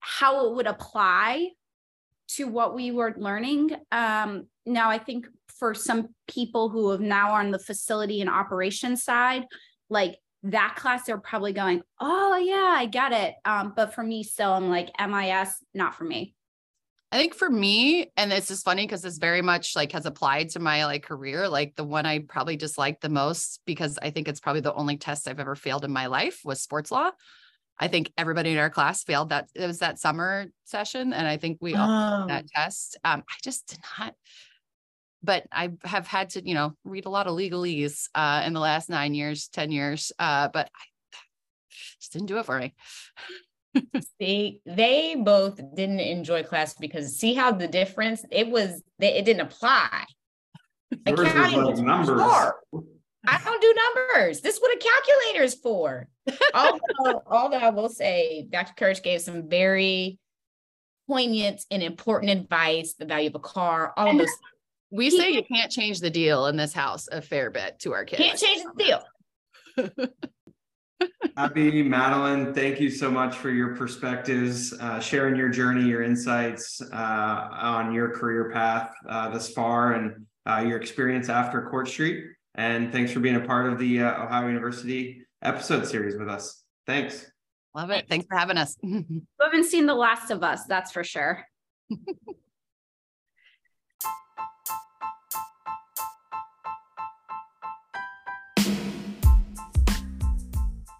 how 0.00 0.46
it 0.46 0.54
would 0.56 0.66
apply 0.66 1.48
to 2.36 2.46
what 2.46 2.74
we 2.74 2.90
were 2.90 3.14
learning. 3.16 3.70
Um, 3.90 4.46
now 4.66 4.90
I 4.90 4.98
think 4.98 5.26
for 5.58 5.74
some 5.74 6.08
people 6.28 6.68
who 6.68 6.90
have 6.90 7.00
now 7.00 7.32
on 7.32 7.50
the 7.50 7.58
facility 7.58 8.20
and 8.20 8.30
operations 8.30 9.02
side, 9.02 9.46
like 9.90 10.16
that 10.44 10.74
class, 10.76 11.04
they're 11.04 11.18
probably 11.18 11.52
going, 11.52 11.82
"Oh 12.00 12.36
yeah, 12.36 12.74
I 12.76 12.86
get 12.86 13.12
it." 13.12 13.34
Um, 13.44 13.72
but 13.76 13.94
for 13.94 14.02
me, 14.02 14.24
still, 14.24 14.52
I'm 14.52 14.70
like 14.70 14.90
MIS, 14.98 15.50
not 15.74 15.94
for 15.94 16.04
me. 16.04 16.34
I 17.12 17.18
think 17.18 17.34
for 17.34 17.50
me, 17.50 18.10
and 18.16 18.32
this 18.32 18.50
is 18.50 18.62
funny 18.62 18.84
because 18.84 19.02
this 19.02 19.18
very 19.18 19.42
much 19.42 19.76
like 19.76 19.92
has 19.92 20.06
applied 20.06 20.48
to 20.50 20.60
my 20.60 20.86
like 20.86 21.02
career. 21.02 21.46
Like 21.46 21.76
the 21.76 21.84
one 21.84 22.06
I 22.06 22.20
probably 22.20 22.56
disliked 22.56 23.02
the 23.02 23.10
most 23.10 23.60
because 23.66 23.98
I 24.00 24.10
think 24.10 24.28
it's 24.28 24.40
probably 24.40 24.62
the 24.62 24.72
only 24.72 24.96
test 24.96 25.28
I've 25.28 25.38
ever 25.38 25.54
failed 25.54 25.84
in 25.84 25.92
my 25.92 26.06
life 26.06 26.40
was 26.42 26.62
sports 26.62 26.90
law. 26.90 27.10
I 27.82 27.88
think 27.88 28.12
everybody 28.16 28.52
in 28.52 28.58
our 28.58 28.70
class 28.70 29.02
failed 29.02 29.30
that. 29.30 29.48
It 29.56 29.66
was 29.66 29.80
that 29.80 29.98
summer 29.98 30.46
session, 30.62 31.12
and 31.12 31.26
I 31.26 31.36
think 31.36 31.58
we 31.60 31.74
all 31.74 31.88
Oh, 32.22 32.26
that 32.28 32.46
test. 32.46 32.96
Um, 33.02 33.24
I 33.28 33.34
just 33.42 33.66
did 33.66 33.80
not. 33.98 34.14
But 35.20 35.48
I 35.50 35.72
have 35.82 36.06
had 36.06 36.30
to, 36.30 36.48
you 36.48 36.54
know, 36.54 36.76
read 36.84 37.06
a 37.06 37.10
lot 37.10 37.26
of 37.26 37.36
legalese 37.36 38.08
uh, 38.14 38.44
in 38.46 38.52
the 38.52 38.60
last 38.60 38.88
nine 38.88 39.14
years, 39.14 39.48
ten 39.48 39.72
years. 39.72 40.12
Uh, 40.16 40.46
but 40.52 40.70
I 40.72 41.18
just 41.98 42.12
didn't 42.12 42.28
do 42.28 42.38
it 42.38 42.46
for 42.46 42.60
me. 42.60 42.72
see, 44.20 44.60
they 44.64 45.16
both 45.16 45.56
didn't 45.74 45.98
enjoy 45.98 46.44
class 46.44 46.74
because 46.74 47.16
see 47.18 47.34
how 47.34 47.50
the 47.50 47.66
difference 47.66 48.24
it 48.30 48.48
was. 48.48 48.80
They, 49.00 49.14
it 49.14 49.24
didn't 49.24 49.42
apply. 49.42 50.04
Yours 51.04 51.18
is 51.18 51.26
Accounting 51.26 51.58
like 51.58 51.70
was 51.70 51.80
numbers. 51.80 52.20
hard. 52.20 52.54
I 53.26 53.40
don't 53.44 53.62
do 53.62 53.74
numbers. 53.74 54.40
This 54.40 54.56
is 54.56 54.60
what 54.60 54.74
a 54.74 54.78
calculator 54.78 55.44
is 55.44 55.54
for. 55.54 56.08
although, 56.54 57.22
although 57.26 57.58
I 57.58 57.70
will 57.70 57.88
say, 57.88 58.46
Dr. 58.50 58.72
Kirsch 58.76 59.02
gave 59.02 59.20
some 59.20 59.48
very 59.48 60.18
poignant 61.08 61.64
and 61.70 61.82
important 61.82 62.32
advice, 62.32 62.94
the 62.94 63.04
value 63.04 63.28
of 63.28 63.34
a 63.34 63.40
car, 63.40 63.92
all 63.96 64.10
of 64.10 64.18
those. 64.18 64.28
We 64.90 65.10
say 65.10 65.30
you 65.30 65.42
can't 65.42 65.70
change 65.70 66.00
the 66.00 66.10
deal 66.10 66.46
in 66.46 66.56
this 66.56 66.74
house 66.74 67.08
a 67.10 67.22
fair 67.22 67.50
bit 67.50 67.78
to 67.80 67.92
our 67.94 68.04
kids. 68.04 68.22
Can't 68.22 68.38
change 68.38 68.62
the 68.62 68.84
deal. 68.84 70.08
Abby, 71.36 71.82
Madeline, 71.82 72.52
thank 72.52 72.78
you 72.78 72.90
so 72.90 73.10
much 73.10 73.34
for 73.36 73.50
your 73.50 73.74
perspectives, 73.74 74.72
uh, 74.74 75.00
sharing 75.00 75.34
your 75.34 75.48
journey, 75.48 75.84
your 75.84 76.02
insights 76.02 76.80
uh, 76.92 77.48
on 77.50 77.94
your 77.94 78.10
career 78.10 78.50
path 78.50 78.92
uh, 79.08 79.30
thus 79.30 79.52
far, 79.52 79.94
and 79.94 80.26
uh, 80.46 80.62
your 80.66 80.78
experience 80.78 81.28
after 81.28 81.62
Court 81.62 81.88
Street. 81.88 82.26
And 82.54 82.92
thanks 82.92 83.12
for 83.12 83.20
being 83.20 83.36
a 83.36 83.40
part 83.40 83.72
of 83.72 83.78
the 83.78 84.02
uh, 84.02 84.24
Ohio 84.24 84.46
University 84.48 85.24
episode 85.42 85.86
series 85.86 86.16
with 86.16 86.28
us. 86.28 86.62
Thanks. 86.86 87.30
Love 87.74 87.90
it. 87.90 88.06
Thanks 88.08 88.26
for 88.26 88.36
having 88.36 88.58
us. 88.58 88.76
You 88.82 89.22
haven't 89.40 89.64
seen 89.64 89.86
The 89.86 89.94
Last 89.94 90.30
of 90.30 90.42
Us, 90.42 90.64
that's 90.66 90.92
for 90.92 91.02
sure. 91.02 91.44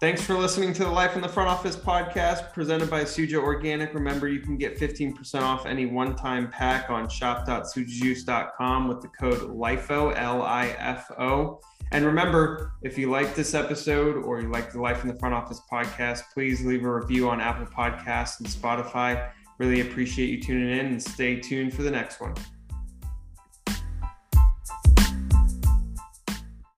Thanks 0.03 0.21
for 0.21 0.33
listening 0.33 0.73
to 0.73 0.83
the 0.83 0.89
Life 0.89 1.15
in 1.15 1.21
the 1.21 1.29
Front 1.29 1.47
Office 1.47 1.77
podcast 1.77 2.51
presented 2.51 2.89
by 2.89 3.05
Suja 3.05 3.35
Organic. 3.35 3.93
Remember, 3.93 4.27
you 4.27 4.41
can 4.41 4.57
get 4.57 4.77
15% 4.77 5.41
off 5.43 5.65
any 5.65 5.85
one 5.85 6.13
time 6.17 6.51
pack 6.51 6.89
on 6.89 7.07
shop.sujajuice.com 7.07 8.89
with 8.89 8.99
the 8.99 9.07
code 9.07 9.39
LIFO, 9.39 10.13
L 10.17 10.41
I 10.41 10.75
F 10.77 11.09
O. 11.17 11.61
And 11.93 12.03
remember, 12.03 12.73
if 12.81 12.97
you 12.97 13.09
like 13.09 13.33
this 13.33 13.53
episode 13.53 14.17
or 14.17 14.41
you 14.41 14.51
like 14.51 14.73
the 14.73 14.81
Life 14.81 15.03
in 15.03 15.07
the 15.07 15.15
Front 15.15 15.35
Office 15.35 15.61
podcast, 15.71 16.23
please 16.33 16.65
leave 16.65 16.83
a 16.83 16.93
review 16.93 17.29
on 17.29 17.39
Apple 17.39 17.67
Podcasts 17.67 18.41
and 18.41 18.49
Spotify. 18.49 19.31
Really 19.57 19.79
appreciate 19.79 20.29
you 20.29 20.41
tuning 20.41 20.79
in 20.79 20.87
and 20.87 21.01
stay 21.01 21.39
tuned 21.39 21.73
for 21.73 21.83
the 21.83 21.91
next 21.91 22.19
one. 22.19 22.35